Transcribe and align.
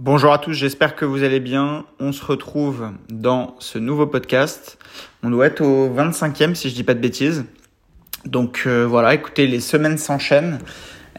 Bonjour 0.00 0.32
à 0.32 0.38
tous, 0.38 0.52
j'espère 0.52 0.94
que 0.94 1.04
vous 1.04 1.24
allez 1.24 1.40
bien. 1.40 1.84
On 1.98 2.12
se 2.12 2.24
retrouve 2.24 2.92
dans 3.08 3.56
ce 3.58 3.80
nouveau 3.80 4.06
podcast. 4.06 4.78
On 5.24 5.30
doit 5.30 5.46
être 5.46 5.60
au 5.60 5.88
25e 5.88 6.54
si 6.54 6.70
je 6.70 6.74
dis 6.76 6.84
pas 6.84 6.94
de 6.94 7.00
bêtises. 7.00 7.46
Donc 8.24 8.62
euh, 8.68 8.86
voilà, 8.86 9.12
écoutez, 9.12 9.48
les 9.48 9.58
semaines 9.58 9.98
s'enchaînent. 9.98 10.60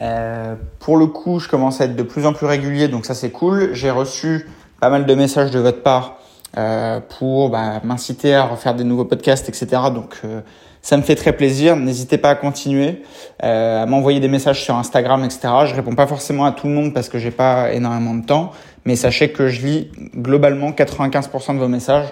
Euh, 0.01 0.55
pour 0.79 0.95
le 0.95 1.07
coup, 1.07 1.41
je 1.41 1.49
commence 1.49 1.81
à 1.81 1.85
être 1.85 1.97
de 1.97 2.03
plus 2.03 2.25
en 2.25 2.31
plus 2.31 2.45
régulier, 2.45 2.87
donc 2.87 3.05
ça 3.05 3.15
c'est 3.15 3.31
cool. 3.31 3.71
J'ai 3.73 3.91
reçu 3.91 4.47
pas 4.79 4.89
mal 4.89 5.05
de 5.05 5.13
messages 5.13 5.51
de 5.51 5.59
votre 5.59 5.83
part 5.83 6.17
euh, 6.57 7.01
pour 7.01 7.49
bah, 7.49 7.81
m'inciter 7.83 8.33
à 8.33 8.45
refaire 8.45 8.75
des 8.75 8.85
nouveaux 8.85 9.03
podcasts, 9.03 9.49
etc. 9.49 9.67
Donc 9.93 10.21
euh, 10.23 10.39
ça 10.81 10.97
me 10.97 11.01
fait 11.01 11.15
très 11.15 11.33
plaisir. 11.33 11.75
N'hésitez 11.75 12.17
pas 12.17 12.29
à 12.29 12.35
continuer, 12.35 13.03
euh, 13.43 13.83
à 13.83 13.85
m'envoyer 13.85 14.19
des 14.19 14.27
messages 14.27 14.63
sur 14.63 14.75
Instagram, 14.75 15.23
etc. 15.23 15.49
Je 15.65 15.75
réponds 15.75 15.95
pas 15.95 16.07
forcément 16.07 16.45
à 16.45 16.51
tout 16.51 16.67
le 16.67 16.73
monde 16.73 16.93
parce 16.93 17.09
que 17.09 17.19
j'ai 17.19 17.31
pas 17.31 17.71
énormément 17.73 18.15
de 18.15 18.25
temps, 18.25 18.51
mais 18.85 18.95
sachez 18.95 19.31
que 19.31 19.49
je 19.49 19.65
lis 19.65 19.91
globalement 20.15 20.71
95% 20.71 21.55
de 21.55 21.59
vos 21.59 21.67
messages. 21.67 22.07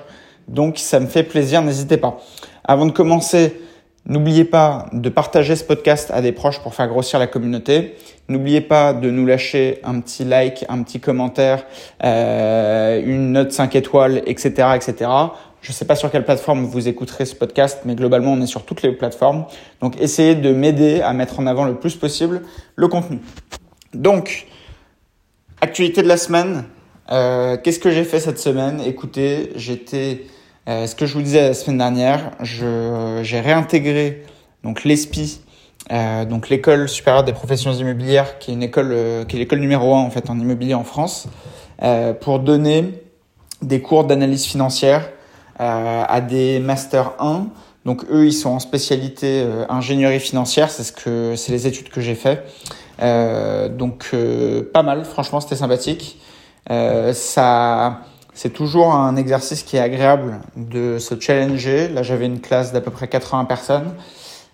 Donc 0.47 0.77
ça 0.77 0.99
me 0.99 1.07
fait 1.07 1.23
plaisir, 1.23 1.61
n'hésitez 1.61 1.97
pas. 1.97 2.19
Avant 2.63 2.85
de 2.85 2.91
commencer, 2.91 3.59
n'oubliez 4.05 4.45
pas 4.45 4.87
de 4.93 5.09
partager 5.09 5.55
ce 5.55 5.63
podcast 5.63 6.11
à 6.13 6.21
des 6.21 6.31
proches 6.31 6.59
pour 6.59 6.73
faire 6.73 6.87
grossir 6.87 7.19
la 7.19 7.27
communauté. 7.27 7.95
N'oubliez 8.29 8.61
pas 8.61 8.93
de 8.93 9.09
nous 9.09 9.25
lâcher 9.25 9.79
un 9.83 9.99
petit 10.01 10.25
like, 10.25 10.65
un 10.69 10.83
petit 10.83 10.99
commentaire, 10.99 11.65
euh, 12.03 13.01
une 13.05 13.31
note 13.31 13.51
5 13.51 13.75
étoiles, 13.75 14.21
etc., 14.25 14.69
etc. 14.75 15.09
Je 15.61 15.71
ne 15.71 15.73
sais 15.73 15.85
pas 15.85 15.95
sur 15.95 16.11
quelle 16.11 16.23
plateforme 16.23 16.65
vous 16.65 16.87
écouterez 16.87 17.25
ce 17.25 17.35
podcast, 17.35 17.79
mais 17.85 17.95
globalement, 17.95 18.33
on 18.33 18.41
est 18.41 18.47
sur 18.47 18.63
toutes 18.63 18.83
les 18.83 18.91
plateformes. 18.91 19.45
Donc, 19.81 19.99
essayez 19.99 20.35
de 20.35 20.53
m'aider 20.53 21.01
à 21.01 21.13
mettre 21.13 21.39
en 21.39 21.47
avant 21.47 21.65
le 21.65 21.75
plus 21.75 21.95
possible 21.95 22.43
le 22.75 22.87
contenu. 22.87 23.19
Donc, 23.93 24.47
actualité 25.61 26.03
de 26.03 26.07
la 26.07 26.17
semaine. 26.17 26.65
Euh, 27.11 27.57
Qu'est-ce 27.61 27.79
que 27.79 27.89
j'ai 27.89 28.03
fait 28.03 28.19
cette 28.19 28.39
semaine? 28.39 28.81
Écoutez, 28.85 29.51
j'étais, 29.55 30.25
euh, 30.67 30.87
ce 30.87 30.95
que 30.95 31.05
je 31.05 31.13
vous 31.13 31.21
disais 31.21 31.41
la 31.41 31.53
semaine 31.53 31.77
dernière, 31.77 32.31
j'ai 32.41 33.39
réintégré 33.39 34.23
donc 34.63 34.83
l'ESPI, 34.83 35.41
euh, 35.91 36.25
donc 36.25 36.49
l'école 36.49 36.89
supérieure 36.89 37.23
des 37.23 37.33
professions 37.33 37.73
immobilières, 37.73 38.39
qui 38.39 38.51
est 38.51 38.53
une 38.53 38.63
école, 38.63 39.25
qui 39.27 39.37
est 39.37 39.39
l'école 39.39 39.59
numéro 39.59 39.95
un 39.95 40.01
en 40.01 40.09
fait 40.09 40.29
en 40.29 40.37
immobilier 40.39 40.73
en 40.73 40.83
France, 40.83 41.27
pour 42.21 42.39
donner 42.39 43.03
des 43.61 43.81
cours 43.81 44.03
d'analyse 44.03 44.45
financière 44.45 45.09
à 45.59 46.21
des 46.21 46.59
master 46.59 47.13
1. 47.19 47.47
Donc 47.87 48.03
eux, 48.11 48.25
ils 48.25 48.33
sont 48.33 48.49
en 48.49 48.59
spécialité 48.59 49.43
euh, 49.45 49.65
ingénierie 49.69 50.19
financière, 50.19 50.69
c'est 50.69 50.83
ce 50.83 50.91
que 50.91 51.37
c'est 51.37 51.53
les 51.53 51.67
études 51.67 51.87
que 51.87 52.01
j'ai 52.01 52.15
fait. 52.15 52.43
Euh, 53.01 53.69
donc 53.69 54.13
pas 54.73 54.83
mal, 54.83 55.05
franchement, 55.05 55.39
c'était 55.39 55.55
sympathique. 55.55 56.19
ça, 56.67 58.01
c'est 58.33 58.51
toujours 58.51 58.93
un 58.93 59.15
exercice 59.15 59.63
qui 59.63 59.77
est 59.77 59.79
agréable 59.79 60.41
de 60.57 60.99
se 60.99 61.17
challenger. 61.17 61.87
Là, 61.87 62.03
j'avais 62.03 62.25
une 62.25 62.41
classe 62.41 62.73
d'à 62.73 62.81
peu 62.81 62.91
près 62.91 63.07
80 63.07 63.45
personnes. 63.45 63.93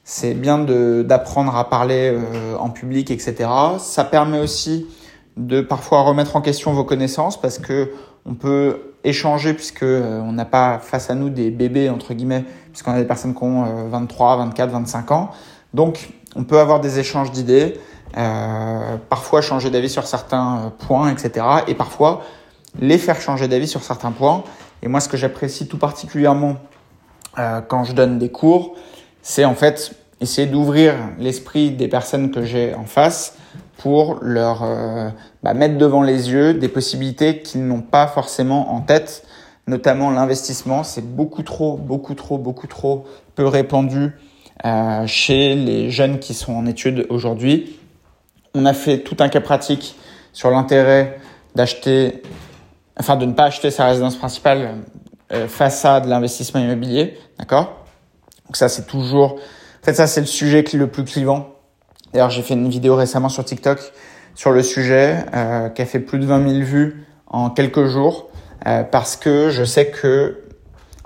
C'est 0.03 0.35
bien 0.35 0.59
d'apprendre 0.59 1.55
à 1.55 1.69
parler 1.69 2.15
en 2.59 2.69
public, 2.69 3.09
etc. 3.09 3.49
Ça 3.79 4.03
permet 4.03 4.39
aussi 4.39 4.85
de 5.37 5.61
parfois 5.61 6.01
remettre 6.01 6.35
en 6.35 6.41
question 6.41 6.71
vos 6.71 6.83
connaissances 6.83 7.41
parce 7.41 7.57
que 7.57 7.91
on 8.25 8.35
peut 8.35 8.92
échanger 9.03 9.53
puisque 9.53 9.83
euh, 9.83 10.21
on 10.21 10.31
n'a 10.33 10.45
pas 10.45 10.79
face 10.79 11.09
à 11.09 11.15
nous 11.15 11.29
des 11.29 11.51
bébés 11.51 11.89
entre 11.89 12.13
guillemets 12.13 12.45
puisqu'on 12.71 12.91
a 12.91 12.99
des 12.99 13.05
personnes 13.05 13.35
qui 13.35 13.43
ont 13.43 13.87
23, 13.89 14.37
24, 14.37 14.69
25 14.71 15.11
ans. 15.11 15.31
Donc 15.73 16.09
on 16.35 16.43
peut 16.43 16.59
avoir 16.59 16.79
des 16.79 16.99
échanges 16.99 17.31
d'idées, 17.31 17.79
euh, 18.17 18.97
parfois 19.09 19.41
changer 19.41 19.69
d'avis 19.69 19.89
sur 19.89 20.05
certains 20.05 20.65
euh, 20.65 20.69
points, 20.69 21.11
etc. 21.11 21.45
Et 21.67 21.75
parfois 21.75 22.21
les 22.79 22.97
faire 22.97 23.19
changer 23.21 23.47
d'avis 23.47 23.67
sur 23.67 23.83
certains 23.83 24.11
points. 24.11 24.43
Et 24.81 24.87
moi 24.87 24.99
ce 24.99 25.09
que 25.09 25.17
j'apprécie 25.17 25.67
tout 25.67 25.77
particulièrement 25.77 26.57
euh, 27.39 27.61
quand 27.61 27.83
je 27.83 27.93
donne 27.93 28.19
des 28.19 28.29
cours, 28.29 28.75
c'est 29.21 29.45
en 29.45 29.55
fait 29.55 29.95
essayer 30.21 30.47
d'ouvrir 30.47 30.95
l'esprit 31.17 31.71
des 31.71 31.87
personnes 31.87 32.31
que 32.31 32.43
j'ai 32.43 32.73
en 32.75 32.85
face 32.85 33.35
pour 33.77 34.19
leur 34.21 34.63
bah, 35.43 35.53
mettre 35.53 35.77
devant 35.77 36.01
les 36.01 36.31
yeux 36.31 36.53
des 36.53 36.69
possibilités 36.69 37.41
qu'ils 37.41 37.65
n'ont 37.65 37.81
pas 37.81 38.07
forcément 38.07 38.73
en 38.73 38.81
tête, 38.81 39.25
notamment 39.67 40.11
l'investissement. 40.11 40.83
C'est 40.83 41.05
beaucoup 41.05 41.43
trop, 41.43 41.77
beaucoup 41.77 42.15
trop, 42.15 42.37
beaucoup 42.37 42.67
trop 42.67 43.05
peu 43.35 43.45
répandu 43.45 44.11
euh, 44.65 45.05
chez 45.05 45.55
les 45.55 45.89
jeunes 45.89 46.19
qui 46.19 46.33
sont 46.33 46.53
en 46.53 46.65
études 46.65 47.05
aujourd'hui. 47.09 47.79
On 48.55 48.65
a 48.65 48.73
fait 48.73 48.99
tout 48.99 49.17
un 49.19 49.29
cas 49.29 49.41
pratique 49.41 49.95
sur 50.31 50.49
l'intérêt 50.49 51.19
d'acheter, 51.55 52.21
enfin 52.99 53.15
de 53.15 53.25
ne 53.25 53.33
pas 53.33 53.45
acheter 53.45 53.71
sa 53.71 53.87
résidence 53.87 54.15
principale 54.15 54.81
euh, 55.31 55.47
face 55.47 55.83
à 55.85 55.99
de 55.99 56.09
l'investissement 56.09 56.61
immobilier, 56.61 57.17
d'accord? 57.37 57.85
Donc 58.45 58.57
ça 58.57 58.69
c'est 58.69 58.85
toujours, 58.85 59.33
en 59.33 59.85
fait 59.85 59.93
ça 59.93 60.07
c'est 60.07 60.21
le 60.21 60.27
sujet 60.27 60.63
le 60.73 60.87
plus 60.87 61.03
clivant 61.03 61.53
D'ailleurs, 62.13 62.29
j'ai 62.29 62.43
fait 62.43 62.53
une 62.53 62.69
vidéo 62.69 62.95
récemment 62.95 63.29
sur 63.29 63.43
TikTok 63.43 63.79
sur 64.35 64.51
le 64.51 64.63
sujet 64.63 65.17
euh, 65.33 65.69
qui 65.69 65.81
a 65.81 65.85
fait 65.85 65.99
plus 65.99 66.19
de 66.19 66.25
20 66.25 66.49
000 66.49 66.63
vues 66.63 67.05
en 67.27 67.49
quelques 67.49 67.85
jours 67.85 68.29
euh, 68.67 68.83
parce 68.83 69.15
que 69.15 69.49
je 69.49 69.63
sais 69.63 69.87
que 69.87 70.43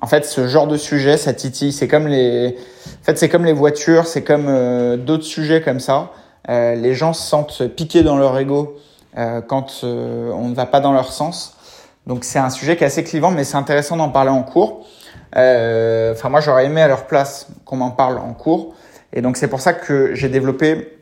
en 0.01 0.07
fait 0.07 0.25
ce 0.25 0.47
genre 0.47 0.67
de 0.67 0.77
sujet 0.77 1.17
ça 1.17 1.33
titille. 1.33 1.71
C'est 1.71 1.87
comme 1.87 2.07
les, 2.07 2.55
en 3.01 3.03
fait 3.03 3.17
c'est 3.17 3.29
comme 3.29 3.45
les 3.45 3.53
voitures, 3.53 4.05
c'est 4.07 4.23
comme 4.23 4.47
euh, 4.47 4.97
d'autres 4.97 5.23
sujets 5.23 5.61
comme 5.61 5.79
ça. 5.79 6.11
Euh, 6.49 6.75
les 6.75 6.93
gens 6.93 7.13
se 7.13 7.27
sentent 7.27 7.67
piqués 7.75 8.03
dans 8.03 8.17
leur 8.17 8.37
ego 8.37 8.77
euh, 9.17 9.41
quand 9.41 9.83
on 9.83 10.47
ne 10.47 10.55
va 10.55 10.65
pas 10.65 10.79
dans 10.79 10.93
leur 10.93 11.11
sens. 11.11 11.57
Donc 12.05 12.23
c'est 12.23 12.39
un 12.39 12.49
sujet 12.49 12.77
qui 12.77 12.83
est 12.83 12.87
assez 12.87 13.03
clivant, 13.03 13.31
mais 13.31 13.43
c'est 13.43 13.57
intéressant 13.57 13.97
d'en 13.97 14.09
parler 14.09 14.29
en 14.29 14.43
cours. 14.43 14.85
Enfin 15.33 16.29
moi 16.29 16.39
j'aurais 16.39 16.65
aimé 16.65 16.81
à 16.81 16.87
leur 16.87 17.05
place 17.05 17.47
qu'on 17.65 17.77
m'en 17.77 17.91
parle 17.91 18.17
en 18.17 18.33
cours. 18.33 18.73
Et 19.13 19.21
donc 19.21 19.37
c'est 19.37 19.47
pour 19.47 19.61
ça 19.61 19.73
que 19.73 20.13
j'ai 20.15 20.29
développé 20.29 20.96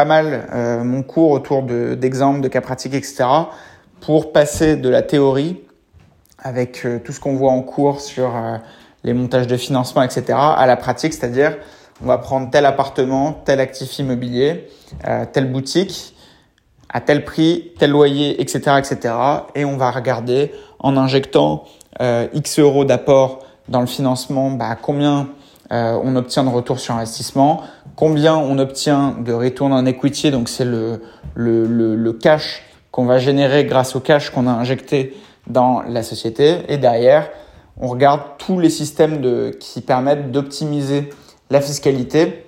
pas 0.00 0.06
mal 0.06 0.48
euh, 0.54 0.82
mon 0.82 1.02
cours 1.02 1.30
autour 1.30 1.62
d'exemples, 1.62 2.40
de, 2.40 2.48
cas 2.48 2.62
pratiques, 2.62 2.94
etc. 2.94 3.24
pour 4.00 4.32
passer 4.32 4.76
de 4.76 4.88
la 4.88 5.02
théorie 5.02 5.60
avec 6.38 6.86
euh, 6.86 7.00
tout 7.04 7.12
ce 7.12 7.20
qu'on 7.20 7.36
voit 7.36 7.52
en 7.52 7.60
cours 7.60 8.00
sur 8.00 8.34
euh, 8.34 8.56
les 9.04 9.12
montages 9.12 9.46
de 9.46 9.58
financement, 9.58 10.02
etc. 10.02 10.24
à 10.38 10.66
la 10.66 10.78
pratique, 10.78 11.12
c'est-à-dire 11.12 11.58
on 12.02 12.06
va 12.06 12.16
prendre 12.16 12.48
tel 12.48 12.64
appartement, 12.64 13.42
tel 13.44 13.60
actif 13.60 13.98
immobilier, 13.98 14.70
telle 15.34 15.52
boutique 15.52 16.14
à 16.88 17.02
tel 17.02 17.26
prix, 17.26 17.72
tel 17.78 17.90
loyer, 17.90 18.40
etc., 18.40 18.78
etc. 18.78 19.14
Et 19.54 19.66
on 19.66 19.76
va 19.76 19.90
regarder 19.90 20.52
en 20.78 20.96
injectant 20.96 21.64
X 22.00 22.58
euros 22.58 22.86
d'apport 22.86 23.40
dans 23.68 23.80
le 23.80 23.86
financement, 23.86 24.50
bah, 24.50 24.78
combien 24.80 25.28
euh, 25.72 25.98
on 26.02 26.16
obtient 26.16 26.44
de 26.44 26.48
retour 26.48 26.80
sur 26.80 26.94
investissement, 26.94 27.62
combien 27.96 28.36
on 28.36 28.58
obtient 28.58 29.16
de 29.18 29.32
retour 29.32 29.68
en 29.68 29.86
equity, 29.86 30.30
donc 30.30 30.48
c'est 30.48 30.64
le, 30.64 31.02
le, 31.34 31.66
le, 31.66 31.94
le, 31.94 32.12
cash 32.12 32.62
qu'on 32.90 33.04
va 33.04 33.18
générer 33.18 33.64
grâce 33.64 33.94
au 33.94 34.00
cash 34.00 34.30
qu'on 34.30 34.46
a 34.46 34.52
injecté 34.52 35.16
dans 35.46 35.82
la 35.82 36.02
société, 36.02 36.58
et 36.68 36.76
derrière, 36.76 37.30
on 37.80 37.88
regarde 37.88 38.20
tous 38.38 38.58
les 38.58 38.70
systèmes 38.70 39.20
de, 39.20 39.56
qui 39.58 39.80
permettent 39.80 40.30
d'optimiser 40.32 41.10
la 41.50 41.60
fiscalité. 41.60 42.46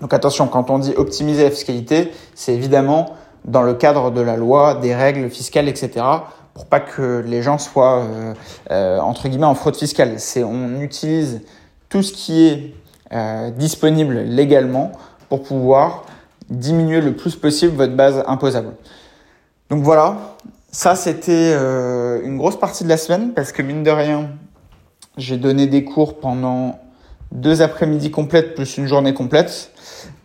Donc 0.00 0.12
attention, 0.12 0.46
quand 0.48 0.70
on 0.70 0.78
dit 0.78 0.92
optimiser 0.96 1.44
la 1.44 1.50
fiscalité, 1.50 2.12
c'est 2.34 2.54
évidemment 2.54 3.14
dans 3.44 3.62
le 3.62 3.74
cadre 3.74 4.10
de 4.10 4.20
la 4.20 4.36
loi, 4.36 4.74
des 4.74 4.94
règles 4.94 5.30
fiscales, 5.30 5.68
etc., 5.68 6.04
pour 6.52 6.66
pas 6.66 6.80
que 6.80 7.22
les 7.26 7.42
gens 7.42 7.58
soient 7.58 8.02
euh, 8.02 8.34
euh, 8.70 8.98
entre 8.98 9.28
guillemets 9.28 9.44
en 9.44 9.54
fraude 9.54 9.76
fiscale. 9.76 10.14
C'est 10.18 10.42
on 10.42 10.80
utilise 10.80 11.42
tout 11.96 12.02
ce 12.02 12.12
qui 12.12 12.46
est 12.46 12.74
euh, 13.10 13.50
disponible 13.52 14.18
légalement 14.18 14.92
pour 15.30 15.42
pouvoir 15.42 16.04
diminuer 16.50 17.00
le 17.00 17.16
plus 17.16 17.36
possible 17.36 17.74
votre 17.74 17.94
base 17.94 18.22
imposable. 18.26 18.74
Donc 19.70 19.82
voilà, 19.82 20.36
ça 20.70 20.94
c'était 20.94 21.54
euh, 21.54 22.20
une 22.22 22.36
grosse 22.36 22.58
partie 22.58 22.84
de 22.84 22.90
la 22.90 22.98
semaine 22.98 23.32
parce 23.32 23.50
que 23.50 23.62
mine 23.62 23.82
de 23.82 23.90
rien, 23.90 24.28
j'ai 25.16 25.38
donné 25.38 25.66
des 25.66 25.84
cours 25.84 26.20
pendant 26.20 26.78
deux 27.32 27.62
après-midi 27.62 28.10
complètes 28.10 28.54
plus 28.54 28.76
une 28.76 28.86
journée 28.86 29.14
complète. 29.14 29.70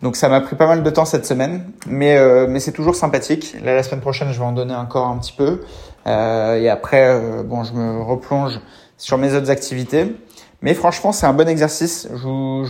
Donc 0.02 0.16
ça 0.16 0.28
m'a 0.28 0.42
pris 0.42 0.56
pas 0.56 0.66
mal 0.66 0.82
de 0.82 0.90
temps 0.90 1.06
cette 1.06 1.24
semaine, 1.24 1.64
mais 1.86 2.18
euh, 2.18 2.46
mais 2.50 2.60
c'est 2.60 2.72
toujours 2.72 2.96
sympathique. 2.96 3.56
Là 3.64 3.74
la 3.74 3.82
semaine 3.82 4.02
prochaine, 4.02 4.30
je 4.30 4.38
vais 4.38 4.44
en 4.44 4.52
donner 4.52 4.74
encore 4.74 5.06
un 5.06 5.16
petit 5.16 5.32
peu, 5.32 5.62
et 6.04 6.68
après 6.68 7.18
bon, 7.44 7.64
je 7.64 7.72
me 7.72 8.02
replonge 8.02 8.60
sur 8.98 9.16
mes 9.16 9.32
autres 9.32 9.50
activités. 9.50 10.14
Mais 10.62 10.74
franchement, 10.74 11.10
c'est 11.10 11.26
un 11.26 11.32
bon 11.32 11.48
exercice. 11.48 12.08
Je 12.14 12.26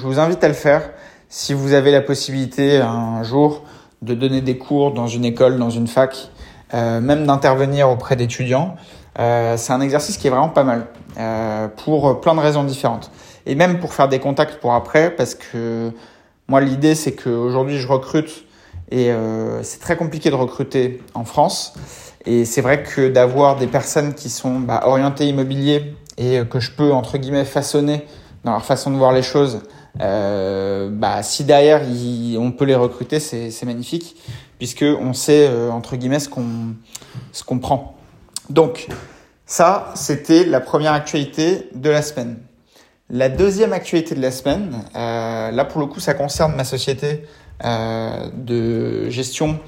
vous, 0.07 0.19
invite 0.19 0.43
à 0.43 0.49
le 0.49 0.55
faire 0.55 0.91
si 1.29 1.53
vous 1.53 1.75
avez 1.75 1.91
la 1.91 2.01
possibilité 2.01 2.79
un 2.79 3.23
jour 3.23 3.63
de 4.01 4.15
donner 4.15 4.41
des 4.41 4.57
cours 4.57 4.93
dans 4.93 5.07
une 5.07 5.27
école, 5.27 5.59
dans 5.59 5.71
une 5.71 5.87
fac, 5.87 6.31
euh, 6.73 7.01
même 7.01 7.27
d'intervenir 7.27 7.91
auprès 7.91 8.17
d'étudiants. 8.17 8.77
Euh, 9.19 9.59
c'est 9.59 9.75
un 9.75 9.83
exercice 9.83 10.17
qui 10.17 10.27
est 10.27 10.31
vraiment 10.31 10.49
pas 10.49 10.65
mal 10.65 10.87
euh, 11.19 11.69
pour 11.69 12.21
plein 12.21 12.35
de 12.35 12.41
raisons 12.41 12.65
différentes. 12.65 13.11
Et 13.45 13.55
même 13.55 13.79
pour 13.79 13.93
faire 13.93 14.09
des 14.09 14.21
contacts 14.21 14.59
pour 14.59 14.73
après, 14.73 15.11
parce 15.11 15.35
que 15.35 15.91
moi, 16.49 16.63
l'idée, 16.63 16.95
c'est 16.95 17.13
qu'aujourd'hui, 17.13 17.77
je 17.77 17.87
recrute 17.87 18.47
et 18.91 19.11
c'est 19.63 19.81
très 19.81 19.97
compliqué 19.97 20.29
de 20.29 20.35
recruter 20.35 21.01
en 21.15 21.25
France. 21.25 21.73
Et 22.27 22.45
c'est 22.45 22.61
vrai 22.61 22.83
que 22.83 23.09
d'avoir 23.09 23.57
des 23.57 23.67
personnes 23.67 24.13
qui 24.13 24.29
sont 24.29 24.61
bah, 24.61 24.83
orientées 24.85 25.27
immobilier 25.27 25.95
et 26.19 26.43
que 26.49 26.61
je 26.61 26.71
peux, 26.71 26.93
entre 26.93 27.19
guillemets, 27.19 27.45
façonner 27.45 28.07
dans 28.45 28.53
leur 28.53 28.65
façon 28.65 28.91
de 28.91 28.97
voir 28.97 29.13
les 29.13 29.23
choses, 29.23 29.61
euh, 30.01 30.89
bah, 30.91 31.23
si 31.23 31.45
derrière 31.45 31.83
on 32.39 32.53
peut 32.53 32.65
les 32.65 32.75
recruter, 32.75 33.21
c'est 33.21 33.65
magnifique, 33.65 34.17
puisque 34.59 34.85
on 34.85 35.13
sait, 35.13 35.47
euh, 35.49 35.71
entre 35.71 35.97
guillemets, 35.97 36.21
ce 36.21 36.29
qu'on 36.29 36.75
ce 37.33 37.45
qu'on 37.45 37.59
prend. 37.59 37.97
Donc, 38.51 38.89
ça, 39.47 39.93
c'était 39.95 40.45
la 40.45 40.61
première 40.61 40.93
actualité 40.93 41.69
de 41.75 41.91
la 41.91 42.03
semaine. 42.03 42.39
La 43.11 43.29
deuxième 43.29 43.73
actualité 43.75 44.15
de 44.15 44.23
la 44.23 44.31
semaine, 44.31 44.73
euh, 44.97 45.51
là 45.51 45.65
pour 45.67 45.81
le 45.81 45.87
coup, 45.87 46.01
ça 46.01 46.15
concerne 46.15 46.55
ma 46.55 46.65
société 46.65 47.25
euh, 47.65 48.29
de 48.35 49.11
gestion 49.11 49.59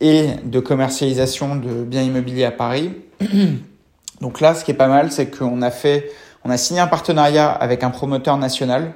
et 0.00 0.28
de 0.44 0.60
commercialisation 0.60 1.56
de 1.56 1.82
biens 1.82 2.02
immobiliers 2.02 2.44
à 2.44 2.52
Paris. 2.52 2.92
Donc 4.22 4.40
là, 4.40 4.54
ce 4.54 4.64
qui 4.64 4.70
est 4.70 4.74
pas 4.74 4.86
mal, 4.86 5.10
c'est 5.10 5.36
qu'on 5.36 5.62
a 5.62 5.72
fait, 5.72 6.08
on 6.44 6.50
a 6.50 6.56
signé 6.56 6.78
un 6.78 6.86
partenariat 6.86 7.50
avec 7.50 7.82
un 7.82 7.90
promoteur 7.90 8.36
national 8.36 8.92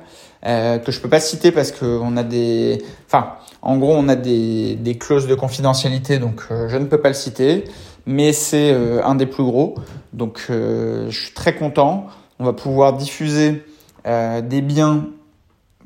euh, 0.47 0.79
que 0.79 0.93
je 0.93 1.01
peux 1.01 1.09
pas 1.09 1.19
citer 1.19 1.51
parce 1.51 1.73
qu'on 1.73 2.17
a 2.17 2.23
des, 2.23 2.81
enfin, 3.09 3.33
en 3.61 3.77
gros, 3.77 3.93
on 3.93 4.09
a 4.09 4.15
des, 4.15 4.97
clauses 5.01 5.27
de 5.27 5.35
confidentialité, 5.35 6.21
donc 6.21 6.43
euh, 6.53 6.69
je 6.69 6.77
ne 6.77 6.85
peux 6.85 7.01
pas 7.01 7.09
le 7.09 7.15
citer, 7.15 7.65
mais 8.07 8.33
c'est 8.33 8.71
euh, 8.71 9.03
un 9.03 9.17
des 9.17 9.27
plus 9.27 9.43
gros. 9.43 9.75
Donc, 10.13 10.45
je 10.49 11.11
suis 11.11 11.35
très 11.35 11.57
content. 11.57 12.07
On 12.39 12.45
va 12.45 12.53
pouvoir 12.53 12.93
diffuser 12.95 13.65
des 14.05 14.61
biens 14.63 15.07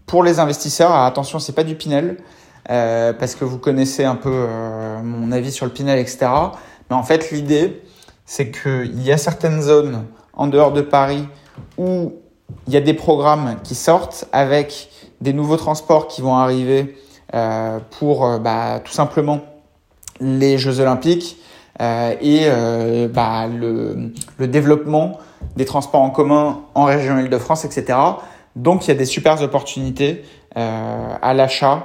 pour 0.07 0.23
les 0.23 0.39
investisseurs. 0.39 0.93
Alors, 0.93 1.07
attention, 1.07 1.39
c'est 1.39 1.55
pas 1.55 1.65
du 1.65 1.75
Pinel 1.75 2.19
parce 2.67 3.35
que 3.35 3.45
vous 3.45 3.59
connaissez 3.59 4.05
un 4.05 4.15
peu 4.15 4.47
mon 5.03 5.33
avis 5.33 5.51
sur 5.51 5.67
le 5.67 5.73
Pinel, 5.73 5.99
etc. 5.99 6.29
Mais 6.91 6.97
en 6.97 7.03
fait, 7.03 7.33
l'idée, 7.33 7.83
c'est 8.31 8.53
qu'il 8.53 9.03
y 9.03 9.11
a 9.11 9.19
certaines 9.19 9.61
zones 9.61 10.05
en 10.35 10.47
dehors 10.47 10.71
de 10.71 10.83
Paris 10.83 11.27
où 11.79 12.13
il 12.69 12.73
y 12.73 12.77
a 12.77 12.81
des 12.81 12.95
programmes 12.95 13.57
qui 13.65 13.75
sortent 13.75 14.27
avec 14.31 14.89
des 15.21 15.33
nouveaux 15.33 15.57
transports 15.57 16.07
qui 16.07 16.21
vont 16.21 16.37
arriver 16.37 16.97
euh, 17.35 17.81
pour 17.99 18.39
bah, 18.39 18.81
tout 18.85 18.93
simplement 18.93 19.41
les 20.21 20.59
Jeux 20.59 20.79
Olympiques 20.79 21.39
euh, 21.81 22.15
et 22.21 22.43
euh, 22.45 23.09
bah, 23.09 23.49
le, 23.49 24.13
développement 24.47 25.19
des 25.57 25.65
transports 25.65 26.03
en 26.03 26.11
commun 26.11 26.61
en 26.77 26.85
région 26.85 27.19
Île-de-France, 27.19 27.65
etc. 27.65 27.99
Donc 28.55 28.87
il 28.87 28.89
y 28.89 28.91
a 28.93 28.97
des 28.97 29.07
super 29.07 29.43
opportunités 29.43 30.23
euh, 30.57 31.15
à 31.21 31.35
l'achat 31.35 31.85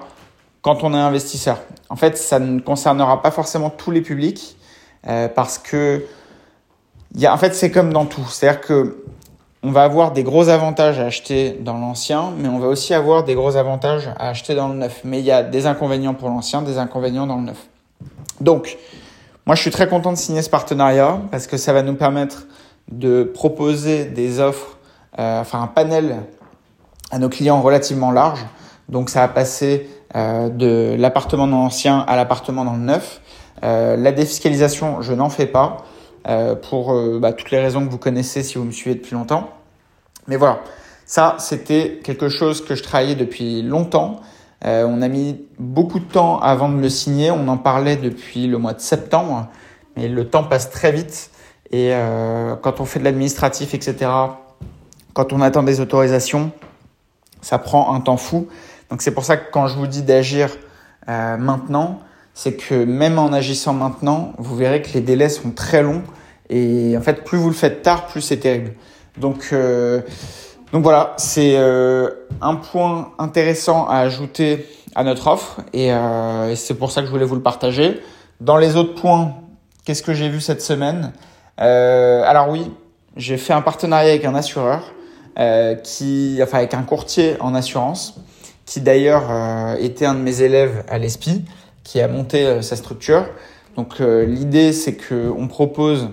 quand 0.61 0.83
on 0.83 0.93
est 0.93 0.99
investisseur. 0.99 1.57
En 1.89 1.95
fait, 1.95 2.19
ça 2.19 2.37
ne 2.37 2.59
concernera 2.59 3.23
pas 3.23 3.31
forcément 3.31 3.71
tous 3.71 3.89
les 3.89 4.01
publics 4.01 4.57
euh, 5.07 5.27
parce 5.27 5.57
que 5.57 6.03
y 7.21 7.25
a, 7.25 7.33
en 7.33 7.37
fait, 7.37 7.55
c'est 7.55 7.71
comme 7.71 7.93
dans 7.93 8.05
tout. 8.05 8.25
C'est-à-dire 8.29 8.61
que 8.61 9.03
on 9.63 9.71
va 9.71 9.83
avoir 9.83 10.11
des 10.11 10.21
gros 10.21 10.49
avantages 10.49 10.99
à 10.99 11.05
acheter 11.05 11.57
dans 11.59 11.79
l'ancien, 11.79 12.31
mais 12.37 12.47
on 12.47 12.59
va 12.59 12.67
aussi 12.67 12.93
avoir 12.93 13.23
des 13.23 13.33
gros 13.33 13.55
avantages 13.55 14.11
à 14.19 14.29
acheter 14.29 14.53
dans 14.53 14.67
le 14.67 14.75
neuf. 14.75 15.01
Mais 15.03 15.19
il 15.19 15.25
y 15.25 15.31
a 15.31 15.41
des 15.41 15.65
inconvénients 15.65 16.13
pour 16.13 16.29
l'ancien, 16.29 16.61
des 16.61 16.77
inconvénients 16.77 17.25
dans 17.25 17.37
le 17.37 17.45
neuf. 17.45 17.67
Donc, 18.41 18.77
moi, 19.47 19.55
je 19.55 19.61
suis 19.61 19.71
très 19.71 19.87
content 19.87 20.11
de 20.11 20.17
signer 20.17 20.43
ce 20.43 20.51
partenariat 20.51 21.19
parce 21.31 21.47
que 21.47 21.57
ça 21.57 21.73
va 21.73 21.81
nous 21.81 21.95
permettre 21.95 22.45
de 22.91 23.23
proposer 23.23 24.05
des 24.05 24.39
offres, 24.39 24.77
euh, 25.17 25.41
enfin 25.41 25.63
un 25.63 25.67
panel 25.67 26.17
à 27.09 27.17
nos 27.17 27.29
clients 27.29 27.59
relativement 27.61 28.11
large. 28.11 28.45
Donc, 28.87 29.09
ça 29.09 29.21
va 29.21 29.29
passer 29.29 29.89
euh, 30.15 30.49
de 30.49 30.95
l'appartement 30.99 31.47
dans 31.47 31.57
l'ancien 31.57 32.01
à 32.07 32.15
l'appartement 32.15 32.65
dans 32.65 32.73
le 32.73 32.83
neuf. 32.83 33.19
Euh, 33.63 33.97
la 33.97 34.11
défiscalisation, 34.11 35.01
je 35.01 35.13
n'en 35.13 35.29
fais 35.29 35.47
pas 35.47 35.77
pour 36.61 36.93
euh, 36.93 37.19
bah, 37.19 37.33
toutes 37.33 37.51
les 37.51 37.59
raisons 37.59 37.85
que 37.85 37.91
vous 37.91 37.97
connaissez 37.97 38.43
si 38.43 38.57
vous 38.57 38.63
me 38.63 38.71
suivez 38.71 38.95
depuis 38.95 39.13
longtemps. 39.13 39.51
Mais 40.27 40.37
voilà, 40.37 40.61
ça, 41.05 41.35
c'était 41.39 41.99
quelque 42.03 42.29
chose 42.29 42.65
que 42.65 42.75
je 42.75 42.81
travaillais 42.81 43.15
depuis 43.15 43.61
longtemps. 43.61 44.21
Euh, 44.65 44.85
on 44.87 45.01
a 45.01 45.07
mis 45.07 45.45
beaucoup 45.59 45.99
de 45.99 46.05
temps 46.05 46.39
avant 46.39 46.69
de 46.69 46.79
le 46.79 46.89
signer. 46.89 47.29
On 47.29 47.47
en 47.47 47.57
parlait 47.57 47.97
depuis 47.97 48.47
le 48.47 48.57
mois 48.57 48.73
de 48.73 48.79
septembre, 48.79 49.47
mais 49.95 50.07
le 50.07 50.27
temps 50.27 50.43
passe 50.43 50.71
très 50.71 50.91
vite. 50.91 51.29
Et 51.71 51.93
euh, 51.93 52.55
quand 52.55 52.79
on 52.79 52.85
fait 52.85 52.99
de 52.99 53.03
l'administratif, 53.03 53.73
etc., 53.73 54.09
quand 55.13 55.33
on 55.33 55.41
attend 55.41 55.63
des 55.63 55.79
autorisations, 55.79 56.51
ça 57.41 57.59
prend 57.59 57.93
un 57.93 57.99
temps 57.99 58.17
fou. 58.17 58.47
Donc 58.89 59.01
c'est 59.01 59.13
pour 59.13 59.25
ça 59.25 59.37
que 59.37 59.51
quand 59.51 59.67
je 59.67 59.75
vous 59.75 59.87
dis 59.87 60.01
d'agir 60.01 60.49
euh, 61.07 61.37
maintenant, 61.37 61.99
c'est 62.35 62.57
que 62.57 62.83
même 62.83 63.17
en 63.17 63.31
agissant 63.31 63.73
maintenant, 63.73 64.33
vous 64.37 64.55
verrez 64.55 64.81
que 64.81 64.93
les 64.93 65.01
délais 65.01 65.29
sont 65.29 65.51
très 65.51 65.81
longs. 65.81 66.03
Et 66.49 66.95
en 66.95 67.01
fait, 67.01 67.23
plus 67.23 67.37
vous 67.37 67.47
le 67.47 67.55
faites 67.55 67.81
tard, 67.81 68.05
plus 68.05 68.21
c'est 68.21 68.37
terrible. 68.37 68.73
Donc, 69.17 69.47
euh, 69.53 70.01
donc 70.73 70.83
voilà, 70.83 71.13
c'est 71.17 71.53
euh, 71.55 72.09
un 72.41 72.55
point 72.55 73.13
intéressant 73.19 73.87
à 73.87 73.99
ajouter 73.99 74.67
à 74.95 75.05
notre 75.05 75.27
offre. 75.27 75.61
Et, 75.71 75.93
euh, 75.93 76.51
et 76.51 76.57
c'est 76.57 76.73
pour 76.73 76.91
ça 76.91 77.01
que 77.01 77.07
je 77.07 77.11
voulais 77.11 77.25
vous 77.25 77.35
le 77.35 77.41
partager. 77.41 78.01
Dans 78.41 78.57
les 78.57 78.75
autres 78.75 78.95
points, 78.95 79.35
qu'est-ce 79.85 80.03
que 80.03 80.13
j'ai 80.13 80.27
vu 80.27 80.41
cette 80.41 80.61
semaine? 80.61 81.13
Euh, 81.61 82.21
Alors 82.25 82.49
oui, 82.49 82.69
j'ai 83.15 83.37
fait 83.37 83.53
un 83.53 83.61
partenariat 83.61 84.09
avec 84.09 84.25
un 84.25 84.35
assureur, 84.35 84.91
qui, 85.83 86.39
enfin 86.41 86.59
avec 86.59 86.73
un 86.73 86.83
courtier 86.83 87.37
en 87.39 87.55
assurance, 87.55 88.19
qui 88.65 88.81
d'ailleurs 88.81 89.23
était 89.79 90.05
un 90.05 90.13
de 90.13 90.19
mes 90.19 90.41
élèves 90.41 90.83
à 90.89 90.97
l'ESPI 90.97 91.45
qui 91.85 92.01
a 92.01 92.09
monté 92.09 92.45
euh, 92.45 92.61
sa 92.61 92.75
structure. 92.75 93.25
Donc 93.77 94.01
euh, 94.01 94.25
l'idée 94.25 94.73
c'est 94.73 94.95
que 94.95 95.31
on 95.37 95.47
propose 95.47 96.09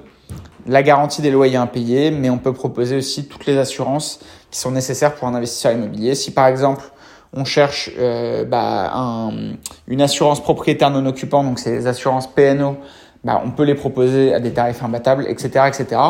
la 0.69 0.85
garantie 0.85 1.23
des 1.23 1.33
loyers 1.33 1.57
impayés, 1.57 2.13
mais 2.13 2.31
on 2.31 2.39
peut 2.39 2.53
proposer 2.53 2.97
aussi 2.97 3.27
toutes 3.27 3.47
les 3.47 3.59
assurances 3.59 4.21
qui 4.53 4.61
sont 4.61 4.71
nécessaires 4.71 5.17
pour 5.17 5.27
un 5.27 5.35
investisseur 5.35 5.73
immobilier. 5.73 6.15
Si 6.15 6.31
par 6.33 6.47
exemple 6.47 6.85
on 7.33 7.45
cherche 7.45 7.91
euh, 7.99 8.45
bah, 8.45 8.93
un, 8.95 9.55
une 9.89 10.03
assurance 10.03 10.41
propriétaire 10.41 10.91
non 10.91 11.05
occupant, 11.07 11.43
donc 11.43 11.59
c'est 11.59 11.73
les 11.73 11.87
assurances 11.87 12.33
PNO, 12.33 12.77
bah, 13.25 13.41
on 13.45 13.51
peut 13.51 13.65
les 13.65 13.75
proposer 13.75 14.35
à 14.35 14.41
des 14.41 14.53
tarifs 14.53 14.83
imbattables, 14.83 15.27
etc., 15.27 15.65
etc. 15.69 16.01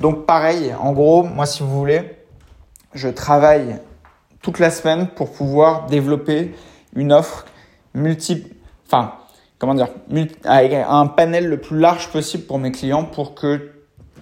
Donc 0.00 0.26
pareil, 0.26 0.74
en 0.78 0.92
gros, 0.92 1.22
moi 1.22 1.46
si 1.46 1.62
vous 1.62 1.70
voulez, 1.70 2.16
je 2.92 3.08
travaille 3.08 3.76
toute 4.42 4.58
la 4.58 4.70
semaine 4.70 5.06
pour 5.06 5.30
pouvoir 5.30 5.86
développer 5.86 6.54
une 6.96 7.12
offre 7.12 7.44
multiple 7.94 8.48
comment 9.58 9.74
dire, 9.74 9.88
un 10.88 11.06
panel 11.06 11.48
le 11.48 11.58
plus 11.58 11.78
large 11.78 12.08
possible 12.10 12.44
pour 12.44 12.58
mes 12.58 12.72
clients 12.72 13.04
pour 13.04 13.34
que 13.34 13.70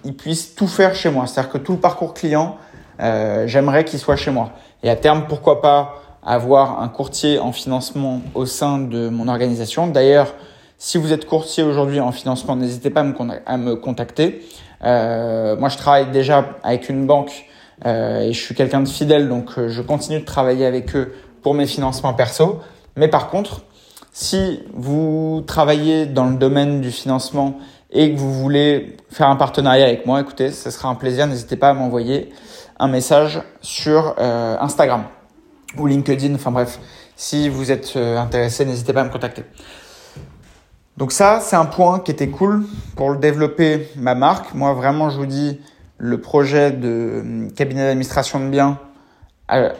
ils 0.05 0.15
puissent 0.15 0.55
tout 0.55 0.67
faire 0.67 0.95
chez 0.95 1.09
moi. 1.09 1.27
C'est-à-dire 1.27 1.51
que 1.51 1.57
tout 1.57 1.73
le 1.73 1.79
parcours 1.79 2.13
client, 2.13 2.57
euh, 2.99 3.47
j'aimerais 3.47 3.85
qu'il 3.85 3.99
soit 3.99 4.15
chez 4.15 4.31
moi. 4.31 4.51
Et 4.83 4.89
à 4.89 4.95
terme, 4.95 5.25
pourquoi 5.27 5.61
pas 5.61 5.95
avoir 6.25 6.81
un 6.81 6.87
courtier 6.87 7.39
en 7.39 7.51
financement 7.51 8.21
au 8.33 8.45
sein 8.45 8.79
de 8.79 9.09
mon 9.09 9.27
organisation. 9.27 9.87
D'ailleurs, 9.87 10.33
si 10.77 10.97
vous 10.97 11.11
êtes 11.11 11.25
courtier 11.25 11.63
aujourd'hui 11.63 11.99
en 11.99 12.11
financement, 12.11 12.55
n'hésitez 12.55 12.89
pas 12.89 13.03
à 13.45 13.57
me, 13.57 13.75
contacter. 13.75 14.41
Euh, 14.83 15.57
moi, 15.57 15.69
je 15.69 15.77
travaille 15.77 16.11
déjà 16.11 16.45
avec 16.63 16.87
une 16.89 17.05
banque 17.05 17.45
euh, 17.85 18.21
et 18.21 18.33
je 18.33 18.39
suis 18.39 18.55
quelqu'un 18.55 18.81
de 18.81 18.87
fidèle, 18.87 19.27
donc 19.27 19.51
je 19.67 19.81
continue 19.81 20.19
de 20.19 20.25
travailler 20.25 20.65
avec 20.65 20.95
eux 20.95 21.13
pour 21.41 21.53
mes 21.53 21.65
financements 21.65 22.13
perso. 22.13 22.59
Mais 22.95 23.09
par 23.09 23.29
contre, 23.29 23.61
si 24.13 24.63
vous 24.73 25.43
travaillez 25.47 26.05
dans 26.05 26.25
le 26.25 26.35
domaine 26.35 26.81
du 26.81 26.91
financement 26.91 27.57
et 27.91 28.13
que 28.13 28.19
vous 28.19 28.31
voulez 28.31 28.95
faire 29.09 29.27
un 29.27 29.35
partenariat 29.35 29.85
avec 29.85 30.05
moi, 30.05 30.21
écoutez, 30.21 30.51
ce 30.51 30.69
sera 30.69 30.87
un 30.87 30.95
plaisir. 30.95 31.25
N'hésitez 31.25 31.55
pas 31.55 31.69
à 31.69 31.73
m'envoyer 31.73 32.31
un 32.79 32.87
message 32.87 33.41
sur 33.61 34.13
euh, 34.19 34.55
Instagram 34.59 35.05
ou 35.79 35.87
LinkedIn. 35.87 36.35
Enfin 36.35 36.51
bref, 36.51 36.79
si 37.15 37.49
vous 37.49 37.71
êtes 37.71 37.93
euh, 37.95 38.17
intéressé, 38.19 38.65
n'hésitez 38.65 38.93
pas 38.93 39.01
à 39.01 39.05
me 39.05 39.09
contacter. 39.09 39.45
Donc 40.95 41.11
ça, 41.11 41.39
c'est 41.39 41.55
un 41.55 41.65
point 41.65 41.99
qui 41.99 42.11
était 42.11 42.29
cool 42.29 42.65
pour 42.95 43.15
développer 43.15 43.89
ma 43.95 44.13
marque. 44.13 44.53
Moi, 44.53 44.73
vraiment, 44.73 45.09
je 45.09 45.17
vous 45.17 45.25
dis, 45.25 45.59
le 45.97 46.21
projet 46.21 46.71
de 46.71 47.23
euh, 47.25 47.49
cabinet 47.55 47.81
d'administration 47.81 48.39
de 48.39 48.49
biens 48.49 48.77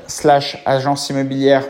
slash 0.07 0.61
agence 0.65 1.09
immobilière 1.09 1.63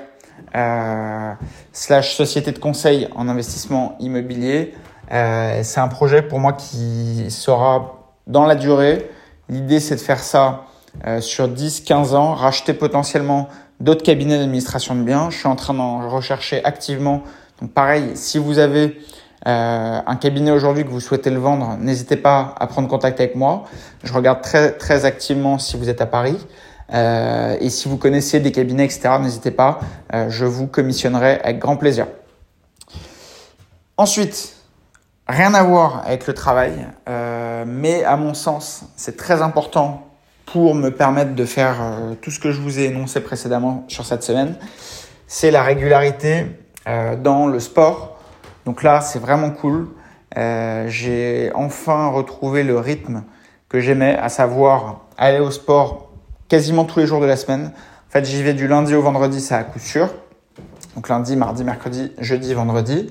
euh, 0.55 1.33
slash 1.71 2.15
société 2.15 2.51
de 2.51 2.59
conseil 2.59 3.07
en 3.15 3.27
investissement 3.27 3.95
immobilier. 3.99 4.73
Euh, 5.11 5.59
c'est 5.63 5.79
un 5.79 5.87
projet 5.87 6.21
pour 6.21 6.39
moi 6.39 6.53
qui 6.53 7.29
sera 7.29 7.99
dans 8.27 8.45
la 8.45 8.55
durée. 8.55 9.09
L'idée, 9.49 9.79
c'est 9.79 9.95
de 9.95 10.01
faire 10.01 10.19
ça 10.19 10.65
euh, 11.05 11.21
sur 11.21 11.47
10-15 11.47 12.15
ans, 12.15 12.33
racheter 12.33 12.73
potentiellement 12.73 13.49
d'autres 13.79 14.03
cabinets 14.03 14.37
d'administration 14.37 14.95
de 14.95 15.03
biens. 15.03 15.29
Je 15.29 15.37
suis 15.37 15.47
en 15.47 15.55
train 15.55 15.73
d'en 15.73 16.09
rechercher 16.09 16.63
activement. 16.63 17.23
Donc 17.59 17.71
pareil, 17.71 18.11
si 18.15 18.37
vous 18.37 18.59
avez 18.59 18.99
euh, 19.47 19.99
un 20.05 20.15
cabinet 20.15 20.51
aujourd'hui 20.51 20.85
que 20.85 20.89
vous 20.89 21.01
souhaitez 21.01 21.29
le 21.29 21.39
vendre, 21.39 21.77
n'hésitez 21.79 22.15
pas 22.15 22.55
à 22.59 22.67
prendre 22.67 22.87
contact 22.87 23.19
avec 23.19 23.35
moi. 23.35 23.65
Je 24.03 24.13
regarde 24.13 24.41
très 24.41 24.71
très 24.71 25.05
activement 25.05 25.57
si 25.57 25.77
vous 25.77 25.89
êtes 25.89 26.01
à 26.01 26.05
Paris. 26.05 26.37
Euh, 26.93 27.57
et 27.59 27.69
si 27.69 27.89
vous 27.89 27.97
connaissez 27.97 28.39
des 28.39 28.51
cabinets, 28.51 28.85
etc., 28.85 29.09
n'hésitez 29.19 29.51
pas, 29.51 29.79
euh, 30.13 30.29
je 30.29 30.45
vous 30.45 30.67
commissionnerai 30.67 31.39
avec 31.43 31.59
grand 31.59 31.75
plaisir. 31.75 32.07
Ensuite, 33.97 34.55
rien 35.27 35.53
à 35.53 35.63
voir 35.63 36.03
avec 36.05 36.27
le 36.27 36.33
travail, 36.33 36.87
euh, 37.09 37.63
mais 37.67 38.03
à 38.03 38.15
mon 38.15 38.33
sens, 38.33 38.85
c'est 38.95 39.17
très 39.17 39.41
important 39.41 40.07
pour 40.45 40.75
me 40.75 40.89
permettre 40.89 41.33
de 41.33 41.45
faire 41.45 41.77
tout 42.21 42.29
ce 42.29 42.39
que 42.39 42.51
je 42.51 42.61
vous 42.61 42.77
ai 42.77 42.83
énoncé 42.83 43.21
précédemment 43.21 43.85
sur 43.87 44.05
cette 44.05 44.21
semaine. 44.21 44.55
C'est 45.25 45.49
la 45.49 45.63
régularité 45.63 46.45
dans 47.23 47.47
le 47.47 47.59
sport. 47.59 48.19
Donc 48.65 48.83
là, 48.83 49.01
c'est 49.01 49.17
vraiment 49.17 49.49
cool. 49.49 49.87
J'ai 50.35 51.49
enfin 51.55 52.09
retrouvé 52.09 52.63
le 52.63 52.77
rythme 52.77 53.23
que 53.69 53.79
j'aimais, 53.79 54.15
à 54.15 54.29
savoir 54.29 55.05
aller 55.17 55.39
au 55.39 55.49
sport 55.49 56.02
quasiment 56.53 56.85
tous 56.85 56.99
les 56.99 57.07
jours 57.07 57.19
de 57.19 57.25
la 57.25 57.35
semaine. 57.35 57.71
En 57.73 58.11
fait, 58.11 58.25
j'y 58.25 58.43
vais 58.43 58.53
du 58.53 58.67
lundi 58.67 58.93
au 58.93 59.01
vendredi, 59.01 59.41
ça 59.41 59.57
à 59.57 59.63
coup 59.63 59.79
sûr. 59.79 60.09
Donc 60.93 61.09
lundi, 61.09 61.35
mardi, 61.35 61.63
mercredi, 61.63 62.11
jeudi, 62.19 62.53
vendredi. 62.53 63.09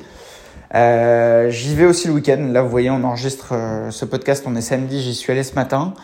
Euh, 0.77 1.51
j'y 1.51 1.75
vais 1.75 1.85
aussi 1.85 2.07
le 2.07 2.15
week-end. 2.15 2.51
Là, 2.53 2.63
vous 2.63 2.69
voyez, 2.69 2.89
on 2.89 3.03
enregistre 3.03 3.49
euh, 3.51 3.91
ce 3.91 4.05
podcast, 4.05 4.45
on 4.47 4.55
est 4.55 4.61
samedi, 4.61 5.03
j'y 5.03 5.17
suis 5.17 5.33
allé 5.33 5.43
ce 5.43 5.57
matin. 5.57 5.95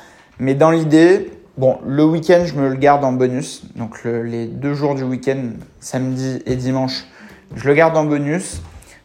Mais 0.41 0.55
dans 0.55 0.73
l'idée, 0.73 1.31
bon, 1.57 1.79
le 1.87 2.05
week-end, 2.05 2.43
je 2.45 2.57
me 2.57 2.71
le 2.71 2.75
garde 2.75 3.05
en 3.05 3.13
bonus. 3.13 3.63
Donc 3.77 4.03
les 4.03 4.47
deux 4.47 4.75
jours 4.75 4.97
du 4.97 5.05
week-end, 5.05 5.51
samedi 5.79 6.43
et 6.45 6.57
dimanche, 6.57 7.07
je 7.55 7.69
le 7.69 7.75
garde 7.75 7.97
en 7.97 8.05
bonus. 8.05 8.63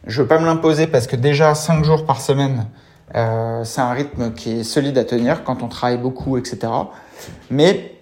Je 0.08 0.22
veux 0.22 0.26
pas 0.26 0.40
me 0.40 0.46
l'imposer 0.46 0.88
parce 0.88 1.06
que 1.06 1.14
déjà 1.14 1.54
cinq 1.54 1.84
jours 1.84 2.04
par 2.04 2.20
semaine, 2.20 2.66
euh, 3.14 3.62
c'est 3.62 3.80
un 3.80 3.92
rythme 3.92 4.32
qui 4.32 4.58
est 4.58 4.64
solide 4.64 4.98
à 4.98 5.04
tenir 5.04 5.44
quand 5.44 5.62
on 5.62 5.68
travaille 5.68 5.98
beaucoup, 5.98 6.36
etc. 6.36 6.66
Mais 7.48 7.93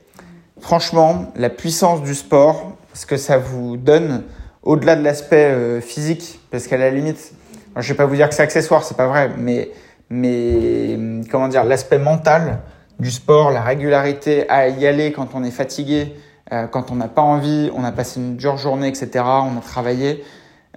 franchement, 0.62 1.32
la 1.36 1.50
puissance 1.50 2.02
du 2.02 2.14
sport, 2.14 2.72
ce 2.94 3.04
que 3.04 3.16
ça 3.16 3.36
vous 3.36 3.76
donne, 3.76 4.22
au-delà 4.62 4.96
de 4.96 5.02
l'aspect 5.02 5.50
euh, 5.50 5.80
physique, 5.80 6.40
parce 6.50 6.68
qu'à 6.68 6.78
la 6.78 6.90
limite, 6.90 7.32
je 7.76 7.88
vais 7.88 7.96
pas 7.96 8.06
vous 8.06 8.14
dire 8.14 8.28
que 8.28 8.34
c'est 8.34 8.42
accessoire, 8.42 8.84
c'est 8.84 8.96
pas 8.96 9.08
vrai, 9.08 9.30
mais, 9.36 9.70
mais 10.08 10.96
comment 11.30 11.48
dire, 11.48 11.64
l'aspect 11.64 11.98
mental 11.98 12.60
du 13.00 13.10
sport, 13.10 13.50
la 13.50 13.60
régularité 13.60 14.48
à 14.48 14.68
y 14.68 14.86
aller 14.86 15.12
quand 15.12 15.34
on 15.34 15.42
est 15.42 15.50
fatigué, 15.50 16.14
euh, 16.52 16.66
quand 16.68 16.92
on 16.92 16.94
n'a 16.94 17.08
pas 17.08 17.22
envie, 17.22 17.70
on 17.74 17.82
a 17.82 17.90
passé 17.90 18.20
une 18.20 18.36
dure 18.36 18.56
journée, 18.56 18.86
etc. 18.86 19.08
On 19.16 19.58
a 19.58 19.62
travaillé, 19.62 20.22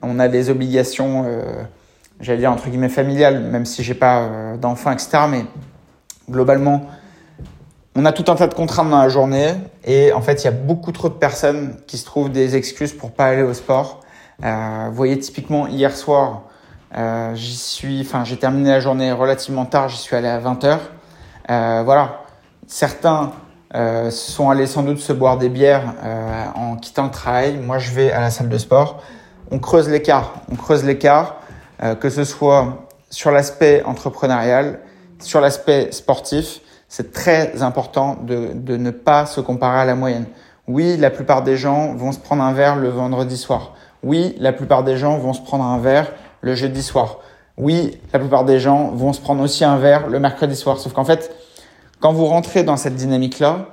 on 0.02 0.18
a 0.18 0.28
des 0.28 0.50
obligations, 0.50 1.26
euh, 1.28 1.44
j'allais 2.22 2.40
dire 2.40 2.52
entre 2.52 2.70
guillemets 2.70 2.90
familiales, 2.90 3.44
même 3.44 3.66
si 3.66 3.84
j'ai 3.84 3.94
pas 3.94 4.56
d'enfants, 4.60 4.92
etc. 4.92 5.26
Mais 5.30 5.46
globalement, 6.28 6.88
on 7.96 8.04
a 8.04 8.12
tout 8.12 8.30
un 8.30 8.36
tas 8.36 8.48
de 8.48 8.54
contraintes 8.54 8.90
dans 8.90 9.02
la 9.02 9.10
journée 9.10 9.54
et 9.86 10.12
en 10.12 10.22
fait, 10.22 10.44
il 10.44 10.46
y 10.46 10.48
a 10.50 10.52
beaucoup 10.52 10.92
trop 10.92 11.08
de 11.08 11.14
personnes 11.14 11.78
qui 11.88 11.98
se 11.98 12.06
trouvent 12.06 12.30
des 12.30 12.58
excuses 12.58 12.92
pour 12.92 13.12
pas 13.12 13.26
aller 13.26 13.42
au 13.42 13.54
sport. 13.54 14.02
Euh, 14.44 14.88
vous 14.90 14.96
voyez, 14.96 15.18
typiquement 15.18 15.66
hier 15.68 15.96
soir, 15.96 16.44
euh, 16.98 17.34
j'y 17.36 17.56
suis, 17.56 18.02
enfin, 18.02 18.26
j'ai 18.26 18.38
terminé 18.38 18.70
la 18.70 18.82
journée 18.82 19.14
relativement 19.14 19.66
tard, 19.66 19.88
j'y 19.88 19.98
suis 19.98 20.16
allé 20.16 20.28
à 20.28 20.40
20h. 20.40 20.78
Euh, 21.50 21.84
voilà. 21.86 22.24
Certains 22.68 23.32
sont 24.10 24.50
allés 24.50 24.68
sans 24.68 24.84
doute 24.84 25.00
se 25.00 25.12
boire 25.12 25.38
des 25.38 25.50
bières 25.50 25.96
en 26.56 26.78
quittant 26.78 27.04
le 27.04 27.12
travail. 27.12 27.58
Moi, 27.58 27.78
je 27.78 27.92
vais 27.92 28.10
à 28.10 28.22
la 28.22 28.30
salle 28.30 28.48
de 28.48 28.58
sport. 28.58 29.04
On 29.52 29.60
creuse 29.60 29.90
l'écart. 29.90 30.34
On 30.50 30.56
creuse 30.56 30.86
l'écart, 30.86 31.42
que 32.00 32.10
ce 32.10 32.24
soit 32.24 32.88
sur 33.10 33.32
l'aspect 33.32 33.84
entrepreneurial, 33.84 34.80
sur 35.20 35.42
l'aspect 35.42 35.92
sportif. 35.92 36.62
C'est 36.98 37.12
très 37.12 37.62
important 37.62 38.16
de, 38.22 38.52
de 38.54 38.78
ne 38.78 38.90
pas 38.90 39.26
se 39.26 39.42
comparer 39.42 39.82
à 39.82 39.84
la 39.84 39.96
moyenne. 39.96 40.28
Oui, 40.66 40.96
la 40.96 41.10
plupart 41.10 41.44
des 41.44 41.58
gens 41.58 41.94
vont 41.94 42.14
se 42.14 42.20
prendre 42.20 42.42
un 42.42 42.54
verre 42.54 42.78
le 42.78 42.88
vendredi 42.88 43.36
soir. 43.36 43.74
Oui, 44.02 44.34
la 44.40 44.54
plupart 44.54 44.86
des 44.86 44.96
gens 44.96 45.18
vont 45.18 45.34
se 45.34 45.42
prendre 45.42 45.66
un 45.66 45.78
verre 45.78 46.14
le 46.40 46.56
jeudi 46.56 46.82
soir. 46.82 47.20
Oui, 47.58 48.00
la 48.14 48.20
plupart 48.20 48.46
des 48.46 48.62
gens 48.62 48.92
vont 48.92 49.12
se 49.12 49.20
prendre 49.20 49.44
aussi 49.44 49.66
un 49.66 49.76
verre 49.76 50.08
le 50.08 50.22
mercredi 50.22 50.56
soir. 50.56 50.80
Sauf 50.80 50.94
qu'en 50.94 51.04
fait, 51.04 51.36
quand 52.00 52.14
vous 52.14 52.28
rentrez 52.28 52.64
dans 52.64 52.78
cette 52.78 52.96
dynamique-là, 52.96 53.66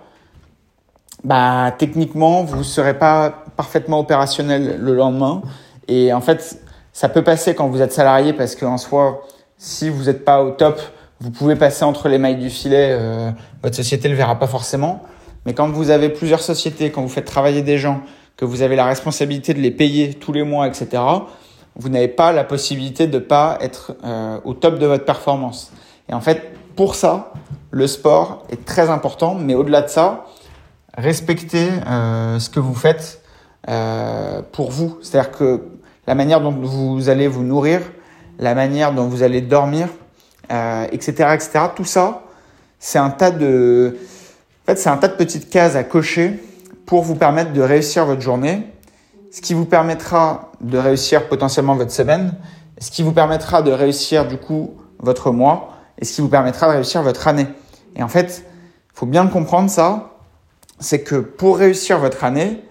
bah, 1.22 1.72
techniquement, 1.78 2.42
vous 2.42 2.56
ne 2.56 2.62
serez 2.64 2.98
pas 2.98 3.44
parfaitement 3.56 4.00
opérationnel 4.00 4.80
le 4.80 4.94
lendemain. 4.96 5.42
Et 5.86 6.12
en 6.12 6.20
fait, 6.20 6.60
ça 6.92 7.08
peut 7.08 7.22
passer 7.22 7.54
quand 7.54 7.68
vous 7.68 7.82
êtes 7.82 7.92
salarié 7.92 8.32
parce 8.32 8.56
qu'en 8.56 8.78
soi, 8.78 9.22
si 9.58 9.90
vous 9.90 10.06
n'êtes 10.06 10.24
pas 10.24 10.42
au 10.42 10.50
top, 10.50 10.80
vous 11.22 11.30
pouvez 11.30 11.54
passer 11.54 11.84
entre 11.84 12.08
les 12.08 12.18
mailles 12.18 12.36
du 12.36 12.50
filet. 12.50 12.88
Euh, 12.90 13.30
votre 13.62 13.76
société 13.76 14.08
ne 14.08 14.14
le 14.14 14.18
verra 14.18 14.38
pas 14.38 14.48
forcément. 14.48 15.02
Mais 15.46 15.54
quand 15.54 15.68
vous 15.68 15.90
avez 15.90 16.08
plusieurs 16.08 16.40
sociétés, 16.40 16.90
quand 16.90 17.00
vous 17.00 17.08
faites 17.08 17.24
travailler 17.24 17.62
des 17.62 17.78
gens, 17.78 18.00
que 18.36 18.44
vous 18.44 18.62
avez 18.62 18.74
la 18.74 18.86
responsabilité 18.86 19.54
de 19.54 19.60
les 19.60 19.70
payer 19.70 20.14
tous 20.14 20.32
les 20.32 20.42
mois, 20.42 20.66
etc., 20.66 21.00
vous 21.76 21.88
n'avez 21.88 22.08
pas 22.08 22.32
la 22.32 22.42
possibilité 22.42 23.06
de 23.06 23.18
pas 23.18 23.56
être 23.60 23.94
euh, 24.04 24.40
au 24.44 24.52
top 24.54 24.80
de 24.80 24.86
votre 24.86 25.04
performance. 25.04 25.72
Et 26.08 26.12
en 26.12 26.20
fait, 26.20 26.52
pour 26.74 26.96
ça, 26.96 27.32
le 27.70 27.86
sport 27.86 28.44
est 28.50 28.64
très 28.64 28.90
important. 28.90 29.34
Mais 29.34 29.54
au-delà 29.54 29.82
de 29.82 29.88
ça, 29.88 30.26
respectez 30.98 31.68
euh, 31.86 32.40
ce 32.40 32.50
que 32.50 32.60
vous 32.60 32.74
faites 32.74 33.22
euh, 33.68 34.42
pour 34.50 34.72
vous. 34.72 34.98
C'est-à-dire 35.02 35.30
que 35.30 35.68
la 36.08 36.16
manière 36.16 36.40
dont 36.40 36.50
vous 36.50 37.08
allez 37.08 37.28
vous 37.28 37.44
nourrir, 37.44 37.80
la 38.38 38.54
manière 38.54 38.92
dont 38.92 39.06
vous 39.06 39.22
allez 39.22 39.40
dormir, 39.40 39.88
etc., 40.90 41.11
etc. 41.35 41.50
Tout 41.75 41.85
ça, 41.85 42.23
c'est 42.78 42.99
un 42.99 43.11
tas 43.11 43.30
de, 43.30 43.97
en 44.62 44.66
fait, 44.66 44.76
c'est 44.76 44.90
un 44.90 44.97
tas 44.97 45.09
de 45.09 45.16
petites 45.16 45.50
cases 45.50 45.76
à 45.76 45.85
cocher 45.85 46.42
pour 46.87 47.02
vous 47.02 47.14
permettre 47.14 47.52
de 47.52 47.62
réussir 47.62 48.04
votre 48.04 48.21
journée 48.21 48.66
ce 49.32 49.40
qui 49.40 49.54
vous 49.54 49.64
permettra 49.64 50.52
de 50.61 50.76
réussir 50.76 51.26
potentiellement 51.26 51.75
votre 51.75 51.90
semaine, 51.90 52.35
ce 52.78 52.90
qui 52.90 53.02
vous 53.02 53.12
permettra 53.12 53.62
de 53.62 53.73
réussir 53.73 54.28
du 54.28 54.37
coup 54.37 54.75
votre 54.99 55.32
mois 55.32 55.71
et 55.99 56.04
ce 56.04 56.14
qui 56.14 56.21
vous 56.21 56.28
permettra 56.28 56.68
de 56.68 56.75
réussir 56.75 57.02
votre 57.02 57.26
année. 57.26 57.47
Et 57.97 58.02
en 58.02 58.09
fait, 58.09 58.44
faut 58.92 59.06
bien 59.06 59.26
comprendre 59.26 59.71
ça, 59.71 60.11
c'est 60.78 61.02
que 61.02 61.16
pour 61.16 61.56
réussir 61.56 61.99
votre 61.99 62.25
année, 62.25 62.62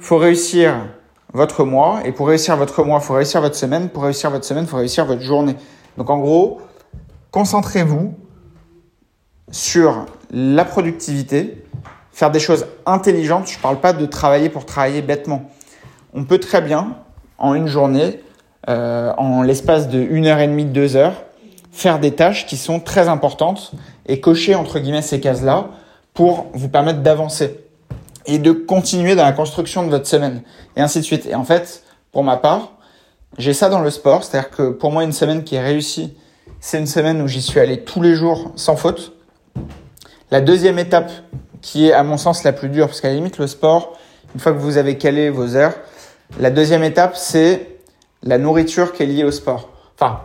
faut 0.00 0.18
réussir 0.18 0.74
votre 1.32 1.64
mois 1.64 2.00
et 2.04 2.10
pour 2.10 2.26
réussir 2.26 2.56
votre 2.56 2.82
mois, 2.82 2.98
faut 2.98 3.14
réussir 3.14 3.40
votre 3.40 3.54
semaine, 3.54 3.90
pour 3.90 4.02
réussir 4.02 4.30
votre 4.30 4.44
semaine, 4.44 4.66
faut 4.66 4.78
réussir 4.78 5.06
votre 5.06 5.22
journée. 5.22 5.54
Donc 5.96 6.10
en 6.10 6.18
gros, 6.18 6.60
concentrez-vous 7.30 8.14
sur 9.50 10.06
la 10.30 10.64
productivité, 10.64 11.64
faire 12.12 12.30
des 12.30 12.40
choses 12.40 12.66
intelligentes. 12.86 13.48
Je 13.48 13.56
ne 13.56 13.62
parle 13.62 13.80
pas 13.80 13.92
de 13.92 14.06
travailler 14.06 14.48
pour 14.48 14.66
travailler 14.66 15.02
bêtement 15.02 15.50
on 16.14 16.24
peut 16.24 16.38
très 16.38 16.60
bien, 16.60 16.96
en 17.38 17.54
une 17.54 17.66
journée, 17.66 18.20
euh, 18.68 19.12
en 19.16 19.42
l'espace 19.42 19.88
de 19.88 20.00
une 20.00 20.26
heure 20.26 20.38
et 20.38 20.46
demie, 20.46 20.64
deux 20.64 20.96
heures, 20.96 21.22
faire 21.72 21.98
des 22.00 22.12
tâches 22.12 22.46
qui 22.46 22.56
sont 22.56 22.80
très 22.80 23.08
importantes 23.08 23.72
et 24.06 24.20
cocher 24.20 24.54
entre 24.54 24.78
guillemets 24.78 25.02
ces 25.02 25.20
cases-là 25.20 25.68
pour 26.14 26.48
vous 26.52 26.68
permettre 26.68 27.00
d'avancer 27.00 27.60
et 28.26 28.38
de 28.38 28.52
continuer 28.52 29.14
dans 29.14 29.24
la 29.24 29.32
construction 29.32 29.84
de 29.84 29.90
votre 29.90 30.06
semaine 30.06 30.42
et 30.76 30.80
ainsi 30.80 30.98
de 30.98 31.04
suite. 31.04 31.26
Et 31.26 31.34
en 31.34 31.44
fait, 31.44 31.84
pour 32.12 32.24
ma 32.24 32.36
part, 32.36 32.72
j'ai 33.38 33.54
ça 33.54 33.68
dans 33.68 33.80
le 33.80 33.90
sport, 33.90 34.24
c'est-à-dire 34.24 34.50
que 34.50 34.70
pour 34.70 34.90
moi, 34.90 35.04
une 35.04 35.12
semaine 35.12 35.44
qui 35.44 35.54
est 35.54 35.62
réussie, 35.62 36.16
c'est 36.60 36.78
une 36.78 36.86
semaine 36.86 37.22
où 37.22 37.26
j'y 37.26 37.40
suis 37.40 37.58
allé 37.58 37.84
tous 37.84 38.02
les 38.02 38.14
jours 38.14 38.52
sans 38.54 38.76
faute. 38.76 39.12
La 40.30 40.40
deuxième 40.40 40.78
étape, 40.78 41.10
qui 41.62 41.88
est 41.88 41.92
à 41.92 42.02
mon 42.02 42.18
sens 42.18 42.44
la 42.44 42.52
plus 42.52 42.68
dure, 42.68 42.86
parce 42.86 43.00
qu'à 43.00 43.08
la 43.08 43.14
limite, 43.14 43.38
le 43.38 43.46
sport, 43.46 43.98
une 44.34 44.40
fois 44.40 44.52
que 44.52 44.58
vous 44.58 44.76
avez 44.76 44.98
calé 44.98 45.30
vos 45.30 45.56
heures, 45.56 45.72
la 46.38 46.50
deuxième 46.50 46.84
étape, 46.84 47.16
c'est 47.16 47.78
la 48.22 48.38
nourriture 48.38 48.92
qui 48.92 49.02
est 49.02 49.06
liée 49.06 49.24
au 49.24 49.30
sport. 49.30 49.70
Enfin, 49.94 50.20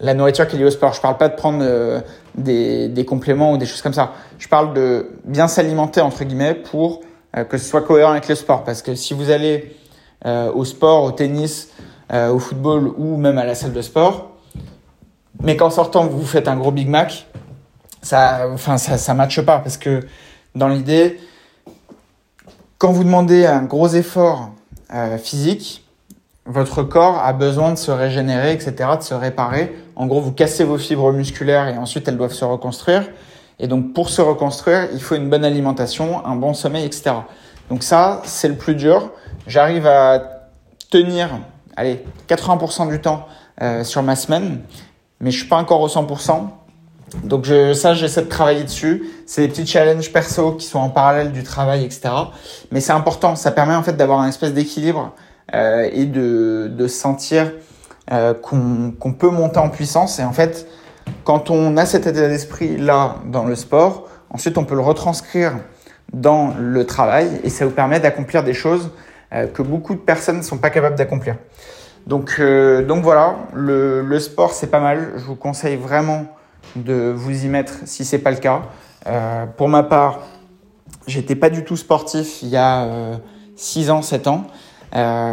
la 0.00 0.12
nourriture 0.12 0.46
qui 0.46 0.56
est 0.56 0.58
liée 0.58 0.66
au 0.66 0.70
sport. 0.70 0.92
Je 0.92 1.00
parle 1.00 1.16
pas 1.16 1.28
de 1.28 1.36
prendre 1.36 1.60
euh, 1.62 2.00
des, 2.34 2.88
des, 2.88 3.04
compléments 3.04 3.52
ou 3.52 3.56
des 3.56 3.64
choses 3.64 3.80
comme 3.80 3.94
ça. 3.94 4.12
Je 4.38 4.48
parle 4.48 4.74
de 4.74 5.12
bien 5.24 5.48
s'alimenter 5.48 6.00
entre 6.00 6.24
guillemets 6.24 6.54
pour 6.54 7.00
euh, 7.36 7.44
que 7.44 7.56
ce 7.56 7.64
soit 7.64 7.82
cohérent 7.82 8.10
avec 8.10 8.28
le 8.28 8.34
sport. 8.34 8.64
Parce 8.64 8.82
que 8.82 8.94
si 8.94 9.14
vous 9.14 9.30
allez 9.30 9.74
euh, 10.26 10.52
au 10.52 10.64
sport, 10.64 11.04
au 11.04 11.12
tennis, 11.12 11.70
au 12.12 12.38
football 12.38 12.92
ou 12.98 13.16
même 13.16 13.36
à 13.36 13.44
la 13.44 13.56
salle 13.56 13.72
de 13.72 13.82
sport, 13.82 14.35
mais 15.42 15.56
qu'en 15.56 15.70
sortant 15.70 16.06
vous 16.06 16.24
faites 16.24 16.48
un 16.48 16.56
gros 16.56 16.72
Big 16.72 16.88
Mac, 16.88 17.26
ça, 18.02 18.48
enfin 18.52 18.78
ça, 18.78 18.98
ça 18.98 19.14
matche 19.14 19.40
pas 19.40 19.58
parce 19.58 19.76
que 19.76 20.00
dans 20.54 20.68
l'idée, 20.68 21.18
quand 22.78 22.92
vous 22.92 23.04
demandez 23.04 23.46
un 23.46 23.62
gros 23.62 23.88
effort 23.88 24.50
euh, 24.92 25.18
physique, 25.18 25.84
votre 26.46 26.82
corps 26.82 27.18
a 27.18 27.32
besoin 27.32 27.72
de 27.72 27.76
se 27.78 27.90
régénérer, 27.90 28.52
etc., 28.52 28.90
de 28.98 29.02
se 29.02 29.14
réparer. 29.14 29.76
En 29.96 30.06
gros, 30.06 30.20
vous 30.20 30.32
cassez 30.32 30.62
vos 30.62 30.78
fibres 30.78 31.12
musculaires 31.12 31.68
et 31.68 31.76
ensuite 31.76 32.06
elles 32.06 32.16
doivent 32.16 32.32
se 32.32 32.44
reconstruire. 32.44 33.08
Et 33.58 33.66
donc, 33.66 33.94
pour 33.94 34.10
se 34.10 34.20
reconstruire, 34.20 34.88
il 34.92 35.00
faut 35.00 35.16
une 35.16 35.28
bonne 35.28 35.44
alimentation, 35.44 36.24
un 36.24 36.36
bon 36.36 36.54
sommeil, 36.54 36.84
etc. 36.84 37.16
Donc 37.68 37.82
ça, 37.82 38.20
c'est 38.24 38.48
le 38.48 38.54
plus 38.54 38.74
dur. 38.74 39.10
J'arrive 39.46 39.86
à 39.86 40.46
tenir, 40.90 41.30
allez, 41.76 42.04
80% 42.28 42.90
du 42.90 43.00
temps 43.00 43.26
euh, 43.62 43.82
sur 43.82 44.02
ma 44.02 44.14
semaine, 44.14 44.60
mais 45.20 45.30
je 45.30 45.38
suis 45.38 45.48
pas 45.48 45.56
encore 45.56 45.80
au 45.80 45.88
100%. 45.88 46.48
Donc 47.22 47.46
ça, 47.74 47.94
j'essaie 47.94 48.22
de 48.22 48.28
travailler 48.28 48.64
dessus. 48.64 49.04
C'est 49.26 49.42
des 49.42 49.48
petits 49.48 49.66
challenges 49.66 50.12
perso 50.12 50.52
qui 50.52 50.66
sont 50.66 50.78
en 50.78 50.90
parallèle 50.90 51.32
du 51.32 51.42
travail, 51.42 51.84
etc. 51.84 52.10
Mais 52.72 52.80
c'est 52.80 52.92
important. 52.92 53.36
Ça 53.36 53.52
permet 53.52 53.74
en 53.74 53.82
fait 53.82 53.96
d'avoir 53.96 54.20
un 54.20 54.28
espèce 54.28 54.52
d'équilibre 54.52 55.14
euh, 55.54 55.88
et 55.92 56.04
de, 56.04 56.70
de 56.76 56.88
sentir 56.88 57.52
euh, 58.12 58.34
qu'on 58.34 59.12
peut 59.12 59.30
monter 59.30 59.58
en 59.58 59.68
puissance. 59.68 60.18
Et 60.18 60.24
en 60.24 60.32
fait, 60.32 60.66
quand 61.24 61.50
on 61.50 61.76
a 61.76 61.86
cet 61.86 62.06
état 62.06 62.28
d'esprit 62.28 62.76
là 62.76 63.16
dans 63.26 63.44
le 63.44 63.54
sport, 63.54 64.08
ensuite 64.30 64.58
on 64.58 64.64
peut 64.64 64.74
le 64.74 64.80
retranscrire 64.80 65.52
dans 66.12 66.54
le 66.58 66.86
travail 66.86 67.40
et 67.42 67.50
ça 67.50 67.64
vous 67.64 67.72
permet 67.72 68.00
d'accomplir 68.00 68.44
des 68.44 68.54
choses 68.54 68.90
euh, 69.32 69.46
que 69.46 69.62
beaucoup 69.62 69.94
de 69.94 70.00
personnes 70.00 70.38
ne 70.38 70.42
sont 70.42 70.58
pas 70.58 70.70
capables 70.70 70.96
d'accomplir. 70.96 71.36
Donc, 72.06 72.36
euh, 72.38 72.84
donc 72.84 73.02
voilà, 73.02 73.36
le, 73.54 74.18
sport 74.20 74.52
c'est 74.52 74.68
pas 74.68 74.80
mal. 74.80 75.12
Je 75.16 75.24
vous 75.24 75.34
conseille 75.34 75.76
vraiment 75.76 76.26
de 76.76 77.12
vous 77.14 77.44
y 77.44 77.48
mettre 77.48 77.74
si 77.84 78.04
c'est 78.04 78.18
pas 78.18 78.30
le 78.30 78.36
cas. 78.36 78.62
Euh, 79.06 79.46
pour 79.46 79.68
ma 79.68 79.82
part, 79.82 80.20
j'étais 81.06 81.34
pas 81.34 81.50
du 81.50 81.64
tout 81.64 81.76
sportif 81.76 82.42
il 82.42 82.48
y 82.48 82.56
a 82.56 82.88
6 83.56 83.90
ans, 83.90 84.02
7 84.02 84.26
ans. 84.28 84.46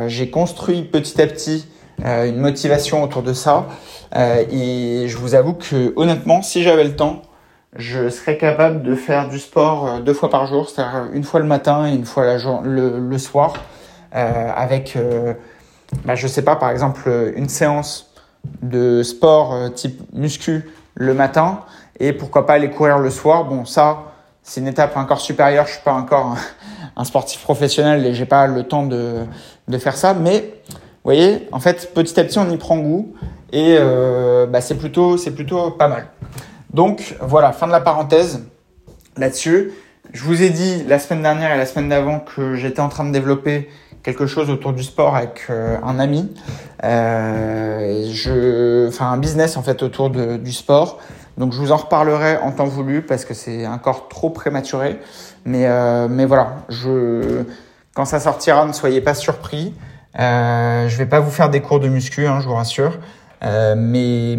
J'ai 0.08 0.30
construit 0.30 0.84
petit 0.84 1.22
à 1.22 1.27
petit 1.27 1.68
une 2.03 2.38
motivation 2.38 3.03
autour 3.03 3.24
de 3.24 3.34
ça. 3.34 3.68
et 4.15 5.06
je 5.08 5.18
vous 5.18 5.36
avoue 5.36 5.53
que 5.53 5.94
honnêtement, 5.96 6.42
si 6.42 6.63
j'avais 6.63 6.84
le 6.84 6.96
temps, 6.96 7.22
je 7.75 8.10
serais 8.10 8.38
capable 8.38 8.84
de 8.84 8.96
faire 8.96 9.30
du 9.30 9.39
sport 9.39 9.88
euh, 9.88 10.00
deux 10.00 10.13
fois 10.13 10.30
par 10.30 10.46
jour, 10.46 10.70
c'est-à-dire 10.70 11.10
une 11.13 11.24
fois 11.24 11.39
le 11.39 11.48
matin 11.48 11.88
et 11.88 11.96
une 11.96 12.06
fois 12.06 12.38
le, 12.63 13.00
le 13.00 13.18
soir, 13.18 13.53
euh, 14.15 14.51
avec, 14.56 14.96
euh, 14.96 15.34
bah, 16.06 16.16
je 16.16 16.28
sais 16.28 16.42
pas, 16.42 16.56
par 16.56 16.70
exemple, 16.70 17.34
une 17.36 17.50
séance 17.50 18.14
de 18.62 19.04
sport 19.04 19.54
euh, 19.54 19.70
type 19.70 20.02
muscu 20.14 20.70
le 20.96 21.14
matin 21.14 21.62
et 22.00 22.14
pourquoi 22.14 22.46
pas 22.46 22.54
aller 22.54 22.70
courir 22.70 23.00
le 23.00 23.10
soir. 23.10 23.46
Bon, 23.46 23.66
ça, 23.66 24.14
c'est 24.42 24.62
une 24.62 24.68
étape 24.68 24.98
encore 24.98 25.22
supérieure. 25.22 25.66
Je 25.68 25.74
suis 25.74 25.84
pas 25.84 25.94
encore 25.94 26.36
un 26.96 27.04
sportif 27.04 27.42
professionnel 27.42 28.06
et 28.06 28.14
j'ai 28.14 28.26
pas 28.26 28.48
le 28.48 28.64
temps 28.64 28.86
de, 28.86 29.24
de 29.68 29.78
faire 29.78 29.96
ça, 29.96 30.14
mais 30.14 30.62
vous 30.70 31.10
voyez, 31.10 31.48
en 31.52 31.60
fait, 31.60 31.94
petit 31.94 32.20
à 32.20 32.24
petit, 32.24 32.40
on 32.40 32.50
y 32.50 32.58
prend 32.58 32.78
goût 32.78 33.14
et 33.52 33.76
euh, 33.80 34.46
bah, 34.46 34.62
c'est 34.62 34.78
plutôt, 34.78 35.18
c'est 35.18 35.32
plutôt 35.32 35.72
pas 35.72 35.88
mal. 35.88 36.08
Donc 36.74 37.16
voilà, 37.22 37.52
fin 37.52 37.68
de 37.68 37.72
la 37.72 37.82
parenthèse 37.82 38.44
là-dessus. 39.18 39.72
Je 40.12 40.24
vous 40.24 40.42
ai 40.42 40.50
dit 40.50 40.84
la 40.88 41.00
semaine 41.00 41.22
dernière 41.22 41.54
et 41.54 41.58
la 41.58 41.66
semaine 41.66 41.90
d'avant 41.90 42.20
que 42.20 42.56
j'étais 42.56 42.82
en 42.82 42.90
train 42.90 43.06
de 43.06 43.12
développer 43.12 43.70
quelque 44.03 44.27
chose 44.27 44.50
autour 44.50 44.74
du 44.74 44.83
sport 44.83 45.15
avec 45.15 45.45
euh, 45.50 45.77
un 45.83 45.98
ami. 46.00 46.29
Euh, 46.83 48.10
je, 48.12 48.88
enfin 48.89 49.12
un 49.12 49.17
business 49.17 49.57
en 49.57 49.63
fait 49.63 49.81
autour 49.81 50.10
de, 50.10 50.38
du 50.38 50.51
sport. 50.51 51.00
Donc 51.38 51.53
je 51.53 51.57
vous 51.57 51.72
en 51.72 51.77
reparlerai 51.77 52.38
en 52.38 52.51
temps 52.51 52.65
voulu 52.65 53.01
parce 53.01 53.25
que 53.25 53.33
c'est 53.33 53.65
encore 53.65 54.07
trop 54.10 54.29
prématuré. 54.29 55.00
Mais 55.45 55.65
euh, 55.65 56.07
mais 56.10 56.25
voilà, 56.25 56.57
je 56.69 57.43
quand 57.95 58.05
ça 58.05 58.19
sortira, 58.19 58.65
ne 58.65 58.74
soyez 58.74 59.01
pas 59.01 59.13
surpris. 59.13 59.74
Euh, 60.19 60.88
je 60.88 60.98
vais 60.98 61.05
pas 61.05 61.19
vous 61.19 61.31
faire 61.31 61.50
des 61.50 61.62
cours 61.62 61.79
de 61.79 61.88
muscu, 61.88 62.27
hein, 62.27 62.39
je 62.41 62.48
vous 62.48 62.55
rassure. 62.55 63.00
Euh, 63.43 63.75
mais 63.77 64.36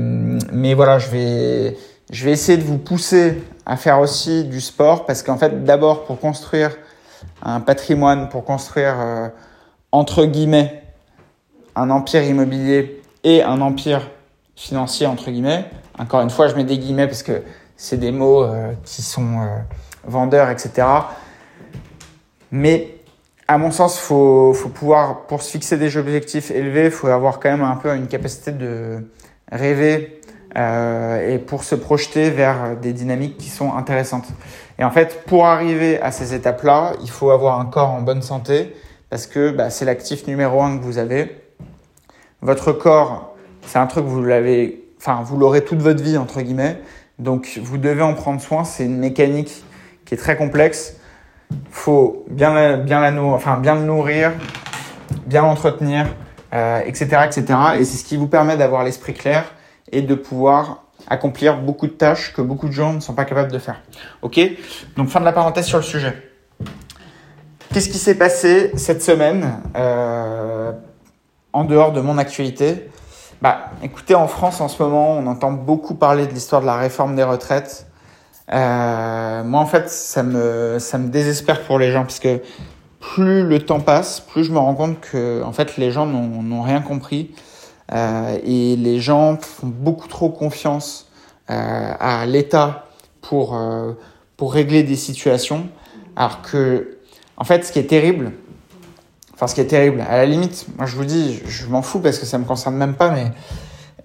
mais 0.52 0.75
voilà, 0.75 0.99
je 0.99 1.09
vais 1.09 1.76
je 2.11 2.25
vais 2.25 2.33
essayer 2.33 2.59
de 2.59 2.64
vous 2.64 2.78
pousser 2.78 3.42
à 3.66 3.76
faire 3.76 3.99
aussi 4.00 4.44
du 4.44 4.61
sport 4.61 5.06
parce 5.06 5.23
qu'en 5.23 5.37
fait, 5.37 5.64
d'abord 5.64 6.04
pour 6.04 6.21
construire 6.21 6.76
un 7.42 7.61
patrimoine, 7.61 8.28
pour 8.28 8.44
construire 8.44 8.94
euh, 8.99 9.28
entre 9.95 10.25
guillemets 10.25 10.83
un 11.77 11.89
empire 11.89 12.25
immobilier 12.25 13.01
et 13.23 13.45
un 13.45 13.61
empire 13.61 14.11
financier 14.57 15.07
entre 15.07 15.31
guillemets. 15.31 15.67
Encore 15.99 16.21
une 16.21 16.31
fois, 16.31 16.49
je 16.49 16.57
mets 16.57 16.65
des 16.65 16.79
guillemets 16.79 17.07
parce 17.07 17.23
que 17.23 17.43
c'est 17.77 17.97
des 17.97 18.11
mots 18.11 18.43
euh, 18.43 18.73
qui 18.85 19.03
sont 19.03 19.41
euh, 19.41 19.59
vendeurs, 20.05 20.51
etc. 20.51 20.87
Mais 22.51 22.97
à 23.47 23.57
mon 23.57 23.71
sens, 23.71 23.97
faut, 23.99 24.53
faut 24.53 24.69
pouvoir, 24.69 25.27
pour 25.27 25.43
se 25.43 25.51
fixer 25.53 25.77
des 25.77 25.97
objectifs 25.97 26.51
élevés, 26.51 26.87
il 26.87 26.91
faut 26.91 27.07
avoir 27.07 27.39
quand 27.39 27.51
même 27.51 27.63
un 27.63 27.77
peu 27.77 27.95
une 27.95 28.09
capacité 28.09 28.51
de 28.51 28.99
rêver 29.53 30.21
euh, 30.57 31.35
et 31.35 31.39
pour 31.39 31.63
se 31.63 31.77
projeter 31.77 32.31
vers 32.31 32.77
des 32.77 32.93
dynamiques 32.93 33.39
qui 33.39 33.49
sont 33.49 33.73
intéressantes. 33.73 34.27
Et 34.77 34.83
en 34.83 34.91
fait, 34.91 35.23
pour 35.27 35.47
arriver 35.47 36.01
à 36.01 36.11
ces 36.11 36.35
étapes-là, 36.35 36.95
il 37.01 37.11
faut 37.11 37.31
avoir 37.31 37.61
un 37.61 37.66
corps 37.66 37.90
en 37.90 38.03
bonne 38.03 38.23
santé 38.23 38.75
parce 39.14 39.29
que 39.29 39.53
bah, 39.53 39.70
c'est 39.70 39.85
l'actif 39.85 40.27
numéro 40.27 40.61
un 40.61 40.77
que 40.77 40.83
vous 40.83 40.98
avez. 40.98 41.40
Votre 42.42 42.72
corps, 42.72 43.37
c'est 43.64 43.79
un 43.79 43.87
truc 43.87 44.05
vous 44.05 44.24
l'avez, 44.24 44.88
enfin 44.98 45.22
vous 45.24 45.37
l'aurez 45.37 45.64
toute 45.64 45.79
votre 45.79 46.03
vie 46.03 46.18
entre 46.18 46.40
guillemets. 46.40 46.81
Donc 47.20 47.61
vous 47.62 47.79
devez 47.79 48.03
en 48.03 48.14
prendre 48.14 48.40
soin. 48.40 48.64
C'est 48.64 48.85
une 48.85 48.98
mécanique 48.98 49.62
qui 50.05 50.14
est 50.14 50.16
très 50.16 50.37
complexe. 50.37 50.96
Faut 51.70 52.24
bien 52.29 52.77
bien 52.79 53.00
la 53.09 53.22
enfin 53.22 53.57
bien 53.59 53.77
le 53.77 53.83
nourrir, 53.83 54.33
bien 55.27 55.42
l'entretenir, 55.42 56.09
euh, 56.53 56.81
etc., 56.85 57.18
etc. 57.24 57.44
Et 57.79 57.85
c'est 57.85 57.98
ce 57.98 58.05
qui 58.05 58.16
vous 58.16 58.27
permet 58.27 58.57
d'avoir 58.57 58.83
l'esprit 58.83 59.14
clair 59.14 59.44
et 59.92 60.03
de 60.03 60.16
pouvoir 60.16 60.87
accomplir 61.07 61.59
beaucoup 61.59 61.87
de 61.87 61.92
tâches 61.92 62.33
que 62.33 62.42
beaucoup 62.42 62.66
de 62.66 62.72
gens 62.72 62.92
ne 62.92 62.98
sont 62.98 63.14
pas 63.14 63.27
capables 63.27 63.53
de 63.53 63.61
faire. 63.61 63.81
Ok? 64.22 64.40
Donc 64.96 65.09
fin 65.09 65.20
de 65.20 65.24
la 65.24 65.33
parenthèse 65.33 65.66
sur 65.66 65.79
le 65.79 65.85
sujet. 65.85 66.34
Qu'est-ce 67.75 67.89
qui 67.89 67.99
s'est 67.99 68.15
passé 68.15 68.71
cette 68.77 69.03
semaine 69.03 69.61
euh, 69.75 70.71
en 71.53 71.65
dehors 71.65 71.91
de 71.91 72.01
mon 72.01 72.19
actualité? 72.19 72.89
Bah, 73.43 73.73
écoutez, 73.83 74.15
en 74.15 74.29
France 74.29 74.61
en 74.61 74.69
ce 74.69 74.81
moment, 74.81 75.11
on 75.19 75.27
entend 75.27 75.51
beaucoup 75.51 75.97
parler 75.97 76.29
de 76.29 76.33
l'histoire 76.33 76.61
de 76.61 76.67
la 76.67 76.77
réforme 76.77 77.17
des 77.17 77.25
retraites. 77.25 77.89
Euh, 78.53 79.43
moi, 79.43 79.59
en 79.59 79.67
fait, 79.67 79.91
ça 79.91 80.23
me 80.23 80.77
ça 80.79 80.99
me 80.99 81.09
désespère 81.09 81.65
pour 81.65 81.81
les 81.81 81.91
gens 81.91 82.03
parce 82.03 82.21
que 82.21 82.41
plus 83.01 83.45
le 83.45 83.59
temps 83.59 83.81
passe, 83.81 84.21
plus 84.21 84.45
je 84.45 84.53
me 84.53 84.59
rends 84.59 84.77
compte 84.77 85.01
que 85.01 85.43
en 85.43 85.51
fait 85.51 85.77
les 85.77 85.91
gens 85.91 86.07
n'ont 86.07 86.63
rien 86.63 86.81
compris 86.81 87.35
euh, 87.93 88.39
et 88.45 88.77
les 88.77 89.01
gens 89.01 89.37
font 89.41 89.67
beaucoup 89.67 90.07
trop 90.07 90.29
confiance 90.29 91.11
euh, 91.51 91.93
à 91.99 92.25
l'État 92.25 92.87
pour, 93.21 93.57
euh, 93.57 93.95
pour 94.37 94.53
régler 94.53 94.85
des 94.85 94.95
situations. 94.95 95.67
Alors 96.15 96.41
que, 96.41 96.93
en 97.37 97.44
fait, 97.44 97.64
ce 97.64 97.73
qui 97.73 97.79
est 97.79 97.88
terrible, 97.88 98.33
enfin, 99.35 99.47
ce 99.47 99.55
qui 99.55 99.61
est 99.61 99.66
terrible, 99.66 100.01
à 100.09 100.16
la 100.16 100.27
limite, 100.27 100.66
moi 100.77 100.87
je 100.87 100.97
vous 100.97 101.05
dis, 101.05 101.40
je, 101.47 101.66
m'en 101.66 101.83
fous 101.83 102.01
parce 102.01 102.18
que 102.18 102.27
ça 102.27 102.38
me 102.38 102.44
concerne 102.44 102.77
même 102.77 102.94
pas, 102.94 103.11
mais 103.11 103.33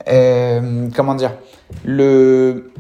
euh, 0.08 0.90
comment 0.96 1.16
dire, 1.16 1.34
le, 1.86 2.72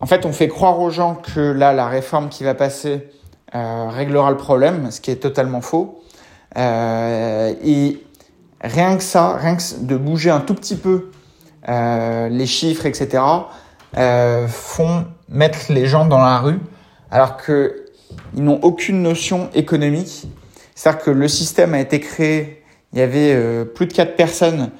en 0.00 0.06
fait, 0.06 0.24
on 0.26 0.32
fait 0.32 0.48
croire 0.48 0.78
aux 0.80 0.90
gens 0.90 1.16
que 1.16 1.40
là, 1.40 1.72
la 1.72 1.88
réforme 1.88 2.28
qui 2.28 2.44
va 2.44 2.54
passer 2.54 3.08
euh, 3.54 3.88
réglera 3.88 4.30
le 4.30 4.36
problème, 4.36 4.90
ce 4.90 5.00
qui 5.00 5.10
est 5.10 5.16
totalement 5.16 5.60
faux. 5.60 6.02
Euh, 6.56 7.52
et 7.64 8.02
rien 8.60 8.96
que 8.96 9.02
ça, 9.02 9.36
rien 9.36 9.56
que 9.56 9.62
de 9.80 9.96
bouger 9.96 10.30
un 10.30 10.40
tout 10.40 10.54
petit 10.54 10.76
peu 10.76 11.10
les 11.66 12.46
chiffres, 12.46 12.86
etc., 12.86 13.22
font 14.46 15.04
mettre 15.28 15.70
les 15.70 15.86
gens 15.86 16.06
dans 16.06 16.18
la 16.18 16.38
rue, 16.38 16.60
alors 17.10 17.36
que 17.36 17.87
ils 18.34 18.42
n'ont 18.42 18.60
aucune 18.62 19.02
notion 19.02 19.50
économique. 19.54 20.26
C'est-à-dire 20.74 21.02
que 21.02 21.10
le 21.10 21.28
système 21.28 21.74
a 21.74 21.80
été 21.80 22.00
créé, 22.00 22.62
il 22.92 22.98
y 22.98 23.02
avait 23.02 23.32
euh, 23.34 23.64
plus 23.64 23.86
de 23.86 23.92
4 23.92 24.16
personnes 24.16 24.70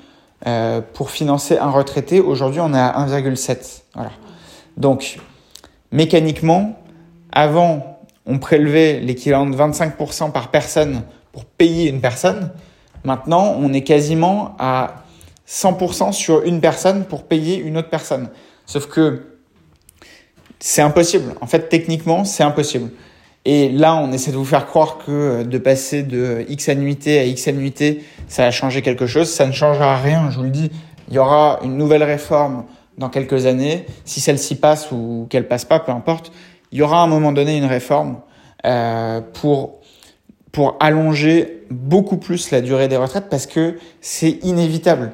euh, 0.46 0.80
pour 0.80 1.10
financer 1.10 1.58
un 1.58 1.70
retraité. 1.70 2.20
Aujourd'hui, 2.20 2.60
on 2.60 2.72
est 2.72 2.78
à 2.78 2.94
1,7. 3.06 3.82
Voilà. 3.94 4.12
Donc, 4.76 5.18
mécaniquement, 5.90 6.80
avant, 7.32 8.00
on 8.26 8.38
prélevait 8.38 9.00
l'équivalent 9.00 9.46
de 9.46 9.56
25% 9.56 10.32
par 10.32 10.50
personne 10.50 11.02
pour 11.32 11.44
payer 11.44 11.88
une 11.88 12.00
personne. 12.00 12.52
Maintenant, 13.04 13.56
on 13.58 13.72
est 13.72 13.82
quasiment 13.82 14.54
à 14.58 15.04
100% 15.48 16.12
sur 16.12 16.42
une 16.42 16.60
personne 16.60 17.04
pour 17.04 17.24
payer 17.24 17.56
une 17.56 17.76
autre 17.78 17.88
personne. 17.88 18.28
Sauf 18.66 18.86
que 18.86 19.38
c'est 20.60 20.82
impossible. 20.82 21.34
En 21.40 21.46
fait, 21.46 21.68
techniquement, 21.68 22.24
c'est 22.24 22.42
impossible. 22.42 22.90
Et 23.50 23.70
là, 23.70 23.96
on 23.96 24.12
essaie 24.12 24.30
de 24.30 24.36
vous 24.36 24.44
faire 24.44 24.66
croire 24.66 24.98
que 24.98 25.42
de 25.42 25.56
passer 25.56 26.02
de 26.02 26.44
X 26.50 26.68
annuité 26.68 27.18
à 27.18 27.24
X 27.24 27.48
annuité, 27.48 28.04
ça 28.26 28.44
a 28.44 28.50
changé 28.50 28.82
quelque 28.82 29.06
chose. 29.06 29.30
Ça 29.30 29.46
ne 29.46 29.52
changera 29.52 29.96
rien, 29.96 30.28
je 30.30 30.36
vous 30.36 30.42
le 30.42 30.50
dis. 30.50 30.70
Il 31.08 31.14
y 31.14 31.18
aura 31.18 31.58
une 31.64 31.78
nouvelle 31.78 32.02
réforme 32.02 32.66
dans 32.98 33.08
quelques 33.08 33.46
années. 33.46 33.86
Si 34.04 34.20
celle-ci 34.20 34.56
passe 34.56 34.92
ou 34.92 35.26
qu'elle 35.30 35.48
passe 35.48 35.64
pas, 35.64 35.80
peu 35.80 35.92
importe. 35.92 36.30
Il 36.72 36.78
y 36.78 36.82
aura 36.82 37.00
à 37.00 37.04
un 37.04 37.06
moment 37.06 37.32
donné 37.32 37.56
une 37.56 37.64
réforme 37.64 38.18
euh, 38.66 39.22
pour 39.32 39.78
pour 40.52 40.76
allonger 40.78 41.64
beaucoup 41.70 42.18
plus 42.18 42.50
la 42.50 42.60
durée 42.60 42.88
des 42.88 42.98
retraites 42.98 43.30
parce 43.30 43.46
que 43.46 43.78
c'est 44.02 44.40
inévitable. 44.42 45.12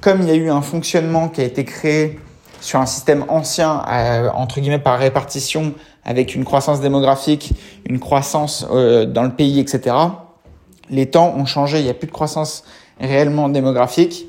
Comme 0.00 0.22
il 0.22 0.28
y 0.28 0.30
a 0.30 0.36
eu 0.36 0.48
un 0.48 0.62
fonctionnement 0.62 1.28
qui 1.28 1.42
a 1.42 1.44
été 1.44 1.66
créé 1.66 2.18
sur 2.62 2.80
un 2.80 2.86
système 2.86 3.26
ancien, 3.28 3.82
euh, 3.90 4.30
entre 4.34 4.60
guillemets 4.60 4.78
par 4.78 4.98
répartition, 4.98 5.74
avec 6.08 6.34
une 6.34 6.44
croissance 6.44 6.80
démographique, 6.80 7.52
une 7.86 8.00
croissance 8.00 8.66
euh, 8.70 9.04
dans 9.04 9.24
le 9.24 9.30
pays, 9.30 9.60
etc., 9.60 9.94
les 10.90 11.10
temps 11.10 11.34
ont 11.36 11.44
changé. 11.44 11.80
Il 11.80 11.84
n'y 11.84 11.90
a 11.90 11.94
plus 11.94 12.06
de 12.06 12.12
croissance 12.12 12.64
réellement 12.98 13.50
démographique. 13.50 14.26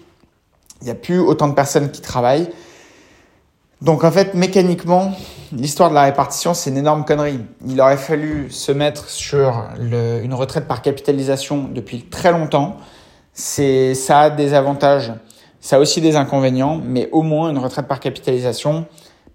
Il 0.81 0.85
n'y 0.85 0.91
a 0.91 0.95
plus 0.95 1.19
autant 1.19 1.47
de 1.47 1.53
personnes 1.53 1.89
qui 1.89 2.01
travaillent. 2.01 2.49
Donc 3.81 4.03
en 4.03 4.11
fait, 4.11 4.33
mécaniquement, 4.33 5.13
l'histoire 5.53 5.89
de 5.89 5.95
la 5.95 6.03
répartition, 6.03 6.53
c'est 6.53 6.69
une 6.69 6.75
énorme 6.75 7.05
connerie. 7.05 7.39
Il 7.65 7.79
aurait 7.79 7.95
fallu 7.95 8.51
se 8.51 8.73
mettre 8.73 9.09
sur 9.09 9.63
le, 9.79 10.19
une 10.21 10.33
retraite 10.33 10.67
par 10.67 10.81
capitalisation 10.81 11.69
depuis 11.73 12.01
très 12.01 12.33
longtemps. 12.33 12.75
C'est, 13.33 13.95
ça 13.95 14.19
a 14.19 14.29
des 14.29 14.53
avantages 14.53 15.13
ça 15.61 15.75
a 15.75 15.79
aussi 15.79 15.99
des 15.99 16.15
inconvénients, 16.15 16.79
mais 16.81 17.09
au 17.11 17.21
moins 17.21 17.49
une 17.49 17.57
retraite 17.57 17.87
par 17.87 17.99
capitalisation, 17.99 18.85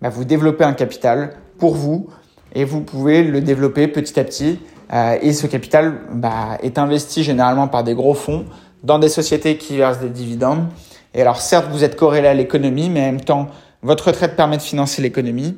bah, 0.00 0.08
vous 0.08 0.24
développez 0.24 0.64
un 0.64 0.72
capital 0.72 1.36
pour 1.58 1.74
vous 1.74 2.08
et 2.54 2.64
vous 2.64 2.80
pouvez 2.80 3.22
le 3.22 3.40
développer 3.40 3.88
petit 3.88 4.18
à 4.18 4.24
petit. 4.24 4.58
Euh, 4.92 5.16
et 5.22 5.32
ce 5.32 5.46
capital 5.46 6.00
bah, 6.12 6.58
est 6.62 6.78
investi 6.78 7.24
généralement 7.24 7.68
par 7.68 7.84
des 7.84 7.94
gros 7.94 8.14
fonds 8.14 8.44
dans 8.82 8.98
des 8.98 9.08
sociétés 9.08 9.56
qui 9.56 9.76
versent 9.76 10.00
des 10.00 10.10
dividendes. 10.10 10.66
Et 11.14 11.22
alors 11.22 11.40
certes, 11.40 11.66
vous 11.70 11.84
êtes 11.84 11.96
corrélé 11.96 12.28
à 12.28 12.34
l'économie, 12.34 12.90
mais 12.90 13.00
en 13.00 13.12
même 13.12 13.20
temps, 13.20 13.48
votre 13.82 14.08
retraite 14.08 14.36
permet 14.36 14.56
de 14.56 14.62
financer 14.62 15.00
l'économie. 15.00 15.56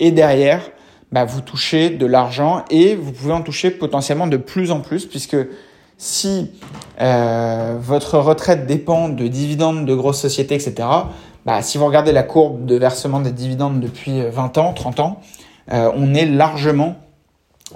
Et 0.00 0.10
derrière, 0.10 0.62
bah, 1.10 1.24
vous 1.24 1.40
touchez 1.40 1.90
de 1.90 2.06
l'argent 2.06 2.64
et 2.70 2.94
vous 2.94 3.12
pouvez 3.12 3.32
en 3.32 3.42
toucher 3.42 3.70
potentiellement 3.70 4.26
de 4.26 4.36
plus 4.36 4.70
en 4.70 4.80
plus, 4.80 5.06
puisque 5.06 5.36
si 5.96 6.52
euh, 7.00 7.76
votre 7.80 8.18
retraite 8.18 8.66
dépend 8.66 9.08
de 9.08 9.26
dividendes 9.26 9.86
de 9.86 9.94
grosses 9.94 10.20
sociétés, 10.20 10.54
etc., 10.54 10.88
bah, 11.44 11.62
si 11.62 11.78
vous 11.78 11.86
regardez 11.86 12.12
la 12.12 12.22
courbe 12.22 12.66
de 12.66 12.76
versement 12.76 13.20
des 13.20 13.32
dividendes 13.32 13.80
depuis 13.80 14.22
20 14.22 14.58
ans, 14.58 14.72
30 14.72 15.00
ans, 15.00 15.20
euh, 15.72 15.90
on 15.94 16.14
est 16.14 16.24
largement 16.24 16.96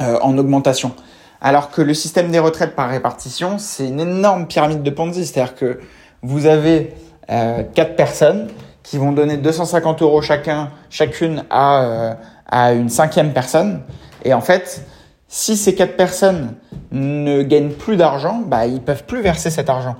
euh, 0.00 0.18
en 0.22 0.36
augmentation. 0.38 0.92
Alors 1.40 1.70
que 1.70 1.82
le 1.82 1.94
système 1.94 2.30
des 2.30 2.38
retraites 2.38 2.74
par 2.74 2.88
répartition, 2.88 3.58
c'est 3.58 3.88
une 3.88 4.00
énorme 4.00 4.46
pyramide 4.46 4.82
de 4.82 4.90
Ponzi. 4.90 5.26
C'est-à-dire 5.26 5.54
que 5.54 5.80
vous 6.22 6.46
avez 6.46 6.94
euh, 7.30 7.62
quatre 7.74 7.96
personnes 7.96 8.48
qui 8.82 8.98
vont 8.98 9.12
donner 9.12 9.36
250 9.36 10.02
euros 10.02 10.22
chacun, 10.22 10.70
chacune 10.90 11.44
à, 11.50 12.16
à 12.46 12.72
une 12.72 12.88
cinquième 12.88 13.32
personne. 13.32 13.82
Et 14.24 14.34
en 14.34 14.40
fait, 14.40 14.84
si 15.28 15.56
ces 15.56 15.74
quatre 15.74 15.96
personnes 15.96 16.54
ne 16.90 17.42
gagnent 17.42 17.72
plus 17.72 17.96
d'argent, 17.96 18.42
bah, 18.46 18.66
ils 18.66 18.80
peuvent 18.80 19.04
plus 19.04 19.22
verser 19.22 19.50
cet 19.50 19.70
argent. 19.70 19.96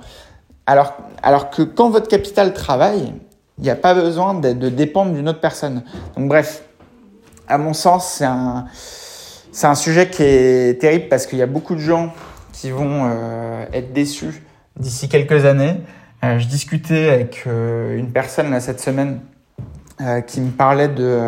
Alors, 0.65 0.93
alors 1.21 1.49
que 1.49 1.61
quand 1.61 1.89
votre 1.89 2.07
capital 2.07 2.53
travaille, 2.53 3.13
il 3.57 3.63
n'y 3.63 3.69
a 3.69 3.75
pas 3.75 3.93
besoin 3.93 4.33
de, 4.33 4.53
de 4.53 4.69
dépendre 4.69 5.13
d'une 5.13 5.27
autre 5.27 5.41
personne. 5.41 5.83
Donc 6.15 6.27
bref, 6.27 6.63
à 7.47 7.57
mon 7.57 7.73
sens, 7.73 8.15
c'est 8.17 8.25
un, 8.25 8.65
c'est 9.51 9.67
un 9.67 9.75
sujet 9.75 10.09
qui 10.09 10.23
est 10.23 10.81
terrible 10.81 11.07
parce 11.09 11.27
qu'il 11.27 11.37
y 11.37 11.41
a 11.41 11.47
beaucoup 11.47 11.75
de 11.75 11.79
gens 11.79 12.13
qui 12.51 12.71
vont 12.71 13.09
euh, 13.09 13.65
être 13.73 13.93
déçus 13.93 14.41
d'ici 14.79 15.09
quelques 15.09 15.45
années. 15.45 15.81
Euh, 16.23 16.39
je 16.39 16.47
discutais 16.47 17.09
avec 17.09 17.43
euh, 17.45 17.97
une 17.97 18.11
personne 18.11 18.59
cette 18.59 18.79
semaine 18.79 19.19
qui 20.27 20.41
me 20.41 20.49
parlait 20.49 20.89
de 20.89 21.19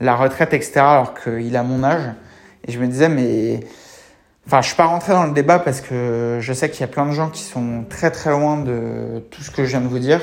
la 0.00 0.14
retraite, 0.14 0.54
etc. 0.54 0.74
alors 0.76 1.12
qu'il 1.12 1.54
a 1.54 1.62
mon 1.62 1.84
âge. 1.84 2.12
Et 2.66 2.72
je 2.72 2.78
me 2.78 2.86
disais, 2.86 3.10
mais... 3.10 3.60
Enfin, 4.46 4.62
je 4.62 4.68
suis 4.68 4.76
pas 4.76 4.86
rentré 4.86 5.12
dans 5.12 5.24
le 5.24 5.32
débat 5.32 5.58
parce 5.58 5.80
que 5.80 6.38
je 6.40 6.52
sais 6.52 6.70
qu'il 6.70 6.80
y 6.80 6.84
a 6.84 6.86
plein 6.86 7.04
de 7.04 7.10
gens 7.10 7.28
qui 7.28 7.42
sont 7.42 7.84
très 7.90 8.10
très 8.12 8.30
loin 8.30 8.58
de 8.58 9.24
tout 9.30 9.42
ce 9.42 9.50
que 9.50 9.64
je 9.64 9.70
viens 9.70 9.80
de 9.80 9.88
vous 9.88 9.98
dire. 9.98 10.20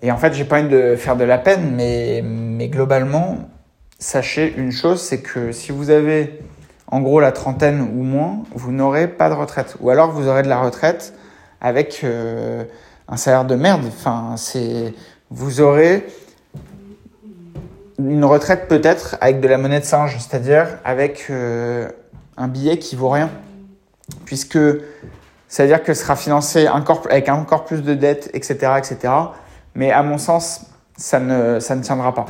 Et 0.00 0.12
en 0.12 0.16
fait, 0.16 0.32
j'ai 0.32 0.44
pas 0.44 0.60
envie 0.60 0.68
de 0.68 0.94
faire 0.96 1.16
de 1.16 1.24
la 1.24 1.36
peine, 1.36 1.74
mais, 1.74 2.22
mais 2.24 2.68
globalement, 2.68 3.50
sachez 3.98 4.54
une 4.56 4.72
chose, 4.72 5.00
c'est 5.00 5.20
que 5.20 5.52
si 5.52 5.72
vous 5.72 5.90
avez 5.90 6.40
en 6.88 7.00
gros 7.00 7.20
la 7.20 7.32
trentaine 7.32 7.80
ou 7.80 8.02
moins, 8.02 8.42
vous 8.54 8.72
n'aurez 8.72 9.08
pas 9.08 9.28
de 9.28 9.34
retraite. 9.34 9.76
Ou 9.80 9.90
alors 9.90 10.12
vous 10.12 10.28
aurez 10.28 10.42
de 10.42 10.48
la 10.48 10.60
retraite 10.60 11.14
avec 11.60 12.00
euh, 12.04 12.64
un 13.08 13.16
salaire 13.16 13.44
de 13.44 13.54
merde. 13.54 13.84
Enfin, 13.86 14.36
vous 15.30 15.60
aurez 15.60 16.06
une 17.98 18.24
retraite 18.24 18.68
peut-être 18.68 19.16
avec 19.20 19.40
de 19.40 19.48
la 19.48 19.58
monnaie 19.58 19.80
de 19.80 19.84
singe, 19.84 20.16
c'est-à-dire 20.18 20.78
avec 20.84 21.26
euh, 21.30 21.88
un 22.36 22.48
billet 22.48 22.78
qui 22.78 22.94
vaut 22.94 23.08
rien, 23.08 23.30
puisque 24.24 24.58
c'est-à-dire 25.48 25.82
que 25.82 25.94
sera 25.94 26.16
financé 26.16 26.68
encore, 26.68 27.06
avec 27.10 27.28
encore 27.28 27.64
plus 27.64 27.82
de 27.82 27.94
dettes, 27.94 28.30
etc., 28.34 28.72
etc. 28.78 29.12
Mais 29.74 29.90
à 29.90 30.02
mon 30.02 30.18
sens, 30.18 30.66
ça 30.96 31.18
ne 31.18 31.82
tiendra 31.82 32.14
pas. 32.14 32.26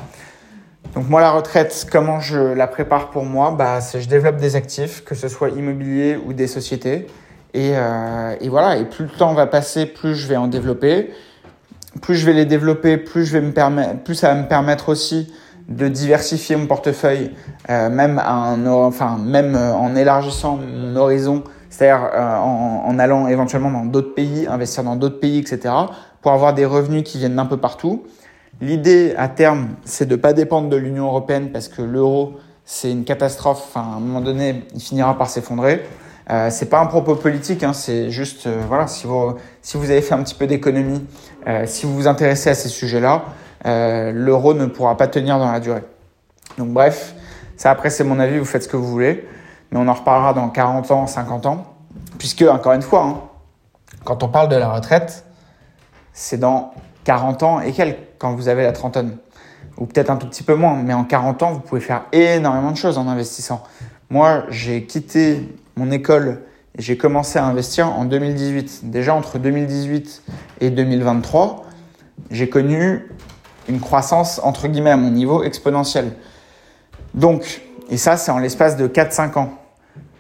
Donc 0.95 1.09
moi, 1.09 1.21
la 1.21 1.31
retraite, 1.31 1.87
comment 1.91 2.21
je 2.21 2.39
la 2.39 2.67
prépare 2.67 3.11
pour 3.11 3.25
moi? 3.25 3.51
Bah, 3.51 3.81
C'est 3.81 4.01
je 4.01 4.09
développe 4.09 4.37
des 4.37 4.57
actifs, 4.57 5.05
que 5.05 5.15
ce 5.15 5.29
soit 5.29 5.51
immobilier 5.51 6.19
ou 6.25 6.33
des 6.33 6.47
sociétés. 6.47 7.07
Et, 7.55 7.73
euh, 7.75 8.35
et, 8.41 8.49
voilà, 8.49 8.77
et 8.77 8.85
plus 8.85 9.05
le 9.05 9.11
temps 9.11 9.35
va 9.35 9.47
passer, 9.47 9.87
plus 9.87 10.15
je 10.15 10.27
vais 10.27 10.37
en 10.37 10.47
développer. 10.47 11.11
Plus 12.01 12.15
je 12.17 12.27
vais 12.27 12.33
les 12.33 12.45
développer, 12.45 12.97
plus, 12.99 13.25
je 13.25 13.33
vais 13.33 13.41
me 13.41 13.53
permettre, 13.53 14.03
plus 14.05 14.15
ça 14.15 14.29
va 14.29 14.41
me 14.41 14.49
permettre 14.49 14.91
aussi 14.91 15.33
de 15.69 15.89
diversifier 15.89 16.57
mon 16.57 16.67
portefeuille, 16.67 17.33
euh, 17.71 17.91
même, 17.91 18.19
un, 18.19 18.67
enfin, 18.67 19.19
même 19.19 19.55
euh, 19.57 19.73
en 19.73 19.97
élargissant 19.97 20.59
mon 20.59 20.95
horizon, 20.97 21.43
c'est-à-dire 21.71 22.09
euh, 22.15 22.37
en, 22.37 22.85
en, 22.87 22.99
allant 22.99 23.27
éventuellement 23.27 23.71
dans 23.71 23.85
d'autres 23.85 24.15
pays, 24.15 24.47
investir 24.47 24.85
dans 24.85 24.97
d'autres 24.97 25.19
pays, 25.19 25.39
etc., 25.39 25.75
pour 26.23 26.33
avoir 26.33 26.55
des 26.55 26.65
revenus 26.65 27.03
qui 27.05 27.19
viennent 27.19 27.37
d'un 27.37 27.47
peu 27.47 27.57
partout. 27.57 28.05
L'idée 28.61 29.15
à 29.19 29.29
terme, 29.29 29.77
c'est 29.85 30.07
de 30.07 30.17
ne 30.17 30.21
pas 30.21 30.33
dépendre 30.33 30.71
de 30.71 30.77
l'Union 30.77 31.07
européenne 31.07 31.51
parce 31.53 31.69
que 31.69 31.83
l'euro, 31.83 32.35
c'est 32.65 32.91
une 32.91 33.05
catastrophe. 33.05 33.77
À 33.77 33.81
un 33.81 34.01
moment 34.01 34.23
donné, 34.23 34.65
il 34.75 34.81
finira 34.81 35.17
par 35.19 35.29
s'effondrer. 35.29 35.85
Euh, 36.31 36.49
c'est 36.51 36.67
pas 36.67 36.81
un 36.81 36.87
propos 36.87 37.15
politique, 37.15 37.63
hein, 37.63 37.73
c'est 37.73 38.11
juste, 38.11 38.47
euh, 38.47 38.63
voilà, 38.67 38.89
si 38.89 39.07
vous, 39.07 39.37
si 39.63 39.77
vous 39.77 39.91
avez 39.91 40.03
fait 40.03 40.15
un 40.15 40.23
petit 40.25 40.35
peu 40.35 40.49
d'économie, 40.49 41.07
euh, 41.47 41.65
si 41.67 41.87
vous 41.87 41.95
vous 41.95 42.09
intéressez 42.09 42.51
à 42.51 42.55
ces 42.55 42.69
sujets-là, 42.69 43.27
euh, 43.65 44.11
l'euro 44.11 44.53
ne 44.53 44.67
pourra 44.67 44.97
pas 44.97 45.07
tenir 45.07 45.39
dans 45.39 45.53
la 45.53 45.61
durée. 45.61 45.85
Donc 46.59 46.71
bref, 46.71 47.15
ça 47.57 47.71
après 47.71 47.91
c'est 47.91 48.03
mon 48.03 48.19
avis, 48.19 48.39
vous 48.39 48.45
faites 48.45 48.65
ce 48.65 48.69
que 48.69 48.77
vous 48.77 48.89
voulez, 48.89 49.29
mais 49.71 49.79
on 49.79 49.87
en 49.87 49.93
reparlera 49.93 50.35
dans 50.35 50.49
40 50.49 50.91
ans, 50.91 51.07
50 51.07 51.47
ans, 51.47 51.77
puisque 52.19 52.43
encore 52.43 52.73
une 52.73 52.83
fois, 52.83 53.05
hein, 53.05 53.21
quand 54.05 54.25
on 54.25 54.29
parle 54.29 54.49
de 54.49 54.57
la 54.57 54.73
retraite, 54.73 55.25
c'est 56.13 56.39
dans 56.39 56.73
40 57.07 57.43
ans 57.45 57.61
et 57.61 57.73
quelques 57.73 57.99
quand 58.19 58.35
vous 58.35 58.49
avez 58.49 58.65
la 58.65 58.73
trentaine. 58.73 59.17
Ou 59.79 59.87
peut-être 59.87 60.11
un 60.11 60.17
tout 60.17 60.27
petit 60.27 60.43
peu 60.43 60.55
moins, 60.55 60.75
mais 60.83 60.93
en 60.93 61.05
40 61.05 61.43
ans, 61.43 61.53
vous 61.53 61.61
pouvez 61.61 61.81
faire 61.81 62.05
énormément 62.13 62.73
de 62.73 62.77
choses 62.77 62.99
en 62.99 63.07
investissant. 63.09 63.63
Moi, 64.11 64.45
j'ai 64.49 64.85
quitté 64.85 65.55
mon 65.77 65.91
école 65.91 66.43
et 66.77 66.83
j'ai 66.83 66.97
commencé 66.97 67.39
à 67.39 67.45
investir 67.45 67.89
en 67.89 68.07
2018. 68.07 68.91
Déjà 68.91 69.15
entre 69.15 69.39
2018 69.39 70.23
et 70.61 70.71
2023, 70.71 71.65
j'ai 72.31 72.49
connu 72.49 73.09
une 73.69 73.81
croissance 73.81 74.41
entre 74.43 74.67
guillemets 74.67 74.91
à 74.91 74.97
mon 74.97 75.11
niveau 75.11 75.43
exponentielle. 75.45 76.13
Donc, 77.15 77.63
et 77.89 77.99
ça 77.99 78.17
c'est 78.17 78.31
en 78.31 78.39
l'espace 78.39 78.77
de 78.77 78.89
4-5 78.89 79.39
ans. 79.39 79.53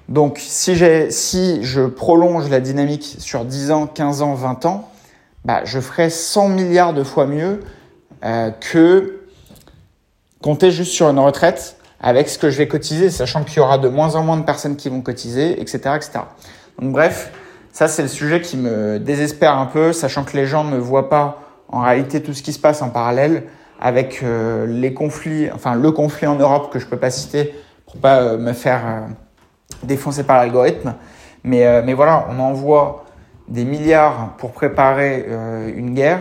Donc 0.09 0.38
si, 0.38 0.77
si 1.11 1.59
je 1.62 1.83
prolonge 1.83 2.49
la 2.49 2.61
dynamique 2.61 3.16
sur 3.18 3.44
10 3.44 3.70
ans, 3.70 3.87
15 3.87 4.22
ans, 4.22 4.35
20 4.35 4.66
ans, 4.66 4.90
bah, 5.46 5.61
je 5.62 5.78
ferai 5.78 6.11
100 6.11 6.48
milliards 6.48 6.92
de 6.92 7.04
fois 7.04 7.24
mieux 7.24 7.61
euh, 8.24 8.50
que 8.50 9.20
compter 10.42 10.72
juste 10.72 10.90
sur 10.90 11.09
une 11.09 11.20
retraite 11.20 11.76
avec 12.00 12.28
ce 12.28 12.37
que 12.37 12.50
je 12.50 12.59
vais 12.59 12.66
cotiser, 12.66 13.11
sachant 13.11 13.44
qu'il 13.44 13.59
y 13.59 13.61
aura 13.61 13.78
de 13.78 13.88
moins 13.88 14.16
en 14.16 14.24
moins 14.24 14.38
de 14.38 14.42
personnes 14.42 14.74
qui 14.74 14.88
vont 14.88 15.02
cotiser, 15.02 15.61
etc. 15.61 15.78
etc. 15.94 16.11
Donc 16.80 16.90
bref, 16.90 17.30
ça 17.72 17.87
c'est 17.87 18.02
le 18.02 18.09
sujet 18.09 18.40
qui 18.40 18.56
me 18.56 18.98
désespère 18.98 19.56
un 19.56 19.66
peu, 19.66 19.92
sachant 19.92 20.24
que 20.24 20.37
les 20.37 20.46
gens 20.46 20.64
ne 20.64 20.78
voient 20.78 21.09
pas 21.09 21.38
en 21.68 21.80
réalité 21.80 22.20
tout 22.20 22.35
ce 22.35 22.42
qui 22.42 22.52
se 22.52 22.59
passe 22.59 22.82
en 22.82 22.88
parallèle 22.88 23.44
avec 23.80 24.24
euh, 24.24 24.66
les 24.66 24.94
conflits, 24.94 25.48
enfin 25.54 25.76
le 25.76 25.92
conflit 25.92 26.26
en 26.26 26.35
Europe 26.35 26.72
que 26.72 26.80
je 26.80 26.87
peux 26.87 26.98
pas 26.98 27.11
citer 27.11 27.54
pour 27.87 28.00
pas 28.00 28.20
euh, 28.20 28.37
me 28.37 28.52
faire 28.52 29.04
défoncer 29.85 30.24
par 30.24 30.38
l'algorithme. 30.38 30.94
Mais, 31.44 31.82
mais 31.82 31.94
voilà, 31.94 32.26
on 32.30 32.40
envoie 32.40 33.05
des 33.48 33.64
milliards 33.64 34.35
pour 34.38 34.52
préparer 34.52 35.26
euh, 35.28 35.70
une 35.74 35.94
guerre 35.94 36.20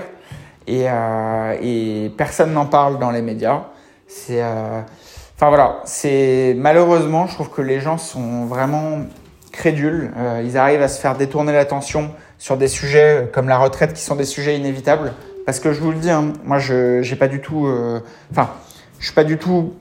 et, 0.67 0.85
euh, 0.87 1.55
et 1.61 2.11
personne 2.17 2.53
n'en 2.53 2.65
parle 2.65 2.99
dans 2.99 3.11
les 3.11 3.21
médias. 3.21 3.63
C'est, 4.07 4.41
euh, 4.41 4.81
enfin 5.35 5.49
voilà, 5.49 5.81
c'est 5.85 6.55
malheureusement, 6.57 7.27
je 7.27 7.33
trouve 7.33 7.49
que 7.49 7.61
les 7.61 7.79
gens 7.79 7.97
sont 7.97 8.45
vraiment 8.45 8.99
crédules. 9.51 10.11
Ils 10.43 10.57
arrivent 10.57 10.81
à 10.81 10.89
se 10.89 10.99
faire 10.99 11.15
détourner 11.15 11.53
l'attention 11.53 12.11
sur 12.37 12.57
des 12.57 12.67
sujets 12.67 13.29
comme 13.31 13.47
la 13.47 13.57
retraite 13.57 13.93
qui 13.93 14.01
sont 14.01 14.15
des 14.15 14.25
sujets 14.25 14.57
inévitables. 14.57 15.13
Parce 15.45 15.59
que 15.59 15.71
je 15.71 15.79
vous 15.79 15.91
le 15.91 15.97
dis, 15.97 16.09
hein, 16.09 16.33
moi 16.43 16.59
je 16.59 17.01
j'ai 17.01 17.15
pas 17.15 17.29
du 17.29 17.39
tout, 17.39 17.65
enfin, 18.31 18.49
je 18.99 19.05
suis 19.05 19.13
pas 19.13 19.23
du 19.23 19.37
tout 19.37 19.73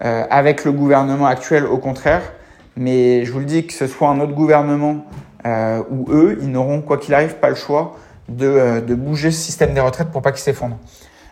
avec 0.00 0.66
le 0.66 0.72
gouvernement 0.72 1.26
actuel, 1.26 1.64
au 1.64 1.78
contraire. 1.78 2.20
Mais 2.76 3.24
je 3.24 3.32
vous 3.32 3.38
le 3.38 3.46
dis 3.46 3.66
que 3.66 3.72
ce 3.72 3.86
soit 3.86 4.08
un 4.08 4.20
autre 4.20 4.34
gouvernement 4.34 5.06
euh, 5.46 5.82
où 5.90 6.06
eux, 6.10 6.38
ils 6.40 6.50
n'auront 6.50 6.80
quoi 6.80 6.98
qu'il 6.98 7.14
arrive 7.14 7.36
pas 7.36 7.48
le 7.48 7.54
choix 7.54 7.96
de, 8.28 8.46
euh, 8.46 8.80
de 8.80 8.94
bouger 8.94 9.30
ce 9.30 9.40
système 9.40 9.74
des 9.74 9.80
retraites 9.80 10.10
pour 10.10 10.22
pas 10.22 10.32
qu'il 10.32 10.40
s'effondre. 10.40 10.78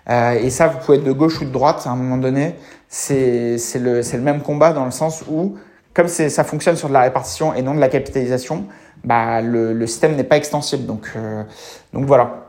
Euh, 0.09 0.33
et 0.33 0.51
ça, 0.51 0.67
vous 0.67 0.79
pouvez 0.79 0.99
être 0.99 1.05
de 1.05 1.13
gauche 1.13 1.41
ou 1.41 1.45
de 1.45 1.51
droite, 1.51 1.83
à 1.87 1.91
un 1.91 1.97
moment 1.97 2.17
donné, 2.17 2.57
c'est 2.89 3.57
le, 3.77 4.01
le 4.01 4.21
même 4.21 4.41
combat 4.41 4.73
dans 4.73 4.85
le 4.85 4.91
sens 4.91 5.25
où, 5.31 5.57
comme 5.95 6.09
ça 6.09 6.45
fonctionne 6.45 6.77
sur 6.77 6.89
de 6.89 6.95
la 6.95 7.03
répartition 7.03 7.55
et 7.55 7.63
non 7.63 7.75
de 7.75 7.81
la 7.81 7.89
capitalisation, 7.89 8.65
bah, 9.05 9.41
le, 9.41 9.73
le 9.73 9.87
système 9.87 10.17
n'est 10.17 10.25
pas 10.25 10.37
extensible. 10.37 10.87
Donc, 10.87 11.13
euh, 11.17 11.45
donc 11.93 12.07
voilà. 12.07 12.47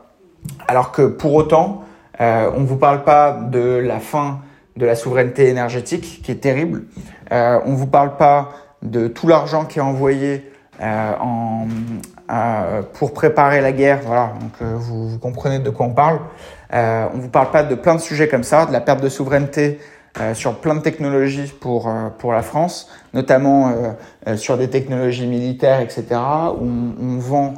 Alors 0.66 0.90
que 0.90 1.02
pour 1.02 1.34
autant, 1.34 1.82
euh, 2.20 2.50
on 2.54 2.60
ne 2.60 2.66
vous 2.66 2.76
parle 2.76 3.04
pas 3.04 3.32
de 3.32 3.60
la 3.60 4.00
fin 4.00 4.40
de 4.76 4.86
la 4.86 4.94
souveraineté 4.94 5.48
énergétique, 5.48 6.22
qui 6.22 6.32
est 6.32 6.36
terrible. 6.36 6.84
Euh, 7.30 7.60
on 7.64 7.72
ne 7.72 7.76
vous 7.76 7.86
parle 7.86 8.16
pas 8.16 8.50
de 8.82 9.06
tout 9.06 9.28
l'argent 9.28 9.64
qui 9.64 9.78
est 9.78 9.82
envoyé 9.82 10.50
euh, 10.80 11.12
en, 11.20 11.66
pour 12.94 13.12
préparer 13.12 13.60
la 13.60 13.72
guerre. 13.72 14.00
Voilà, 14.04 14.32
donc 14.40 14.52
vous, 14.60 15.08
vous, 15.08 15.18
comprenez 15.18 15.58
de 15.58 15.70
quoi 15.70 15.86
on 15.86 15.94
parle. 15.94 16.20
on 16.72 17.18
vous 17.18 17.28
parle 17.28 17.50
pas 17.50 17.62
de 17.62 17.74
plein 17.74 17.94
de 17.94 18.00
sujets 18.00 18.28
comme 18.28 18.44
ça, 18.44 18.66
de 18.66 18.72
la 18.72 18.80
perte 18.80 19.02
de 19.02 19.08
souveraineté 19.08 19.78
sur 20.34 20.56
plein 20.56 20.74
de 20.74 20.80
technologies 20.80 21.52
pour 21.60 21.92
pour 22.18 22.32
la 22.32 22.42
France, 22.42 22.90
notamment 23.12 23.74
sur 24.36 24.56
des 24.56 24.70
technologies 24.70 25.26
militaires, 25.26 25.80
etc. 25.80 26.04
Où 26.58 26.66
on, 26.66 26.94
on 27.00 27.18
vend 27.18 27.54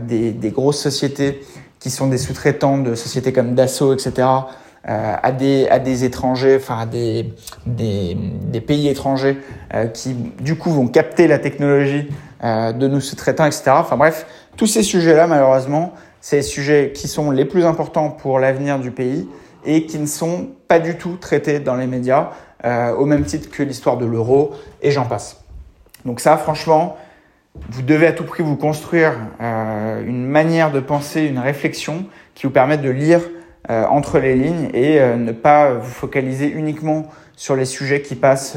des, 0.00 0.32
des 0.32 0.50
grosses 0.50 0.80
sociétés 0.80 1.42
qui 1.82 1.90
sont 1.90 2.06
des 2.06 2.18
sous-traitants 2.18 2.78
de 2.78 2.94
sociétés 2.94 3.32
comme 3.32 3.54
Dassault, 3.54 3.92
etc., 3.92 4.26
euh, 4.88 5.14
à, 5.22 5.30
des, 5.30 5.68
à 5.68 5.78
des 5.78 6.02
étrangers, 6.02 6.56
enfin 6.56 6.80
à 6.80 6.86
des, 6.86 7.32
des, 7.66 8.60
pays 8.60 8.88
étrangers 8.88 9.38
euh, 9.74 9.86
qui 9.86 10.14
du 10.40 10.56
coup 10.56 10.70
vont 10.70 10.88
capter 10.88 11.28
la 11.28 11.38
technologie 11.38 12.08
euh, 12.42 12.72
de 12.72 12.88
nos 12.88 12.98
sous-traitants, 12.98 13.44
etc. 13.44 13.70
Enfin 13.74 13.96
bref, 13.96 14.26
tous 14.56 14.66
ces 14.66 14.82
sujets-là, 14.82 15.28
malheureusement, 15.28 15.92
c'est 16.20 16.38
les 16.38 16.42
sujets 16.42 16.90
qui 16.92 17.06
sont 17.06 17.30
les 17.30 17.44
plus 17.44 17.64
importants 17.64 18.10
pour 18.10 18.40
l'avenir 18.40 18.80
du 18.80 18.90
pays 18.90 19.28
et 19.64 19.86
qui 19.86 20.00
ne 20.00 20.06
sont 20.06 20.48
pas 20.66 20.80
du 20.80 20.98
tout 20.98 21.14
traités 21.14 21.60
dans 21.60 21.76
les 21.76 21.86
médias, 21.86 22.30
au 22.98 23.06
même 23.06 23.24
titre 23.24 23.50
que 23.50 23.62
l'histoire 23.62 23.98
de 23.98 24.06
l'euro 24.06 24.52
et 24.82 24.90
j'en 24.90 25.04
passe. 25.04 25.44
Donc 26.04 26.18
ça, 26.18 26.36
franchement, 26.36 26.96
vous 27.70 27.82
devez 27.82 28.08
à 28.08 28.12
tout 28.12 28.24
prix 28.24 28.42
vous 28.42 28.56
construire 28.56 29.12
une 29.40 30.26
manière 30.26 30.72
de 30.72 30.80
penser, 30.80 31.22
une 31.22 31.38
réflexion 31.38 32.06
qui 32.34 32.46
vous 32.46 32.52
permette 32.52 32.82
de 32.82 32.90
lire 32.90 33.20
euh, 33.70 33.84
entre 33.86 34.18
les 34.18 34.34
lignes 34.34 34.70
et 34.74 35.00
euh, 35.00 35.16
ne 35.16 35.32
pas 35.32 35.74
vous 35.74 35.90
focaliser 35.90 36.48
uniquement 36.48 37.06
sur 37.36 37.56
les 37.56 37.64
sujets 37.64 38.02
qui 38.02 38.14
passent 38.14 38.56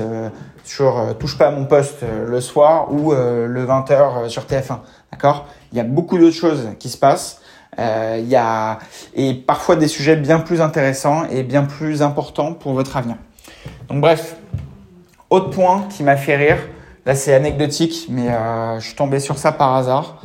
sur 0.63 1.15
Touche 1.17 1.37
pas 1.37 1.47
à 1.47 1.51
mon 1.51 1.65
poste 1.65 2.03
le 2.27 2.41
soir 2.41 2.91
ou 2.91 3.13
le 3.13 3.65
20h 3.65 4.27
sur 4.29 4.43
TF1. 4.43 4.79
D'accord? 5.11 5.47
Il 5.71 5.77
y 5.77 5.81
a 5.81 5.83
beaucoup 5.83 6.17
d'autres 6.17 6.35
choses 6.35 6.69
qui 6.77 6.89
se 6.89 6.97
passent. 6.97 7.41
il 7.79 8.27
y 8.27 8.35
a 8.35 8.77
et 9.15 9.33
parfois 9.33 9.75
des 9.75 9.87
sujets 9.87 10.17
bien 10.17 10.39
plus 10.39 10.61
intéressants 10.61 11.23
et 11.31 11.41
bien 11.41 11.63
plus 11.63 12.03
importants 12.03 12.53
pour 12.53 12.73
votre 12.73 12.95
avenir. 12.97 13.15
Donc 13.89 14.01
bref, 14.01 14.35
autre 15.31 15.49
point 15.49 15.87
qui 15.89 16.03
m'a 16.03 16.17
fait 16.17 16.35
rire, 16.35 16.59
Là, 17.05 17.13
c'est 17.13 17.35
anecdotique, 17.35 18.07
mais 18.09 18.29
euh, 18.29 18.79
je 18.79 18.87
suis 18.87 18.95
tombé 18.95 19.19
sur 19.19 19.37
ça 19.37 19.51
par 19.51 19.75
hasard. 19.75 20.23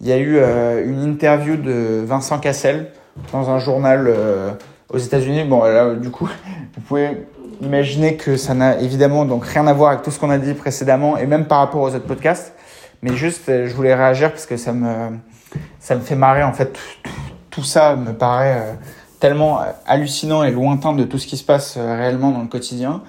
Il 0.00 0.06
y 0.06 0.12
a 0.12 0.16
eu 0.16 0.36
euh, 0.36 0.86
une 0.86 1.02
interview 1.02 1.56
de 1.56 2.04
Vincent 2.06 2.38
Cassel 2.38 2.92
dans 3.32 3.50
un 3.50 3.58
journal 3.58 4.06
euh, 4.08 4.50
aux 4.92 4.98
États-Unis. 4.98 5.44
Bon, 5.44 5.64
là, 5.64 5.94
du 5.94 6.10
coup, 6.10 6.28
vous 6.74 6.80
pouvez 6.82 7.26
imaginer 7.60 8.16
que 8.16 8.36
ça 8.36 8.54
n'a 8.54 8.80
évidemment 8.80 9.24
donc 9.24 9.44
rien 9.44 9.66
à 9.66 9.72
voir 9.72 9.90
avec 9.90 10.02
tout 10.02 10.10
ce 10.10 10.18
qu'on 10.18 10.30
a 10.30 10.38
dit 10.38 10.54
précédemment 10.54 11.16
et 11.18 11.26
même 11.26 11.46
par 11.46 11.58
rapport 11.58 11.82
aux 11.82 11.94
autres 11.94 12.06
podcasts. 12.06 12.54
Mais 13.02 13.14
juste, 13.14 13.44
je 13.46 13.74
voulais 13.74 13.94
réagir 13.94 14.30
parce 14.30 14.46
que 14.46 14.56
ça 14.56 14.72
me, 14.72 15.16
ça 15.78 15.94
me 15.94 16.00
fait 16.00 16.16
marrer. 16.16 16.42
En 16.42 16.52
fait, 16.52 16.78
tout, 17.50 17.64
ça 17.64 17.96
me 17.96 18.12
paraît 18.12 18.78
tellement 19.20 19.60
hallucinant 19.86 20.42
et 20.42 20.50
lointain 20.50 20.92
de 20.92 21.04
tout 21.04 21.18
ce 21.18 21.26
qui 21.26 21.36
se 21.36 21.44
passe 21.44 21.76
réellement 21.78 22.30
dans 22.30 22.42
le 22.42 22.48
quotidien 22.48 23.02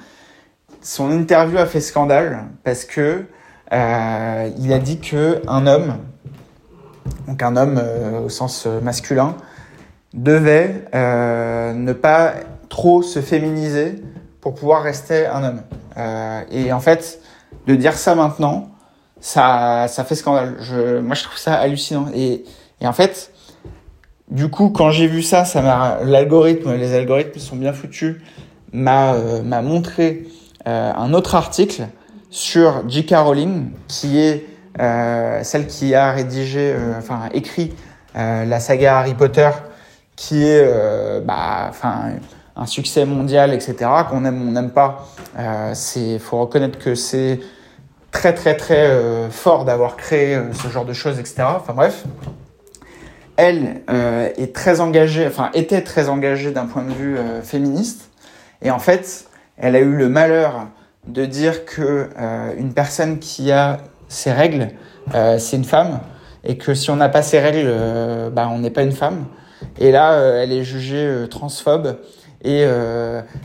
son 0.82 1.12
interview 1.12 1.58
a 1.58 1.66
fait 1.66 1.80
scandale 1.80 2.46
parce 2.64 2.86
que 2.86 3.26
euh, 3.72 4.50
il 4.58 4.74
a 4.74 4.80
dit 4.80 5.00
que 5.00 5.42
un 5.48 5.68
homme, 5.68 5.98
donc 7.28 7.42
un 7.42 7.56
homme 7.56 7.80
euh, 7.82 8.22
au 8.22 8.30
sens 8.30 8.66
masculin, 8.82 9.36
devait 10.14 10.86
euh, 10.94 11.74
ne 11.74 11.94
pas 11.94 12.34
trop 12.70 13.02
se 13.02 13.20
féminiser 13.22 14.02
pour 14.40 14.56
pouvoir 14.56 14.84
rester 14.84 15.28
un 15.28 15.44
homme. 15.44 15.62
Euh, 15.98 16.42
et 16.52 16.72
en 16.74 16.80
fait, 16.80 17.22
de 17.68 17.76
dire 17.76 17.94
ça 17.94 18.16
maintenant, 18.16 18.70
ça, 19.20 19.88
ça 19.88 20.04
fait 20.04 20.16
scandale. 20.16 20.56
Je, 20.60 21.00
moi, 21.00 21.16
je 21.16 21.24
trouve 21.24 21.38
ça 21.38 21.56
hallucinant. 21.56 22.08
Et, 22.14 22.44
et 22.82 22.88
en 22.88 22.94
fait, 22.94 23.32
du 24.30 24.50
coup, 24.50 24.70
quand 24.70 24.92
j'ai 24.92 25.08
vu 25.08 25.22
ça, 25.22 25.46
ça 25.46 25.62
m'a 25.62 26.00
l'algorithme, 26.04 26.74
les 26.76 26.94
algorithmes 26.96 27.40
sont 27.40 27.56
bien 27.56 27.74
foutus, 27.74 28.16
m'a 28.72 29.16
m'a 29.44 29.62
montré 29.62 30.26
euh, 30.68 30.92
un 30.96 31.14
autre 31.14 31.36
article 31.36 31.88
sur 32.30 32.88
J.K. 32.88 33.16
Rowling, 33.16 33.72
qui 33.88 34.20
est 34.20 34.46
euh, 34.80 35.44
celle 35.44 35.68
qui 35.68 35.96
a 35.96 36.12
rédigé, 36.12 36.74
euh, 36.74 36.94
enfin 36.98 37.30
écrit 37.34 37.74
la 38.14 38.60
saga 38.60 39.00
Harry 39.00 39.14
Potter, 39.14 39.50
qui 40.16 40.46
est 40.46 41.22
bah, 41.22 41.68
enfin 41.70 42.14
un 42.56 42.66
succès 42.66 43.06
mondial, 43.06 43.54
etc. 43.54 43.76
Qu'on 44.10 44.26
aime 44.26 44.42
ou 44.42 44.50
on 44.50 44.52
n'aime 44.52 44.72
pas, 44.72 45.08
c'est 45.74 46.20
faut 46.20 46.40
reconnaître 46.40 46.78
que 46.78 46.96
c'est 46.96 47.40
très 48.12 48.34
très 48.34 48.56
très 48.56 49.30
fort 49.32 49.66
d'avoir 49.66 49.96
créé 49.96 50.40
ce 50.54 50.68
genre 50.68 50.86
de 50.86 50.94
choses, 50.94 51.20
etc. 51.20 51.44
Enfin 51.56 51.74
bref, 51.74 52.04
elle 53.38 53.82
est 53.88 54.54
très 54.54 54.80
engagée, 54.80 55.26
enfin 55.26 55.50
était 55.54 55.82
très 55.82 56.10
engagée 56.10 56.52
d'un 56.52 56.66
point 56.66 56.84
de 56.84 56.94
vue 56.94 57.18
féministe, 57.44 58.10
et 58.62 58.70
en 58.70 58.80
fait 58.80 59.26
elle 59.58 59.76
a 59.76 59.80
eu 59.80 59.96
le 59.96 60.10
malheur 60.10 60.68
de 61.08 61.26
dire 61.26 61.66
que 61.66 62.10
euh, 62.18 62.54
une 62.58 62.74
personne 62.74 63.20
qui 63.20 63.52
a 63.52 63.78
ses 64.08 64.32
règles, 64.32 64.70
euh, 65.14 65.38
c'est 65.38 65.56
une 65.56 65.66
femme, 65.66 66.00
et 66.44 66.58
que 66.58 66.74
si 66.74 66.90
on 66.90 66.96
n'a 66.96 67.10
pas 67.10 67.22
ses 67.22 67.40
règles, 67.40 67.66
euh, 67.66 68.30
bah, 68.30 68.50
on 68.52 68.60
n'est 68.60 68.72
pas 68.72 68.84
une 68.84 68.92
femme. 68.92 69.26
Et 69.80 69.92
là, 69.92 70.14
euh, 70.14 70.44
elle 70.44 70.52
est 70.52 70.64
jugée 70.64 71.06
euh, 71.06 71.28
transphobe, 71.28 71.98
et 72.44 72.62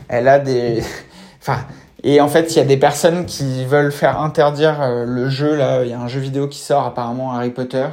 elle 0.07 0.27
a 0.27 0.39
des... 0.39 0.81
enfin, 1.39 1.59
et 2.03 2.21
en 2.21 2.27
fait, 2.27 2.55
il 2.55 2.57
y 2.57 2.61
a 2.61 2.65
des 2.65 2.77
personnes 2.77 3.25
qui 3.25 3.63
veulent 3.65 3.91
faire 3.91 4.19
interdire 4.21 5.05
le 5.05 5.29
jeu, 5.29 5.55
là, 5.55 5.83
il 5.83 5.89
y 5.89 5.93
a 5.93 5.99
un 5.99 6.07
jeu 6.07 6.19
vidéo 6.19 6.47
qui 6.47 6.59
sort 6.59 6.85
apparemment, 6.85 7.31
Harry 7.33 7.51
Potter. 7.51 7.85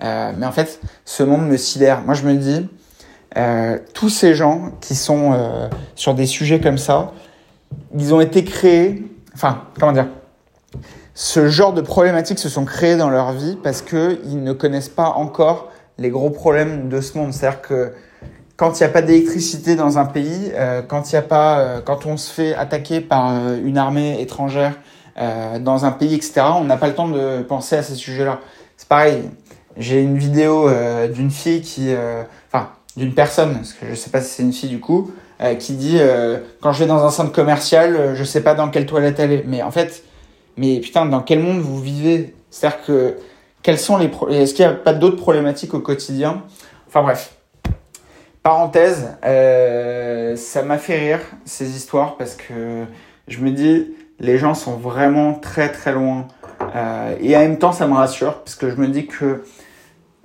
mais 0.00 0.46
en 0.46 0.52
fait, 0.52 0.80
ce 1.04 1.22
monde 1.22 1.46
me 1.46 1.56
sidère. 1.56 2.02
Moi, 2.02 2.14
je 2.14 2.22
me 2.22 2.34
dis, 2.34 2.68
tous 3.92 4.08
ces 4.08 4.34
gens 4.34 4.72
qui 4.80 4.94
sont 4.94 5.68
sur 5.94 6.14
des 6.14 6.26
sujets 6.26 6.60
comme 6.60 6.78
ça, 6.78 7.12
ils 7.94 8.14
ont 8.14 8.20
été 8.20 8.44
créés, 8.44 9.04
enfin, 9.34 9.62
comment 9.78 9.92
dire, 9.92 10.08
ce 11.16 11.48
genre 11.48 11.72
de 11.72 11.80
problématiques 11.80 12.38
se 12.38 12.50
sont 12.50 12.66
créées 12.66 12.96
dans 12.96 13.08
leur 13.08 13.32
vie 13.32 13.56
parce 13.62 13.80
qu'ils 13.80 14.42
ne 14.42 14.52
connaissent 14.52 14.90
pas 14.90 15.08
encore 15.08 15.70
les 15.98 16.10
gros 16.10 16.30
problèmes 16.30 16.88
de 16.88 17.00
ce 17.00 17.16
monde. 17.18 17.32
C'est-à-dire 17.32 17.62
que 17.62 17.92
quand 18.56 18.78
il 18.78 18.82
n'y 18.82 18.88
a 18.88 18.92
pas 18.92 19.02
d'électricité 19.02 19.76
dans 19.76 19.98
un 19.98 20.06
pays, 20.06 20.52
euh, 20.54 20.82
quand 20.82 21.12
il 21.12 21.16
a 21.16 21.22
pas, 21.22 21.58
euh, 21.58 21.80
quand 21.84 22.06
on 22.06 22.16
se 22.16 22.32
fait 22.32 22.54
attaquer 22.54 23.00
par 23.00 23.30
euh, 23.30 23.58
une 23.62 23.76
armée 23.78 24.20
étrangère 24.20 24.74
euh, 25.18 25.58
dans 25.58 25.84
un 25.84 25.92
pays, 25.92 26.14
etc., 26.14 26.42
on 26.54 26.64
n'a 26.64 26.76
pas 26.76 26.88
le 26.88 26.94
temps 26.94 27.08
de 27.08 27.42
penser 27.42 27.76
à 27.76 27.82
ces 27.82 27.94
sujets-là. 27.94 28.40
C'est 28.76 28.88
pareil. 28.88 29.22
J'ai 29.76 30.00
une 30.00 30.16
vidéo 30.16 30.70
d'une 31.12 31.30
fille 31.30 31.60
qui, 31.60 31.90
enfin, 32.50 32.70
d'une 32.96 33.12
personne, 33.12 33.56
parce 33.56 33.74
que 33.74 33.84
je 33.90 33.94
sais 33.94 34.08
pas 34.08 34.22
si 34.22 34.30
c'est 34.30 34.42
une 34.42 34.54
fille 34.54 34.70
du 34.70 34.80
coup, 34.80 35.10
euh, 35.42 35.54
qui 35.54 35.74
dit 35.74 35.98
euh, 36.00 36.38
quand 36.62 36.72
je 36.72 36.78
vais 36.78 36.86
dans 36.86 37.04
un 37.04 37.10
centre 37.10 37.30
commercial, 37.30 37.94
euh, 37.94 38.14
je 38.14 38.24
sais 38.24 38.42
pas 38.42 38.54
dans 38.54 38.70
quelle 38.70 38.86
toilette 38.86 39.20
aller. 39.20 39.44
Mais 39.46 39.62
en 39.62 39.70
fait, 39.70 40.02
mais 40.56 40.80
putain, 40.80 41.04
dans 41.04 41.20
quel 41.20 41.40
monde 41.40 41.58
vous 41.58 41.78
vivez? 41.78 42.34
C'est-à-dire 42.50 42.82
que 42.86 43.14
sont 43.74 43.96
les 43.96 44.10
est-ce 44.30 44.54
qu'il 44.54 44.64
n'y 44.64 44.72
a 44.72 44.74
pas 44.74 44.92
d'autres 44.92 45.16
problématiques 45.16 45.74
au 45.74 45.80
quotidien? 45.80 46.42
Enfin 46.88 47.02
bref. 47.02 47.32
Parenthèse, 48.42 49.16
ça 49.22 50.62
m'a 50.62 50.78
fait 50.78 50.98
rire 50.98 51.20
ces 51.44 51.76
histoires 51.76 52.16
parce 52.16 52.36
que 52.36 52.84
je 53.26 53.40
me 53.40 53.50
dis 53.50 53.88
les 54.20 54.38
gens 54.38 54.54
sont 54.54 54.76
vraiment 54.76 55.34
très 55.34 55.72
très 55.72 55.92
loin 55.92 56.28
et 57.20 57.36
en 57.36 57.40
même 57.40 57.58
temps 57.58 57.72
ça 57.72 57.88
me 57.88 57.94
rassure 57.94 58.34
parce 58.44 58.54
que 58.54 58.70
je 58.70 58.76
me 58.76 58.86
dis 58.86 59.08
que 59.08 59.42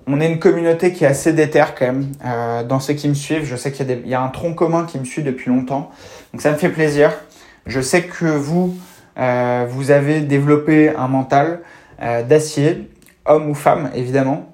on 0.08 0.20
est 0.20 0.30
une 0.30 0.40
communauté 0.40 0.94
qui 0.94 1.04
est 1.04 1.08
assez 1.08 1.34
déterre 1.34 1.76
quand 1.76 1.86
même 1.86 2.12
euh, 2.26 2.64
dans 2.64 2.80
ceux 2.80 2.94
qui 2.94 3.08
me 3.08 3.14
suivent. 3.14 3.46
Je 3.46 3.56
sais 3.56 3.72
qu'il 3.72 4.08
y, 4.08 4.14
a 4.14 4.22
un 4.22 4.28
tronc 4.30 4.54
commun 4.54 4.86
qui 4.86 5.00
me 5.00 5.06
suit 5.06 5.24
depuis 5.24 5.50
longtemps. 5.50 5.92
Donc 6.34 6.42
ça 6.42 6.52
me 6.52 6.58
fait 6.58 6.70
plaisir. 6.70 7.12
Je 7.68 7.82
sais 7.82 8.04
que 8.04 8.26
vous, 8.26 8.76
euh, 9.18 9.66
vous 9.70 9.92
avez 9.92 10.22
développé 10.22 10.90
un 10.90 11.08
mental 11.08 11.62
euh, 12.02 12.24
d'acier, 12.24 12.90
homme 13.26 13.50
ou 13.50 13.54
femme 13.54 13.90
évidemment, 13.96 14.52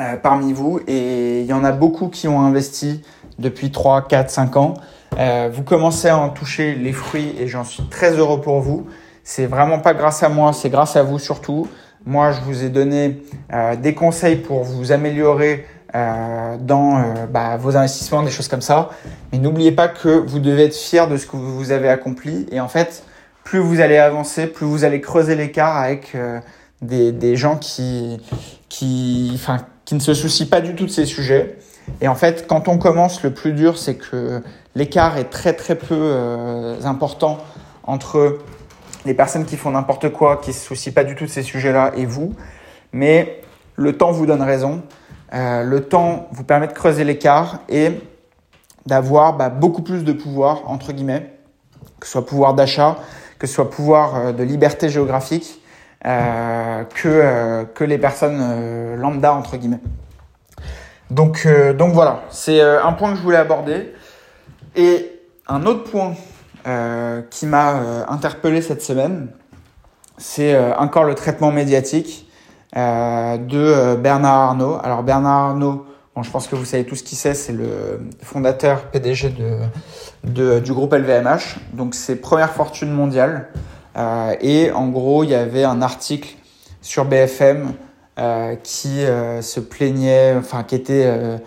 euh, 0.00 0.16
parmi 0.16 0.52
vous. 0.52 0.80
Et 0.86 1.40
il 1.40 1.46
y 1.46 1.52
en 1.52 1.64
a 1.64 1.72
beaucoup 1.72 2.08
qui 2.08 2.28
ont 2.28 2.40
investi 2.40 3.02
depuis 3.38 3.70
3, 3.70 4.06
4, 4.08 4.30
5 4.30 4.56
ans. 4.56 4.74
Euh, 5.18 5.50
vous 5.52 5.62
commencez 5.62 6.08
à 6.08 6.18
en 6.18 6.30
toucher 6.30 6.74
les 6.74 6.92
fruits 6.92 7.34
et 7.38 7.46
j'en 7.46 7.64
suis 7.64 7.84
très 7.84 8.12
heureux 8.12 8.40
pour 8.40 8.60
vous. 8.60 8.86
C'est 9.22 9.46
vraiment 9.46 9.78
pas 9.78 9.94
grâce 9.94 10.22
à 10.22 10.28
moi, 10.28 10.52
c'est 10.52 10.70
grâce 10.70 10.96
à 10.96 11.02
vous 11.02 11.18
surtout. 11.18 11.68
Moi, 12.06 12.32
je 12.32 12.40
vous 12.42 12.64
ai 12.64 12.68
donné 12.68 13.22
euh, 13.52 13.76
des 13.76 13.94
conseils 13.94 14.36
pour 14.36 14.64
vous 14.64 14.92
améliorer 14.92 15.64
euh, 15.94 16.56
dans 16.58 16.98
euh, 16.98 17.26
bah, 17.30 17.56
vos 17.56 17.76
investissements, 17.76 18.24
des 18.24 18.30
choses 18.32 18.48
comme 18.48 18.62
ça. 18.62 18.90
Mais 19.30 19.38
n'oubliez 19.38 19.70
pas 19.70 19.86
que 19.86 20.08
vous 20.08 20.40
devez 20.40 20.64
être 20.64 20.74
fier 20.74 21.06
de 21.06 21.16
ce 21.16 21.24
que 21.24 21.36
vous 21.36 21.70
avez 21.70 21.88
accompli. 21.88 22.46
Et 22.50 22.58
en 22.58 22.66
fait, 22.66 23.04
plus 23.44 23.60
vous 23.60 23.80
allez 23.80 23.98
avancer, 23.98 24.48
plus 24.48 24.66
vous 24.66 24.82
allez 24.82 25.00
creuser 25.00 25.36
l'écart 25.36 25.76
avec 25.76 26.16
euh, 26.16 26.40
des, 26.82 27.12
des, 27.12 27.36
gens 27.36 27.56
qui, 27.56 28.20
qui, 28.68 29.32
enfin, 29.34 29.58
qui 29.84 29.94
ne 29.94 30.00
se 30.00 30.14
soucient 30.14 30.46
pas 30.46 30.60
du 30.60 30.74
tout 30.74 30.84
de 30.84 30.90
ces 30.90 31.06
sujets. 31.06 31.58
Et 32.00 32.08
en 32.08 32.14
fait, 32.14 32.46
quand 32.46 32.68
on 32.68 32.78
commence, 32.78 33.22
le 33.22 33.32
plus 33.32 33.52
dur, 33.52 33.78
c'est 33.78 33.96
que 33.96 34.42
l'écart 34.74 35.18
est 35.18 35.30
très 35.30 35.52
très 35.52 35.76
peu 35.76 35.96
euh, 35.98 36.82
important 36.84 37.38
entre 37.84 38.38
les 39.04 39.14
personnes 39.14 39.44
qui 39.44 39.56
font 39.56 39.70
n'importe 39.70 40.10
quoi, 40.10 40.38
qui 40.38 40.52
se 40.52 40.64
soucient 40.66 40.92
pas 40.92 41.04
du 41.04 41.14
tout 41.14 41.24
de 41.24 41.30
ces 41.30 41.42
sujets-là 41.42 41.92
et 41.96 42.06
vous. 42.06 42.34
Mais 42.92 43.42
le 43.76 43.96
temps 43.96 44.12
vous 44.12 44.26
donne 44.26 44.42
raison. 44.42 44.82
le 45.32 45.78
temps 45.80 46.28
vous 46.32 46.44
permet 46.44 46.68
de 46.68 46.72
creuser 46.72 47.04
l'écart 47.04 47.58
et 47.68 48.00
d'avoir 48.86 49.36
bah, 49.36 49.50
beaucoup 49.50 49.82
plus 49.82 50.04
de 50.04 50.12
pouvoir, 50.12 50.62
entre 50.70 50.92
guillemets, 50.92 51.34
que 52.00 52.06
ce 52.06 52.12
soit 52.12 52.26
pouvoir 52.26 52.54
d'achat, 52.54 52.96
que 53.38 53.46
ce 53.46 53.54
soit 53.54 53.70
pouvoir 53.70 54.32
de 54.32 54.42
liberté 54.42 54.88
géographique, 54.88 55.60
que, 56.04 57.64
que 57.74 57.84
les 57.84 57.98
personnes 57.98 58.96
lambda, 58.96 59.34
entre 59.34 59.56
guillemets. 59.56 59.80
Donc, 61.10 61.48
donc 61.76 61.92
voilà, 61.92 62.22
c'est 62.30 62.60
un 62.60 62.92
point 62.92 63.12
que 63.12 63.16
je 63.16 63.22
voulais 63.22 63.38
aborder. 63.38 63.92
Et 64.76 65.14
un 65.46 65.66
autre 65.66 65.84
point 65.84 66.14
euh, 66.66 67.22
qui 67.30 67.46
m'a 67.46 67.74
euh, 67.74 68.04
interpellé 68.08 68.62
cette 68.62 68.82
semaine, 68.82 69.28
c'est 70.16 70.54
euh, 70.54 70.74
encore 70.76 71.04
le 71.04 71.14
traitement 71.14 71.52
médiatique 71.52 72.28
de 72.74 73.94
Bernard 73.94 74.48
Arnault. 74.48 74.78
Alors 74.82 75.04
Bernard 75.04 75.50
Arnault, 75.50 75.86
bon, 76.16 76.24
je 76.24 76.30
pense 76.30 76.48
que 76.48 76.56
vous 76.56 76.64
savez 76.64 76.84
tout 76.84 76.96
ce 76.96 77.04
qui 77.04 77.14
c'est, 77.14 77.34
c'est 77.34 77.52
le 77.52 78.00
fondateur 78.20 78.86
PDG 78.86 79.32
de, 80.24 80.58
du 80.58 80.72
groupe 80.72 80.92
LVMH, 80.92 81.58
donc 81.72 81.94
c'est 81.94 82.16
première 82.16 82.50
fortune 82.50 82.90
mondiale. 82.90 83.48
Et 83.96 84.70
en 84.72 84.88
gros, 84.88 85.24
il 85.24 85.30
y 85.30 85.34
avait 85.34 85.64
un 85.64 85.82
article 85.82 86.34
sur 86.82 87.04
BFM 87.04 87.72
qui 88.62 89.04
se 89.40 89.60
plaignait, 89.60 90.34
enfin 90.36 90.62
qui 90.64 90.74
était 90.74 91.40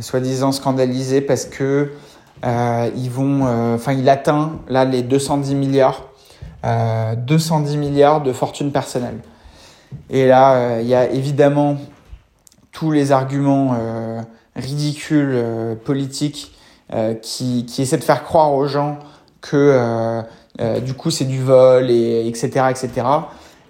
soi-disant 0.00 0.52
scandalisé 0.52 1.20
parce 1.20 1.44
que 1.46 1.92
euh, 2.44 2.90
ils 2.96 3.10
vont, 3.10 3.46
euh, 3.46 3.74
enfin, 3.76 3.92
il 3.92 4.08
atteint 4.08 4.60
là 4.68 4.84
les 4.84 5.02
210 5.02 5.54
milliards, 5.54 6.08
210 6.62 7.74
euh, 7.74 7.78
milliards 7.78 8.20
de 8.22 8.32
fortune 8.32 8.72
personnelle. 8.72 9.18
Et 10.10 10.26
là, 10.26 10.80
il 10.80 10.88
y 10.88 10.94
a 10.94 11.08
évidemment 11.08 11.76
tous 12.72 12.90
les 12.90 13.12
arguments 13.12 13.76
ridicules 14.56 15.76
politiques 15.84 16.52
qui, 17.22 17.64
qui 17.64 17.82
essaient 17.82 17.96
de 17.96 18.02
faire 18.02 18.24
croire 18.24 18.52
aux 18.52 18.66
gens 18.66 18.98
que 19.40 20.20
du 20.58 20.94
coup 20.94 21.10
c'est 21.10 21.24
du 21.24 21.42
vol 21.42 21.90
et 21.90 22.26
etc 22.28 22.66
etc. 22.70 22.90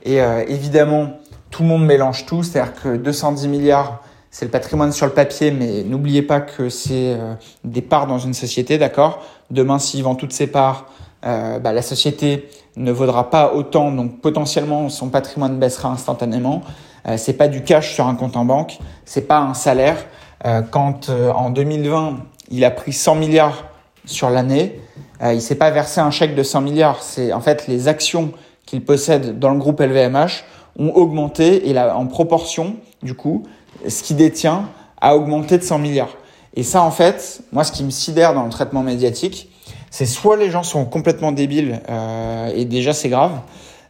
Et 0.05 0.19
évidemment 0.49 1.13
tout 1.51 1.63
le 1.63 1.69
monde 1.69 1.87
mélange 1.87 2.27
tout, 2.27 2.43
c'est-à-dire 2.43 2.75
que 2.75 2.97
210 2.97 3.49
milliards 3.49 4.03
c'est 4.35 4.47
le 4.47 4.51
patrimoine 4.51 4.91
sur 4.91 5.07
le 5.07 5.13
papier, 5.13 5.53
mais 5.53 5.85
n'oubliez 5.85 6.23
pas 6.23 6.41
que 6.41 6.69
c'est 6.69 7.15
euh, 7.15 7.35
des 7.63 7.83
parts 7.83 8.09
dans 8.09 8.19
une 8.19 8.35
société, 8.35 8.79
d'accord? 8.79 9.23
Demain, 9.53 9.79
s'il 9.79 10.03
vend 10.03 10.17
toutes 10.17 10.33
ses 10.33 10.49
parts, 10.49 10.87
euh, 11.25 11.61
bah, 11.61 11.73
la 11.73 11.83
société 11.83 12.49
ne 12.75 12.91
vaudra 12.91 13.31
pas 13.31 13.55
autant, 13.55 13.93
donc 13.93 14.21
potentiellement 14.21 14.89
son 14.89 15.09
patrimoine 15.09 15.61
baissera 15.61 15.89
instantanément. 15.89 16.63
Euh, 17.07 17.17
c'est 17.17 17.35
pas 17.35 17.47
du 17.47 17.63
cash 17.63 17.95
sur 17.95 18.09
un 18.09 18.17
compte 18.17 18.37
en 18.37 18.45
banque, 18.45 18.79
c'est 19.05 19.29
pas 19.29 19.39
un 19.39 19.55
salaire. 19.55 20.05
Euh, 20.45 20.63
quand 20.63 21.11
en 21.11 21.51
2020 21.51 22.17
il 22.51 22.65
a 22.65 22.73
pris 22.73 22.93
100 22.93 23.15
milliards 23.15 23.67
sur 24.05 24.31
l'année, 24.31 24.81
il 25.23 25.41
s'est 25.41 25.55
pas 25.55 25.71
versé 25.71 26.01
un 26.01 26.11
chèque 26.11 26.35
de 26.35 26.43
100 26.43 26.61
milliards. 26.61 27.03
C'est 27.03 27.33
en 27.33 27.41
fait 27.41 27.67
les 27.67 27.89
actions 27.89 28.33
qu'il 28.67 28.85
possède 28.85 29.39
dans 29.39 29.51
le 29.51 29.59
groupe 29.59 29.81
LVMH 29.81 30.45
ont 30.79 30.91
augmenté 30.91 31.69
et 31.69 31.73
là, 31.73 31.97
en 31.97 32.07
proportion, 32.07 32.77
du 33.03 33.15
coup, 33.15 33.45
ce 33.87 34.03
qu'il 34.03 34.17
détient 34.17 34.69
a 35.01 35.17
augmenté 35.17 35.59
de 35.59 35.63
100 35.63 35.79
milliards. 35.79 36.17
Et 36.55 36.63
ça, 36.63 36.83
en 36.83 36.91
fait, 36.91 37.43
moi, 37.53 37.65
ce 37.65 37.73
qui 37.73 37.85
me 37.85 37.91
sidère 37.91 38.35
dans 38.35 38.45
le 38.45 38.51
traitement 38.51 38.83
médiatique, 38.83 39.51
c'est 39.91 40.07
soit 40.07 40.37
les 40.37 40.51
gens 40.51 40.63
sont 40.63 40.85
complètement 40.85 41.33
débiles, 41.33 41.81
euh, 41.89 42.53
et 42.55 42.65
déjà 42.65 42.93
c'est 42.93 43.09
grave, 43.09 43.41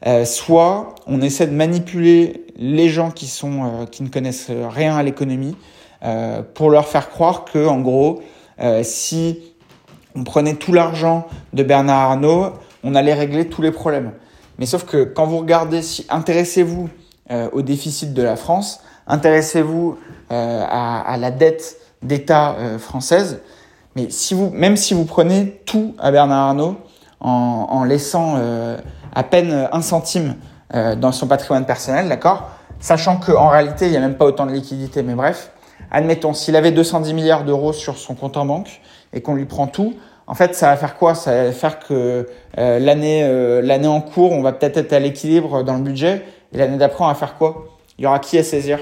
euh, 0.07 0.25
soit 0.25 0.95
on 1.07 1.23
essaie 1.23 1.47
de 1.47 1.55
manipuler 1.55 2.45
les 2.57 2.89
gens 2.89 3.11
qui, 3.11 3.27
sont, 3.27 3.65
euh, 3.65 3.87
qui 3.87 4.03
ne 4.03 4.09
connaissent 4.09 4.51
rien 4.51 4.97
à 4.97 5.03
l'économie 5.03 5.57
euh, 6.05 6.43
pour 6.43 6.69
leur 6.69 6.87
faire 6.87 7.09
croire 7.09 7.45
que, 7.45 7.67
en 7.67 7.81
gros, 7.81 8.23
euh, 8.61 8.83
si 8.83 9.41
on 10.15 10.25
prenait 10.25 10.55
tout 10.55 10.73
l'argent 10.73 11.27
de 11.53 11.63
Bernard 11.63 12.11
Arnault, 12.13 12.53
on 12.83 12.95
allait 12.95 13.15
régler 13.15 13.49
tous 13.49 13.63
les 13.63 13.71
problèmes. 13.71 14.13
Mais 14.59 14.67
sauf 14.67 14.85
que 14.85 15.05
quand 15.05 15.27
vous 15.27 15.39
regardez, 15.39 15.83
si, 15.83 16.07
intéressez-vous 16.09 16.89
au 17.53 17.63
déficit 17.63 18.13
de 18.13 18.23
la 18.23 18.37
France, 18.37 18.83
intéressez-vous 19.07 19.99
euh, 20.33 20.65
à, 20.69 21.17
la 21.19 21.31
dette 21.31 21.77
d'État 22.03 22.57
euh, 22.59 22.79
française. 22.79 23.41
Mais 23.97 24.11
si 24.11 24.35
vous, 24.35 24.51
même 24.51 24.77
si 24.77 24.95
vous 24.95 25.05
prenez 25.05 25.63
tout 25.67 25.95
à 25.99 26.11
Bernard 26.11 26.49
Arnault 26.49 26.77
en, 27.21 27.85
laissant 27.85 28.35
euh, 28.37 28.77
à 29.15 29.23
peine 29.23 29.69
un 29.73 29.81
centime 29.81 30.35
dans 30.97 31.13
son 31.13 31.29
patrimoine 31.29 31.67
personnel, 31.67 32.09
d'accord? 32.09 32.51
Sachant 32.81 33.17
qu'en 33.19 33.49
réalité, 33.49 33.87
il 33.87 33.93
n'y 33.93 33.97
a 33.97 34.01
même 34.01 34.17
pas 34.17 34.25
autant 34.25 34.45
de 34.45 34.51
liquidité, 34.51 35.05
mais 35.05 35.15
bref, 35.15 35.53
admettons, 35.93 36.35
s'il 36.35 36.57
avait 36.57 36.73
210 36.73 37.15
milliards 37.15 37.45
d'euros 37.45 37.73
sur 37.73 37.97
son 37.97 38.17
compte 38.17 38.37
en 38.37 38.45
banque 38.45 38.81
et 39.15 39.23
qu'on 39.23 39.35
lui 39.35 39.47
prend 39.47 39.67
tout, 39.67 39.95
en 40.27 40.35
fait, 40.35 40.55
ça 40.55 40.69
va 40.69 40.77
faire 40.77 40.97
quoi? 40.97 41.15
Ça 41.15 41.45
va 41.45 41.53
faire 41.53 41.79
que 41.79 42.27
euh, 42.59 42.79
l'année 42.79 43.23
euh, 43.25 43.63
l'année 43.63 43.89
en 43.89 44.01
cours, 44.01 44.33
on 44.33 44.43
va 44.43 44.53
peut-être 44.53 44.77
être 44.77 44.93
à 44.93 44.99
l'équilibre 44.99 45.63
dans 45.63 45.75
le 45.75 45.83
budget, 45.83 46.23
et 46.53 46.59
l'année 46.59 46.77
d'après, 46.77 47.05
on 47.05 47.09
va 47.09 47.15
faire 47.15 47.37
quoi? 47.37 47.67
Il 47.99 48.05
y 48.05 48.07
aura 48.07 48.19
qui 48.19 48.37
à 48.39 48.43
saisir? 48.43 48.79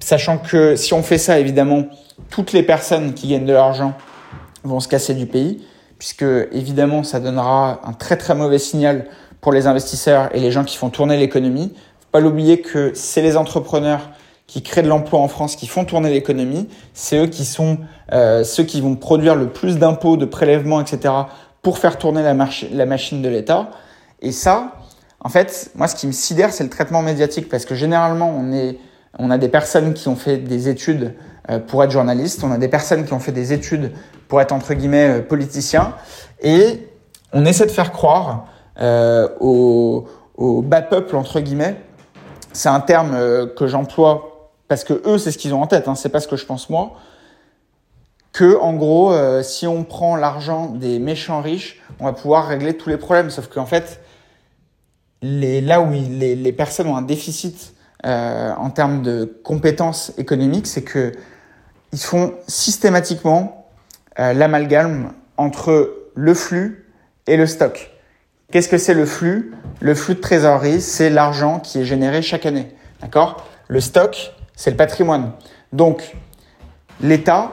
Sachant 0.00 0.38
que 0.38 0.76
si 0.76 0.94
on 0.94 1.02
fait 1.02 1.18
ça, 1.18 1.38
évidemment, 1.38 1.84
toutes 2.30 2.52
les 2.52 2.62
personnes 2.62 3.14
qui 3.14 3.28
gagnent 3.28 3.46
de 3.46 3.52
l'argent 3.52 3.94
vont 4.62 4.80
se 4.80 4.88
casser 4.88 5.14
du 5.14 5.26
pays, 5.26 5.64
puisque 5.98 6.24
évidemment, 6.52 7.02
ça 7.02 7.20
donnera 7.20 7.80
un 7.84 7.92
très 7.92 8.16
très 8.16 8.34
mauvais 8.34 8.58
signal 8.58 9.06
pour 9.40 9.52
les 9.52 9.66
investisseurs 9.66 10.34
et 10.34 10.40
les 10.40 10.50
gens 10.50 10.64
qui 10.64 10.76
font 10.76 10.88
tourner 10.88 11.16
l'économie. 11.16 11.72
Faut 12.00 12.08
pas 12.12 12.20
l'oublier 12.20 12.60
que 12.60 12.92
c'est 12.94 13.22
les 13.22 13.36
entrepreneurs 13.36 14.10
qui 14.46 14.62
créent 14.62 14.82
de 14.82 14.88
l'emploi 14.88 15.20
en 15.20 15.28
France, 15.28 15.56
qui 15.56 15.66
font 15.66 15.84
tourner 15.84 16.10
l'économie. 16.10 16.68
C'est 16.92 17.18
eux 17.18 17.26
qui 17.26 17.44
sont 17.44 17.78
euh, 18.12 18.44
ceux 18.44 18.64
qui 18.64 18.80
vont 18.80 18.96
produire 18.96 19.36
le 19.36 19.48
plus 19.48 19.78
d'impôts, 19.78 20.16
de 20.16 20.26
prélèvements, 20.26 20.80
etc. 20.80 21.14
pour 21.62 21.78
faire 21.78 21.98
tourner 21.98 22.22
la, 22.22 22.34
la 22.72 22.86
machine 22.86 23.22
de 23.22 23.28
l'État. 23.28 23.70
Et 24.20 24.32
ça, 24.32 24.76
en 25.20 25.28
fait, 25.28 25.70
moi, 25.74 25.88
ce 25.88 25.94
qui 25.94 26.06
me 26.06 26.12
sidère, 26.12 26.52
c'est 26.52 26.64
le 26.64 26.70
traitement 26.70 27.02
médiatique, 27.02 27.48
parce 27.48 27.64
que 27.64 27.74
généralement, 27.74 28.34
on 28.36 28.52
est 28.52 28.78
on 29.18 29.30
a 29.30 29.38
des 29.38 29.48
personnes 29.48 29.94
qui 29.94 30.08
ont 30.08 30.16
fait 30.16 30.38
des 30.38 30.68
études 30.68 31.14
euh, 31.48 31.60
pour 31.60 31.84
être 31.84 31.90
journalistes, 31.90 32.42
on 32.42 32.50
a 32.50 32.58
des 32.58 32.68
personnes 32.68 33.04
qui 33.04 33.12
ont 33.12 33.20
fait 33.20 33.32
des 33.32 33.52
études 33.52 33.92
pour 34.26 34.40
être 34.40 34.52
entre 34.52 34.74
guillemets 34.74 35.20
euh, 35.20 35.22
politiciens, 35.22 35.94
et 36.40 36.88
on 37.32 37.44
essaie 37.44 37.66
de 37.66 37.70
faire 37.70 37.92
croire 37.92 38.46
euh, 38.80 39.28
au, 39.40 40.06
bas 40.62 40.82
peuple 40.82 41.16
entre 41.16 41.40
guillemets. 41.40 41.76
C'est 42.52 42.68
un 42.68 42.80
terme 42.80 43.12
euh, 43.14 43.46
que 43.46 43.66
j'emploie 43.66 44.33
parce 44.74 44.84
que 44.84 45.00
eux 45.06 45.18
c'est 45.18 45.30
ce 45.30 45.38
qu'ils 45.38 45.54
ont 45.54 45.62
en 45.62 45.68
tête, 45.68 45.86
hein, 45.86 45.94
c'est 45.94 46.08
pas 46.08 46.18
ce 46.18 46.26
que 46.26 46.36
je 46.36 46.46
pense 46.46 46.68
moi. 46.68 46.94
Que 48.32 48.58
en 48.58 48.72
gros, 48.74 49.14
si 49.44 49.68
on 49.68 49.84
prend 49.84 50.16
l'argent 50.16 50.66
des 50.66 50.98
méchants 50.98 51.40
riches, 51.40 51.80
on 52.00 52.06
va 52.06 52.12
pouvoir 52.12 52.48
régler 52.48 52.76
tous 52.76 52.88
les 52.88 52.96
problèmes. 52.96 53.30
Sauf 53.30 53.46
qu'en 53.46 53.64
fait, 53.64 54.00
là 55.22 55.80
où 55.80 55.92
les, 55.92 56.34
les 56.34 56.52
personnes 56.52 56.88
ont 56.88 56.96
un 56.96 57.02
déficit 57.02 57.74
euh, 58.04 58.52
en 58.58 58.70
termes 58.70 59.02
de 59.02 59.38
compétences 59.44 60.12
économiques, 60.18 60.66
c'est 60.66 60.82
que 60.82 61.12
ils 61.92 62.00
font 62.00 62.34
systématiquement 62.48 63.68
euh, 64.18 64.32
l'amalgame 64.32 65.12
entre 65.36 65.94
le 66.16 66.34
flux 66.34 66.92
et 67.28 67.36
le 67.36 67.46
stock. 67.46 67.92
Qu'est-ce 68.50 68.68
que 68.68 68.78
c'est 68.78 68.94
le 68.94 69.06
flux? 69.06 69.54
Le 69.80 69.94
flux 69.94 70.16
de 70.16 70.20
trésorerie, 70.20 70.80
c'est 70.80 71.08
l'argent 71.08 71.60
qui 71.60 71.78
est 71.78 71.84
généré 71.84 72.20
chaque 72.20 72.46
année. 72.46 72.74
D'accord? 73.00 73.46
Le 73.68 73.80
stock, 73.80 74.33
c'est 74.54 74.70
le 74.70 74.76
patrimoine. 74.76 75.32
Donc, 75.72 76.16
l'État, 77.00 77.52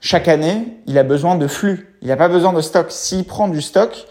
chaque 0.00 0.28
année, 0.28 0.78
il 0.86 0.98
a 0.98 1.02
besoin 1.02 1.36
de 1.36 1.46
flux. 1.46 1.96
Il 2.02 2.08
n'a 2.08 2.16
pas 2.16 2.28
besoin 2.28 2.52
de 2.52 2.60
stock. 2.60 2.86
S'il 2.90 3.24
prend 3.24 3.48
du 3.48 3.62
stock, 3.62 4.06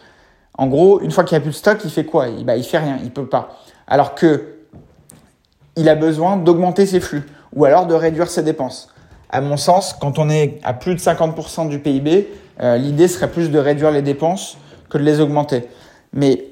en 0.58 0.68
gros, 0.68 1.02
une 1.02 1.12
fois 1.12 1.24
qu'il 1.24 1.36
n'y 1.38 1.42
a 1.42 1.42
plus 1.42 1.52
de 1.52 1.56
stock, 1.56 1.80
il 1.84 1.90
fait 1.90 2.06
quoi? 2.06 2.28
Il, 2.28 2.46
bah, 2.46 2.62
fait 2.62 2.78
rien, 2.78 3.00
il 3.04 3.12
peut 3.12 3.28
pas. 3.28 3.60
Alors 3.88 4.16
que 4.16 4.50
il 5.76 5.90
a 5.90 5.96
besoin 5.96 6.38
d'augmenter 6.38 6.86
ses 6.86 7.00
flux 7.00 7.24
ou 7.56 7.66
alors 7.66 7.88
de 7.88 7.94
réduire 7.94 8.30
ses 8.30 8.44
dépenses. 8.44 8.90
À 9.30 9.42
mon 9.42 9.58
sens, 9.58 9.94
quand 9.94 10.20
on 10.20 10.30
est 10.30 10.60
à 10.64 10.74
plus 10.74 10.94
de 10.94 11.00
50% 11.00 11.68
du 11.68 11.80
PIB, 11.80 12.30
euh, 12.62 12.78
l'idée 12.78 13.08
serait 13.08 13.32
plus 13.32 13.50
de 13.50 13.58
réduire 13.58 13.90
les 13.90 14.04
dépenses 14.04 14.58
que 14.90 15.00
de 15.00 15.04
les 15.04 15.20
augmenter. 15.20 15.68
Mais 16.14 16.46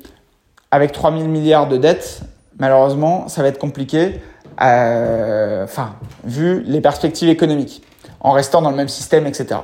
avec 0.71 0.91
3000 0.91 1.29
milliards 1.29 1.67
de 1.67 1.77
dettes, 1.77 2.21
malheureusement, 2.57 3.27
ça 3.27 3.43
va 3.43 3.49
être 3.49 3.59
compliqué, 3.59 4.21
enfin, 4.57 5.95
vu 6.23 6.61
les 6.61 6.81
perspectives 6.81 7.29
économiques, 7.29 7.83
en 8.19 8.31
restant 8.31 8.61
dans 8.61 8.69
le 8.71 8.75
même 8.75 8.89
système, 8.89 9.25
etc. 9.25 9.61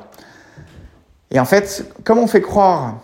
Et 1.31 1.39
en 1.39 1.45
fait, 1.45 1.85
comme 2.03 2.19
on 2.19 2.27
fait 2.27 2.41
croire 2.41 2.95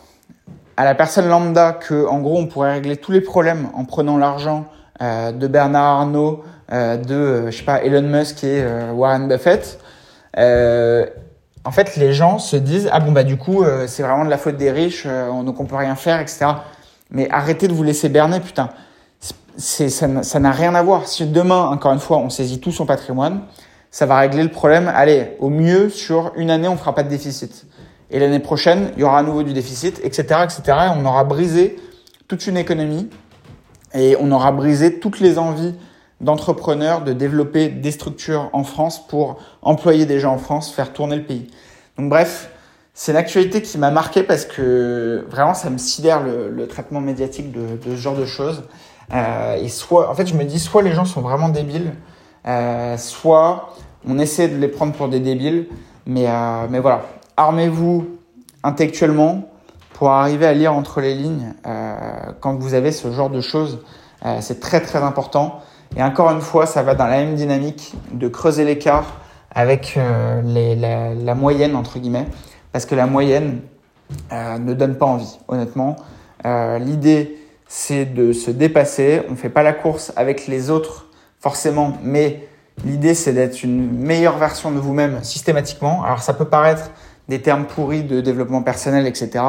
à 0.78 0.86
la 0.86 0.96
personne 0.96 1.28
lambda 1.28 1.74
que, 1.74 2.08
en 2.08 2.20
gros, 2.20 2.38
on 2.38 2.48
pourrait 2.48 2.74
régler 2.74 2.98
tous 2.98 3.12
les 3.12 3.22
problèmes 3.22 3.68
en 3.74 3.86
prenant 3.86 4.18
l'argent 4.18 4.66
euh, 5.02 5.32
de 5.32 5.48
Bernard 5.48 6.02
Arnault, 6.02 6.44
euh, 6.72 6.98
de 6.98 7.14
euh, 7.14 7.52
je 7.52 7.58
sais 7.58 7.64
pas 7.64 7.84
Elon 7.84 8.04
Musk 8.04 8.44
et 8.44 8.64
Warren 8.94 9.28
Buffett. 9.28 9.80
en 10.36 11.72
fait, 11.72 11.96
les 11.98 12.14
gens 12.14 12.40
se 12.40 12.56
disent 12.56 12.90
ah 12.92 13.00
bon 13.00 13.12
bah 13.12 13.24
du 13.24 13.38
coup 13.38 13.64
c'est 13.88 14.04
vraiment 14.04 14.26
de 14.26 14.30
la 14.30 14.38
faute 14.38 14.58
des 14.58 14.72
riches, 14.72 15.08
donc 15.46 15.60
on 15.60 15.66
peut 15.66 15.76
rien 15.76 15.96
faire, 15.96 16.20
etc. 16.20 16.46
Mais 17.10 17.30
arrêtez 17.30 17.68
de 17.68 17.74
vous 17.74 17.84
laisser 17.84 18.10
berner, 18.10 18.40
putain. 18.40 18.70
C'est, 19.58 19.90
ça 19.90 20.40
n'a 20.40 20.52
rien 20.52 20.76
à 20.76 20.84
voir. 20.84 21.08
Si 21.08 21.26
demain, 21.26 21.68
encore 21.68 21.94
une 21.94 22.00
fois, 22.00 22.18
on 22.18 22.30
saisit 22.30 22.60
tout 22.60 22.72
son 22.72 22.86
patrimoine, 22.86 23.42
ça 23.92 24.06
va 24.06 24.18
régler 24.18 24.44
le 24.44 24.50
problème. 24.50 24.92
Allez, 24.94 25.36
au 25.40 25.50
mieux, 25.50 25.90
sur 25.90 26.32
une 26.36 26.50
année, 26.50 26.68
on 26.68 26.78
fera 26.78 26.96
pas 26.96 27.04
de 27.04 27.10
déficit. 27.10 27.66
Et 28.10 28.20
l'année 28.20 28.40
prochaine, 28.40 28.92
il 28.96 29.02
y 29.02 29.04
aura 29.04 29.20
à 29.20 29.24
nouveau 29.24 29.44
du 29.44 29.54
déficit, 29.54 30.00
etc., 30.04 30.42
etc. 30.44 30.62
Et 30.68 30.90
on 30.96 31.06
aura 31.06 31.24
brisé 31.24 31.78
toute 32.28 32.48
une 32.48 32.58
économie 32.58 33.10
et 33.94 34.16
on 34.20 34.32
aura 34.32 34.52
brisé 34.52 35.00
toutes 35.00 35.20
les 35.20 35.38
envies 35.38 35.76
d'entrepreneurs 36.22 37.04
de 37.04 37.14
développer 37.14 37.70
des 37.70 37.92
structures 37.92 38.50
en 38.54 38.64
France 38.64 39.08
pour 39.08 39.40
employer 39.62 40.06
des 40.06 40.20
gens 40.20 40.34
en 40.34 40.38
France, 40.38 40.72
faire 40.72 40.94
tourner 40.94 41.18
le 41.18 41.24
pays. 41.24 41.48
Donc 41.98 42.10
bref, 42.10 42.50
c'est 42.94 43.14
l'actualité 43.14 43.62
qui 43.62 43.78
m'a 43.78 43.92
marqué 43.92 44.24
parce 44.24 44.46
que 44.46 45.26
vraiment 45.30 45.54
ça 45.54 45.70
me 45.70 45.78
sidère 45.78 46.22
le, 46.24 46.68
traitement 46.68 47.02
médiatique 47.02 47.52
de, 47.52 47.78
ce 47.84 47.96
genre 47.96 48.16
de 48.16 48.26
choses. 48.26 48.64
Euh, 49.12 49.56
et 49.56 49.70
soit, 49.70 50.10
en 50.10 50.16
fait, 50.16 50.28
je 50.28 50.36
me 50.36 50.44
dis 50.44 50.60
soit 50.60 50.82
les 50.82 50.94
gens 50.94 51.06
sont 51.06 51.22
vraiment 51.22 51.50
débiles, 51.50 51.94
euh, 52.48 52.98
soit 52.98 53.74
on 54.08 54.20
essaie 54.20 54.48
de 54.48 54.58
les 54.58 54.68
prendre 54.68 54.94
pour 54.94 55.10
des 55.10 55.20
débiles. 55.20 55.68
Mais, 56.06 56.26
euh, 56.28 56.68
mais 56.70 56.80
voilà, 56.80 57.04
armez-vous 57.38 58.08
intellectuellement 58.64 59.50
pour 59.94 60.10
arriver 60.10 60.46
à 60.46 60.54
lire 60.54 60.74
entre 60.74 61.02
les 61.02 61.16
lignes 61.16 61.54
quand 62.40 62.56
vous 62.60 62.74
avez 62.74 62.92
ce 62.92 63.12
genre 63.12 63.30
de 63.30 63.42
choses. 63.42 63.80
c'est 64.40 64.60
très 64.60 64.82
très 64.82 65.00
important. 65.00 65.60
Et 65.96 66.02
encore 66.02 66.32
une 66.32 66.42
fois, 66.42 66.66
ça 66.66 66.82
va 66.82 66.96
dans 66.96 67.06
la 67.06 67.18
même 67.18 67.36
dynamique 67.36 67.94
de 68.12 68.28
creuser 68.28 68.66
l'écart 68.66 69.06
avec 69.52 69.98
la, 70.44 71.36
moyenne, 71.36 71.76
entre 71.76 72.00
guillemets, 72.00 72.26
parce 72.72 72.86
que 72.86 72.96
la 72.96 73.06
moyenne 73.06 73.62
ne 74.32 74.74
donne 74.74 74.98
pas 74.98 75.06
envie, 75.06 75.38
honnêtement. 75.48 75.96
L'idée, 76.44 77.38
c'est 77.76 78.06
de 78.06 78.34
se 78.34 78.52
dépasser. 78.52 79.24
On 79.30 79.32
ne 79.32 79.36
fait 79.36 79.50
pas 79.50 79.64
la 79.64 79.74
course 79.74 80.14
avec 80.16 80.46
les 80.46 80.70
autres 80.70 81.08
forcément, 81.40 81.98
mais 82.04 82.48
l'idée 82.86 83.16
c'est 83.16 83.34
d'être 83.34 83.64
une 83.64 83.92
meilleure 83.92 84.38
version 84.38 84.70
de 84.70 84.78
vous-même 84.78 85.24
systématiquement. 85.24 86.04
Alors 86.04 86.22
ça 86.22 86.36
peut 86.36 86.46
paraître 86.46 86.92
des 87.30 87.42
termes 87.42 87.66
pourris 87.66 88.04
de 88.04 88.22
développement 88.22 88.62
personnel, 88.62 89.08
etc. 89.08 89.44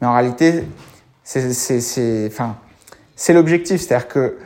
Mais 0.00 0.06
en 0.06 0.14
réalité, 0.14 0.62
c'est 1.24 2.28
enfin, 2.28 2.56
l'objectif. 3.30 3.80
C'est-à-dire 3.80 4.06
que 4.06 4.38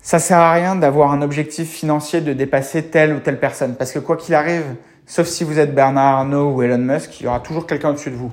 ça 0.00 0.18
sert 0.18 0.38
à 0.38 0.52
rien 0.52 0.74
d'avoir 0.74 1.12
un 1.12 1.20
objectif 1.20 1.70
financier 1.70 2.22
de 2.22 2.32
dépasser 2.32 2.84
telle 2.84 3.12
ou 3.12 3.18
telle 3.18 3.38
personne. 3.38 3.74
Parce 3.74 3.92
que 3.92 3.98
quoi 3.98 4.16
qu'il 4.16 4.34
arrive, 4.34 4.64
sauf 5.04 5.26
si 5.26 5.44
vous 5.44 5.58
êtes 5.58 5.74
Bernard 5.74 6.20
Arnault 6.20 6.52
ou 6.52 6.62
Elon 6.62 6.78
Musk, 6.78 7.20
il 7.20 7.24
y 7.24 7.26
aura 7.26 7.40
toujours 7.40 7.66
quelqu'un 7.66 7.90
au-dessus 7.90 8.10
de 8.10 8.16
vous. 8.16 8.32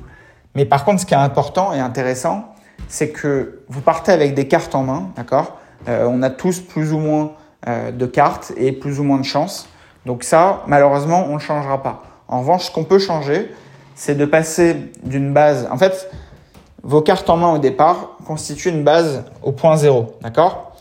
Mais 0.55 0.63
par 0.63 0.85
contre, 0.85 1.01
ce 1.01 1.05
qui 1.05 1.13
est 1.13 1.17
important 1.17 1.73
et 1.73 1.81
intéressant, 1.81 2.55
c'est 2.87 3.09
que 3.09 3.59
vous 3.67 3.81
partez 3.81 4.11
avec 4.11 4.33
des 4.33 4.47
cartes 4.47 4.75
en 4.75 4.83
main, 4.83 5.11
d'accord 5.15 5.57
euh, 5.87 6.07
On 6.09 6.21
a 6.21 6.29
tous 6.29 6.59
plus 6.59 6.93
ou 6.93 6.99
moins 6.99 7.33
euh, 7.67 7.91
de 7.91 8.05
cartes 8.05 8.53
et 8.57 8.71
plus 8.71 8.99
ou 8.99 9.03
moins 9.03 9.19
de 9.19 9.25
chances. 9.25 9.67
Donc 10.05 10.23
ça, 10.23 10.63
malheureusement, 10.67 11.25
on 11.29 11.35
ne 11.35 11.39
changera 11.39 11.83
pas. 11.83 12.03
En 12.27 12.39
revanche, 12.39 12.65
ce 12.65 12.71
qu'on 12.71 12.83
peut 12.83 12.99
changer, 12.99 13.51
c'est 13.95 14.15
de 14.15 14.25
passer 14.25 14.91
d'une 15.03 15.33
base. 15.33 15.67
En 15.71 15.77
fait, 15.77 16.09
vos 16.83 17.01
cartes 17.01 17.29
en 17.29 17.37
main 17.37 17.53
au 17.53 17.57
départ 17.57 18.17
constituent 18.25 18.69
une 18.69 18.83
base 18.83 19.25
au 19.43 19.51
point 19.51 19.75
zéro, 19.75 20.15
d'accord 20.21 20.73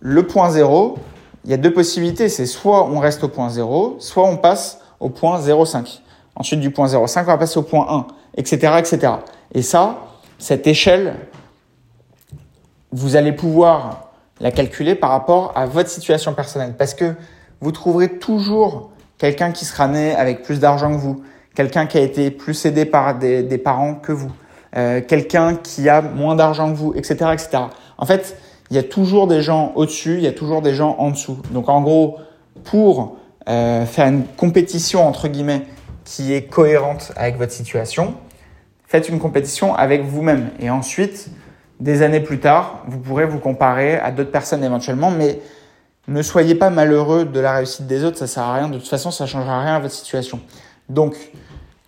Le 0.00 0.26
point 0.26 0.50
zéro, 0.50 0.96
il 1.44 1.50
y 1.50 1.54
a 1.54 1.58
deux 1.58 1.72
possibilités. 1.72 2.28
C'est 2.28 2.46
soit 2.46 2.86
on 2.86 2.98
reste 2.98 3.22
au 3.24 3.28
point 3.28 3.48
zéro, 3.50 3.96
soit 4.00 4.24
on 4.24 4.36
passe 4.36 4.80
au 5.00 5.10
point 5.10 5.38
0,5. 5.40 6.00
Ensuite, 6.34 6.60
du 6.60 6.70
point 6.70 6.86
0,5, 6.86 7.20
on 7.20 7.24
va 7.24 7.38
passer 7.38 7.58
au 7.58 7.62
point 7.62 7.86
1, 7.88 8.06
etc., 8.36 8.74
etc. 8.78 9.12
Et 9.54 9.62
ça, 9.62 9.98
cette 10.38 10.66
échelle, 10.66 11.14
vous 12.92 13.16
allez 13.16 13.32
pouvoir 13.32 14.10
la 14.40 14.50
calculer 14.50 14.94
par 14.94 15.10
rapport 15.10 15.52
à 15.54 15.66
votre 15.66 15.88
situation 15.88 16.34
personnelle. 16.34 16.74
Parce 16.76 16.94
que 16.94 17.14
vous 17.60 17.72
trouverez 17.72 18.18
toujours 18.18 18.90
quelqu'un 19.18 19.52
qui 19.52 19.64
sera 19.64 19.88
né 19.88 20.14
avec 20.14 20.42
plus 20.42 20.60
d'argent 20.60 20.92
que 20.92 20.98
vous, 20.98 21.22
quelqu'un 21.54 21.86
qui 21.86 21.98
a 21.98 22.02
été 22.02 22.30
plus 22.30 22.66
aidé 22.66 22.84
par 22.84 23.18
des, 23.18 23.58
parents 23.58 23.94
que 23.94 24.12
vous, 24.12 24.30
euh, 24.76 25.00
quelqu'un 25.00 25.56
qui 25.56 25.88
a 25.88 26.02
moins 26.02 26.36
d'argent 26.36 26.70
que 26.70 26.76
vous, 26.76 26.92
etc., 26.94 27.30
etc. 27.32 27.58
En 27.98 28.04
fait, 28.04 28.36
il 28.70 28.76
y 28.76 28.78
a 28.78 28.82
toujours 28.82 29.26
des 29.26 29.42
gens 29.42 29.72
au-dessus, 29.74 30.14
il 30.14 30.24
y 30.24 30.26
a 30.26 30.32
toujours 30.32 30.60
des 30.60 30.74
gens 30.74 30.96
en 30.98 31.10
dessous. 31.10 31.38
Donc 31.50 31.68
en 31.68 31.80
gros, 31.80 32.18
pour 32.64 33.16
euh, 33.48 33.86
faire 33.86 34.08
une 34.08 34.24
compétition 34.36 35.06
entre 35.06 35.28
guillemets 35.28 35.62
qui 36.04 36.34
est 36.34 36.42
cohérente 36.42 37.12
avec 37.16 37.38
votre 37.38 37.52
situation, 37.52 38.14
faites 38.86 39.08
une 39.08 39.18
compétition 39.18 39.74
avec 39.74 40.02
vous-même. 40.02 40.50
Et 40.60 40.70
ensuite, 40.70 41.28
des 41.80 42.02
années 42.02 42.20
plus 42.20 42.40
tard, 42.40 42.82
vous 42.86 42.98
pourrez 42.98 43.26
vous 43.26 43.38
comparer 43.38 43.98
à 43.98 44.10
d'autres 44.10 44.30
personnes 44.30 44.64
éventuellement, 44.64 45.10
mais 45.10 45.40
ne 46.08 46.22
soyez 46.22 46.54
pas 46.54 46.70
malheureux 46.70 47.24
de 47.24 47.40
la 47.40 47.52
réussite 47.52 47.86
des 47.86 48.04
autres, 48.04 48.18
ça 48.18 48.26
sert 48.26 48.44
à 48.44 48.54
rien. 48.54 48.68
De 48.68 48.78
toute 48.78 48.88
façon, 48.88 49.10
ça 49.10 49.26
changera 49.26 49.60
rien 49.60 49.74
à 49.76 49.80
votre 49.80 49.94
situation. 49.94 50.40
Donc, 50.88 51.16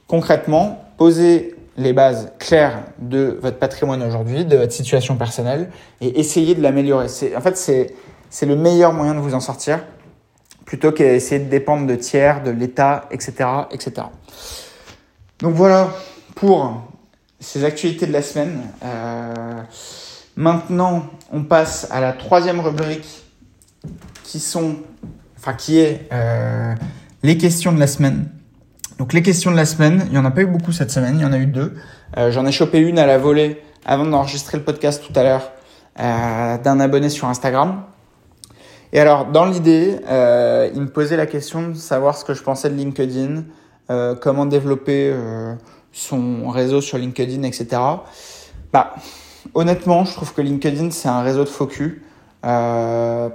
concrètement, 0.09 0.85
posez 0.97 1.55
les 1.77 1.93
bases 1.93 2.33
claires 2.41 2.83
de 2.99 3.39
votre 3.41 3.59
patrimoine 3.59 4.03
aujourd'hui, 4.03 4.45
de 4.45 4.57
votre 4.57 4.73
situation 4.73 5.15
personnelle, 5.17 5.71
et 6.01 6.19
essayez 6.19 6.57
de 6.57 6.63
l'améliorer. 6.63 7.07
En 7.37 7.41
fait, 7.41 7.57
c'est 7.57 8.47
le 8.47 8.57
meilleur 8.57 8.93
moyen 8.93 9.15
de 9.15 9.21
vous 9.21 9.35
en 9.35 9.41
sortir, 9.41 9.85
plutôt 10.65 10.91
qu'essayer 10.91 11.41
de 11.41 11.49
dépendre 11.49 11.87
de 11.87 11.95
tiers, 11.95 12.43
de 12.43 12.51
l'État, 12.51 13.05
etc., 13.13 13.33
etc. 13.71 14.09
Donc 15.39 15.55
voilà 15.55 15.91
pour 16.35 16.83
ces 17.41 17.65
actualités 17.65 18.07
de 18.07 18.13
la 18.13 18.23
semaine. 18.23 18.63
Euh, 18.85 19.63
maintenant, 20.37 21.07
on 21.33 21.45
passe 21.45 21.89
à 21.91 22.01
la 22.01 22.13
troisième 22.13 22.61
rubrique 22.61 23.25
qui 24.25 24.41
sont, 24.41 24.77
enfin 25.39 25.55
qui 25.55 25.79
est 25.79 26.09
euh, 26.13 26.75
les 27.23 27.39
questions 27.39 27.73
de 27.73 27.81
la 27.81 27.87
semaine. 27.87 28.29
Donc 28.99 29.13
les 29.13 29.23
questions 29.23 29.51
de 29.53 29.57
la 29.57 29.65
semaine, 29.65 30.07
il 30.09 30.15
y 30.15 30.19
en 30.19 30.25
a 30.25 30.31
pas 30.31 30.43
eu 30.43 30.47
beaucoup 30.47 30.73
cette 30.73 30.91
semaine, 30.91 31.17
il 31.17 31.23
y 31.23 31.25
en 31.25 31.33
a 31.33 31.39
eu 31.39 31.47
deux. 31.47 31.75
Euh, 32.17 32.33
J'en 32.33 32.45
ai 32.47 32.53
chopé 32.53 32.79
une 32.79 32.99
à 32.99 33.07
la 33.07 33.19
volée 33.19 33.63
avant 33.87 34.05
d'enregistrer 34.05 34.59
le 34.59 34.65
podcast 34.65 35.03
tout 35.07 35.19
à 35.19 35.23
l'heure 35.23 35.53
d'un 35.97 36.79
abonné 36.79 37.09
sur 37.09 37.27
Instagram. 37.27 37.83
Et 38.93 39.01
alors 39.01 39.27
dans 39.27 39.47
l'idée, 39.47 39.97
il 40.09 40.81
me 40.81 40.87
posait 40.87 41.17
la 41.17 41.27
question 41.27 41.71
de 41.71 41.75
savoir 41.75 42.17
ce 42.17 42.25
que 42.25 42.35
je 42.35 42.43
pensais 42.43 42.71
de 42.71 42.77
LinkedIn, 42.77 43.43
comment 44.21 44.47
développer 44.47 45.13
son 45.93 46.49
réseau 46.49 46.81
sur 46.81 46.99
LinkedIn, 46.99 47.43
etc. 47.43 47.81
Bah, 48.73 48.95
honnêtement, 49.55 50.05
je 50.05 50.13
trouve 50.13 50.33
que 50.35 50.41
LinkedIn, 50.41 50.91
c'est 50.91 51.09
un 51.09 51.23
réseau 51.23 51.45
de 51.45 51.49
focus. 51.49 51.93
Euh, 52.45 53.29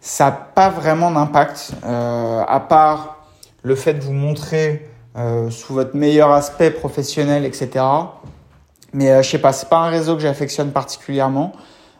ça 0.00 0.24
n'a 0.24 0.32
pas 0.32 0.68
vraiment 0.68 1.10
d'impact, 1.10 1.72
euh, 1.84 2.42
à 2.46 2.60
part 2.60 3.28
le 3.62 3.74
fait 3.74 3.94
de 3.94 4.02
vous 4.02 4.12
montrer 4.12 4.88
euh, 5.16 5.48
sous 5.50 5.74
votre 5.74 5.96
meilleur 5.96 6.32
aspect 6.32 6.70
professionnel, 6.70 7.44
etc. 7.44 7.84
Mais 8.92 9.22
je 9.22 9.30
sais 9.30 9.38
pas, 9.38 9.52
c'est 9.52 9.68
pas 9.68 9.78
un 9.78 9.88
réseau 9.88 10.14
que 10.14 10.22
j'affectionne 10.22 10.70
particulièrement. 10.70 11.52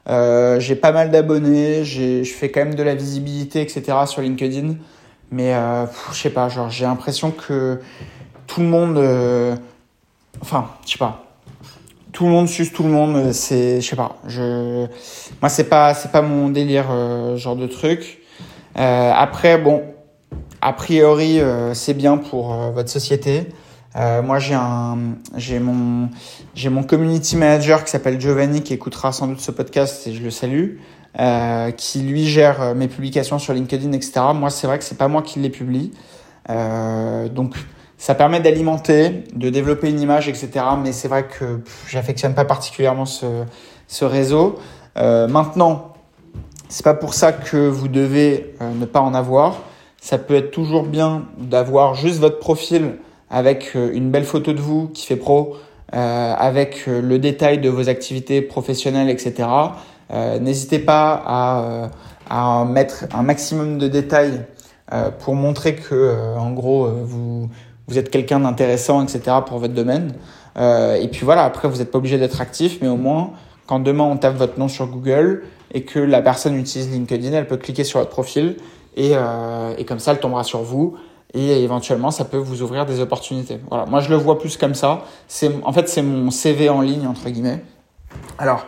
J'ai 0.07 0.77
pas 0.77 0.93
mal 0.93 1.11
d'abonnés, 1.11 1.85
je 1.85 2.23
fais 2.25 2.51
quand 2.51 2.61
même 2.61 2.75
de 2.75 2.83
la 2.83 2.95
visibilité, 2.95 3.63
etc. 3.63 3.99
sur 4.07 4.21
LinkedIn. 4.21 4.75
Mais 5.33 5.55
je 6.13 6.17
sais 6.17 6.31
pas, 6.31 6.49
genre 6.49 6.71
j'ai 6.71 6.85
l'impression 6.85 7.33
que 7.33 7.81
tout 8.47 8.61
le 8.61 8.67
monde, 8.67 8.99
euh, 8.99 9.57
enfin, 10.41 10.69
je 10.87 10.93
sais 10.93 10.99
pas, 10.99 11.25
tout 12.13 12.25
le 12.25 12.31
monde 12.31 12.49
suce 12.49 12.73
tout 12.73 12.83
le 12.83 12.91
monde. 12.91 13.33
C'est, 13.33 13.81
je 13.81 13.87
sais 13.87 13.97
pas, 13.97 14.17
je, 14.27 14.87
moi 15.41 15.49
c'est 15.49 15.69
pas, 15.69 15.95
c'est 15.95 16.13
pas 16.13 16.23
mon 16.23 16.49
délire, 16.49 16.87
euh, 16.91 17.37
genre 17.37 17.57
de 17.57 17.67
truc. 17.67 18.21
Euh, 18.77 19.13
après, 19.15 19.59
bon, 19.59 19.83
a 20.61 20.73
priori, 20.73 21.41
c'est 21.75 21.95
bien 21.95 22.17
pour 22.17 22.55
votre 22.73 22.89
société. 22.89 23.49
moi, 23.95 24.39
j'ai 24.39 24.55
un, 24.55 24.99
j'ai 25.37 25.59
mon, 25.59 26.09
j'ai 26.55 26.71
mon 26.71 26.83
community 26.83 27.37
manager 27.37 27.85
qui 27.85 27.91
s'appelle 27.91 28.21
Giovanni 28.21 28.63
qui 28.63 28.73
écoutera 28.73 29.13
sans 29.13 29.27
doute 29.27 29.41
ce 29.41 29.51
podcast 29.51 30.07
et 30.07 30.15
je 30.15 30.23
le 30.23 30.31
salue. 30.31 30.79
Euh, 31.21 31.71
qui 31.71 32.01
lui 32.01 32.27
gère 32.27 32.75
mes 32.75 32.89
publications 32.89 33.39
sur 33.39 33.55
LinkedIn, 33.55 33.93
etc. 33.93 34.21
Moi, 34.35 34.51
c'est 34.51 34.67
vrai 34.67 34.79
que 34.79 34.85
c'est 34.85 34.99
pas 34.99 35.07
moi 35.07 35.23
qui 35.23 35.39
les 35.39 35.51
publie. 35.51 35.93
Euh, 36.51 37.29
donc, 37.29 37.55
ça 37.99 38.15
permet 38.15 38.41
d'alimenter, 38.41 39.25
de 39.35 39.51
développer 39.51 39.89
une 39.89 40.01
image, 40.01 40.29
etc. 40.29 40.51
Mais 40.83 40.93
c'est 40.93 41.09
vrai 41.09 41.27
que 41.27 41.61
j'affectionne 41.89 42.35
pas 42.35 42.45
particulièrement 42.45 43.07
ce, 43.07 43.45
ce 43.87 44.05
réseau. 44.05 44.59
Euh, 44.97 45.29
maintenant, 45.29 45.95
c'est 46.69 46.85
pas 46.85 46.95
pour 46.95 47.15
ça 47.15 47.33
que 47.33 47.69
vous 47.69 47.87
devez 47.87 48.57
euh, 48.61 48.73
ne 48.75 48.85
pas 48.85 49.01
en 49.01 49.15
avoir. 49.15 49.59
Ça 50.01 50.19
peut 50.19 50.35
être 50.35 50.51
toujours 50.51 50.83
bien 50.83 51.27
d'avoir 51.39 51.95
juste 51.95 52.19
votre 52.19 52.41
profil 52.41 52.97
avec 53.31 53.77
euh, 53.77 53.93
une 53.95 54.11
belle 54.11 54.25
photo 54.25 54.53
de 54.53 54.61
vous 54.61 54.89
qui 54.89 55.07
fait 55.07 55.17
pro, 55.17 55.57
euh, 55.95 56.35
avec 56.37 56.87
le 56.87 57.19
détail 57.21 57.59
de 57.59 57.69
vos 57.69 57.89
activités 57.89 58.43
professionnelles, 58.43 59.09
etc. 59.09 59.49
N'hésitez 60.41 60.81
pas 60.81 61.23
à, 61.25 61.91
à 62.29 62.65
mettre 62.65 63.07
un 63.15 63.23
maximum 63.23 63.79
de 63.79 63.89
détails 63.89 64.43
pour 65.21 65.35
montrer 65.35 65.77
que, 65.77 66.37
en 66.37 66.53
gros, 66.53 66.87
vous 66.87 67.49
vous 67.89 67.99
êtes 67.99 68.11
quelqu'un 68.11 68.41
d'intéressant, 68.41 69.03
etc. 69.03 69.37
pour 69.47 69.59
votre 69.59 69.75
domaine. 69.75 70.15
Euh, 70.57 70.95
et 70.97 71.09
puis 71.09 71.25
voilà, 71.25 71.45
après, 71.45 71.69
vous 71.69 71.79
n'êtes 71.79 71.91
pas 71.91 71.99
obligé 71.99 72.19
d'être 72.19 72.41
actif, 72.41 72.79
mais 72.81 72.89
au 72.89 72.97
moins, 72.97 73.33
quand 73.67 73.81
demain 73.81 74.05
on 74.05 74.17
tape 74.17 74.37
votre 74.37 74.59
nom 74.59 74.69
sur 74.69 74.87
Google 74.87 75.45
et 75.73 75.85
que 75.85 75.99
la 75.99 76.23
personne 76.23 76.57
utilise 76.57 76.91
LinkedIn, 76.91 77.33
elle 77.33 77.47
peut 77.47 77.57
cliquer 77.57 77.85
sur 77.85 77.99
votre 77.99 78.11
profil 78.11 78.57
et, 78.97 79.13
euh, 79.15 79.75
et 79.77 79.85
comme 79.85 79.99
ça, 79.99 80.13
elle 80.13 80.21
tombera 80.21 80.45
sur 80.45 80.63
vous 80.63 80.97
et 81.35 81.65
éventuellement, 81.65 82.13
ça 82.13 82.25
peut 82.25 82.39
vous 82.39 82.63
ouvrir 82.63 82.87
des 82.87 83.01
opportunités. 83.01 83.61
Voilà, 83.69 83.87
moi 83.87 84.01
je 84.01 84.09
le 84.09 84.17
vois 84.17 84.39
plus 84.39 84.57
comme 84.57 84.75
ça. 84.75 85.03
C'est 85.27 85.51
en 85.65 85.73
fait 85.73 85.89
c'est 85.89 86.03
mon 86.03 86.31
CV 86.31 86.69
en 86.69 86.81
ligne 86.81 87.09
entre 87.09 87.29
guillemets. 87.29 87.63
Alors 88.39 88.65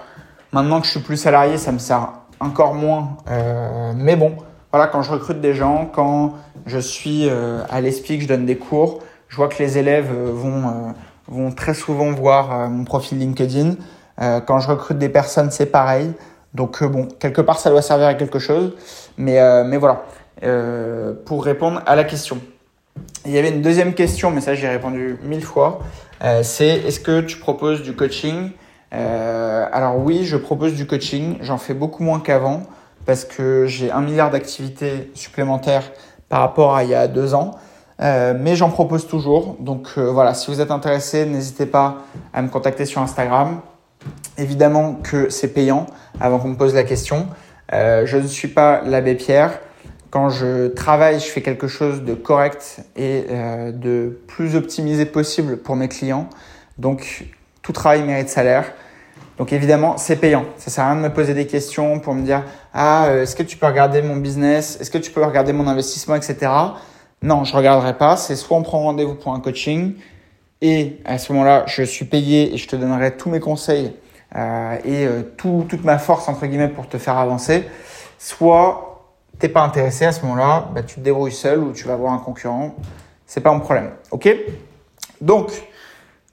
maintenant 0.52 0.80
que 0.80 0.86
je 0.86 0.90
suis 0.90 1.00
plus 1.00 1.16
salarié, 1.16 1.58
ça 1.58 1.70
me 1.70 1.78
sert 1.78 2.10
encore 2.40 2.74
moins. 2.74 3.18
Euh, 3.30 3.92
mais 3.94 4.16
bon, 4.16 4.36
voilà, 4.72 4.88
quand 4.88 5.02
je 5.02 5.12
recrute 5.12 5.40
des 5.40 5.54
gens, 5.54 5.88
quand 5.92 6.34
je 6.66 6.78
suis 6.78 7.28
euh, 7.28 7.62
à 7.70 7.80
l'ESPI, 7.80 8.16
que 8.16 8.24
je 8.24 8.28
donne 8.28 8.46
des 8.46 8.56
cours, 8.56 8.98
je 9.28 9.36
vois 9.36 9.48
que 9.48 9.62
les 9.62 9.78
élèves 9.78 10.10
euh, 10.12 10.30
vont, 10.32 10.68
euh, 10.68 10.92
vont 11.28 11.52
très 11.52 11.74
souvent 11.74 12.12
voir 12.12 12.68
mon 12.70 12.84
profil 12.84 13.18
LinkedIn. 13.18 13.74
quand 14.46 14.60
je 14.60 14.68
recrute 14.68 14.98
des 14.98 15.08
personnes, 15.08 15.50
c'est 15.50 15.66
pareil. 15.66 16.12
Donc 16.54 16.82
bon, 16.82 17.06
quelque 17.18 17.42
part, 17.42 17.58
ça 17.58 17.70
doit 17.70 17.82
servir 17.82 18.06
à 18.06 18.14
quelque 18.14 18.38
chose. 18.38 18.74
Mais, 19.18 19.38
mais 19.64 19.76
voilà, 19.76 20.04
pour 21.26 21.44
répondre 21.44 21.82
à 21.84 21.96
la 21.96 22.04
question. 22.04 22.38
Il 23.26 23.32
y 23.32 23.38
avait 23.38 23.50
une 23.50 23.60
deuxième 23.60 23.92
question, 23.92 24.30
mais 24.30 24.40
ça 24.40 24.54
j'ai 24.54 24.68
répondu 24.68 25.18
mille 25.22 25.44
fois. 25.44 25.80
c'est 26.42 26.68
est-ce 26.68 27.00
que 27.00 27.20
tu 27.20 27.36
proposes 27.38 27.82
du 27.82 27.94
coaching? 27.94 28.52
Alors 28.90 29.98
oui, 29.98 30.24
je 30.24 30.36
propose 30.36 30.74
du 30.74 30.86
coaching. 30.86 31.36
J'en 31.42 31.58
fais 31.58 31.74
beaucoup 31.74 32.02
moins 32.02 32.20
qu'avant 32.20 32.62
parce 33.04 33.24
que 33.24 33.66
j'ai 33.66 33.90
un 33.90 34.00
milliard 34.00 34.30
d'activités 34.30 35.10
supplémentaires 35.14 35.92
par 36.28 36.40
rapport 36.40 36.74
à 36.74 36.84
il 36.84 36.90
y 36.90 36.94
a 36.94 37.08
deux 37.08 37.34
ans. 37.34 37.52
Euh, 38.00 38.34
mais 38.38 38.56
j'en 38.56 38.70
propose 38.70 39.06
toujours. 39.06 39.56
Donc 39.60 39.88
euh, 39.96 40.10
voilà, 40.10 40.34
si 40.34 40.50
vous 40.50 40.60
êtes 40.60 40.70
intéressé, 40.70 41.26
n'hésitez 41.26 41.66
pas 41.66 42.02
à 42.32 42.42
me 42.42 42.48
contacter 42.48 42.84
sur 42.84 43.00
Instagram. 43.00 43.60
Évidemment 44.38 44.94
que 44.94 45.30
c'est 45.30 45.52
payant 45.52 45.86
avant 46.20 46.38
qu'on 46.38 46.48
me 46.48 46.56
pose 46.56 46.74
la 46.74 46.84
question. 46.84 47.26
Euh, 47.72 48.06
je 48.06 48.18
ne 48.18 48.26
suis 48.26 48.48
pas 48.48 48.82
l'abbé 48.82 49.14
Pierre. 49.14 49.60
Quand 50.10 50.28
je 50.28 50.68
travaille, 50.68 51.20
je 51.20 51.26
fais 51.26 51.42
quelque 51.42 51.68
chose 51.68 52.02
de 52.02 52.14
correct 52.14 52.80
et 52.94 53.24
de 53.74 54.18
plus 54.28 54.54
optimisé 54.54 55.04
possible 55.04 55.58
pour 55.58 55.76
mes 55.76 55.88
clients. 55.88 56.30
Donc 56.78 57.26
tout 57.60 57.72
travail 57.72 58.02
mérite 58.02 58.28
salaire. 58.28 58.72
Donc 59.36 59.52
évidemment, 59.52 59.98
c'est 59.98 60.16
payant. 60.16 60.46
Ça 60.56 60.70
sert 60.70 60.84
à 60.84 60.92
rien 60.92 60.96
de 60.96 61.02
me 61.02 61.12
poser 61.12 61.34
des 61.34 61.46
questions 61.46 61.98
pour 61.98 62.14
me 62.14 62.22
dire 62.22 62.44
ah 62.72 63.08
est-ce 63.12 63.34
que 63.36 63.42
tu 63.42 63.58
peux 63.58 63.66
regarder 63.66 64.00
mon 64.00 64.16
business, 64.16 64.78
est-ce 64.80 64.92
que 64.92 64.98
tu 64.98 65.10
peux 65.10 65.22
regarder 65.22 65.52
mon 65.52 65.66
investissement, 65.66 66.14
etc. 66.14 66.50
Non, 67.22 67.44
je 67.44 67.56
regarderai 67.56 67.96
pas. 67.96 68.16
C'est 68.16 68.36
soit 68.36 68.56
on 68.56 68.62
prend 68.62 68.80
rendez-vous 68.80 69.14
pour 69.14 69.32
un 69.32 69.40
coaching 69.40 69.94
et 70.60 70.98
à 71.04 71.18
ce 71.18 71.32
moment-là, 71.32 71.64
je 71.66 71.82
suis 71.82 72.04
payé 72.04 72.54
et 72.54 72.56
je 72.56 72.68
te 72.68 72.76
donnerai 72.76 73.16
tous 73.16 73.30
mes 73.30 73.40
conseils 73.40 73.92
euh, 74.34 74.76
et 74.84 75.06
euh, 75.06 75.22
tout, 75.36 75.66
toute 75.68 75.84
ma 75.84 75.98
force 75.98 76.28
entre 76.28 76.46
guillemets 76.46 76.68
pour 76.68 76.88
te 76.88 76.98
faire 76.98 77.16
avancer. 77.16 77.64
Soit 78.18 79.04
t'es 79.38 79.48
pas 79.48 79.62
intéressé 79.62 80.04
à 80.04 80.12
ce 80.12 80.22
moment-là, 80.22 80.68
bah, 80.74 80.82
tu 80.82 80.96
te 80.96 81.00
débrouilles 81.00 81.32
seul 81.32 81.58
ou 81.58 81.72
tu 81.72 81.86
vas 81.86 81.96
voir 81.96 82.12
un 82.12 82.18
concurrent. 82.18 82.74
C'est 83.26 83.40
pas 83.40 83.52
mon 83.52 83.60
problème. 83.60 83.90
Ok? 84.10 84.28
Donc 85.20 85.50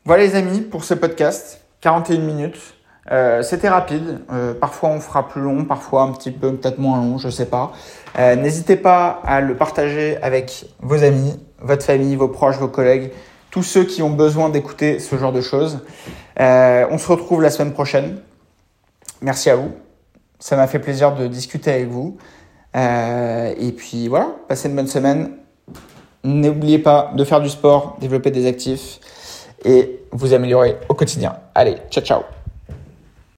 voilà 0.06 0.24
les 0.24 0.36
amis 0.36 0.62
pour 0.62 0.84
ce 0.84 0.94
podcast. 0.94 1.62
41 1.82 2.20
minutes. 2.20 2.73
Euh, 3.12 3.42
c'était 3.44 3.70
rapide. 3.70 4.22
Euh, 4.32 4.54
parfois 4.54 4.90
on 4.90 5.00
fera 5.00 5.28
plus 5.28 5.42
long, 5.42 5.66
parfois 5.66 6.04
un 6.04 6.12
petit 6.12 6.32
peu 6.32 6.54
peut-être 6.56 6.80
moins 6.80 6.98
long, 6.98 7.18
je 7.18 7.30
sais 7.30 7.46
pas. 7.46 7.74
Euh, 8.18 8.36
n'hésitez 8.36 8.76
pas 8.76 9.22
à 9.26 9.42
le 9.42 9.56
partager 9.56 10.18
avec 10.22 10.66
vos 10.82 11.04
amis, 11.04 11.40
votre 11.60 11.84
famille, 11.84 12.16
vos 12.16 12.30
proches, 12.30 12.58
vos 12.58 12.68
collègues, 12.68 13.12
tous 13.52 13.64
ceux 13.64 13.84
qui 13.84 14.02
ont 14.02 14.10
besoin 14.10 14.50
d'écouter 14.50 15.00
ce 15.00 15.16
genre 15.18 15.34
de 15.34 15.42
choses. 15.42 15.80
on 16.40 16.98
se 16.98 17.08
retrouve 17.08 17.42
la 17.42 17.50
semaine 17.50 17.74
prochaine. 17.74 18.18
Merci 19.22 19.50
à 19.50 19.56
vous. 19.56 19.72
Ça 20.40 20.56
m'a 20.58 20.68
fait 20.68 20.80
plaisir 20.80 21.14
de 21.16 21.28
discuter 21.28 21.72
avec 21.72 21.88
vous. 21.88 22.18
et 22.76 23.74
puis 23.78 24.08
voilà, 24.08 24.36
passez 24.48 24.70
une 24.70 24.76
bonne 24.76 24.88
semaine. 24.88 25.38
N'oubliez 26.24 26.80
pas 26.80 27.12
de 27.16 27.24
faire 27.26 27.42
du 27.42 27.50
sport, 27.50 27.98
développer 28.00 28.32
des 28.32 28.48
actifs 28.48 29.00
et 29.66 30.00
vous 30.12 30.34
améliorer 30.34 30.78
au 30.90 30.94
quotidien. 30.94 31.36
Allez, 31.54 31.78
ciao 31.92 32.04
ciao 32.04 32.43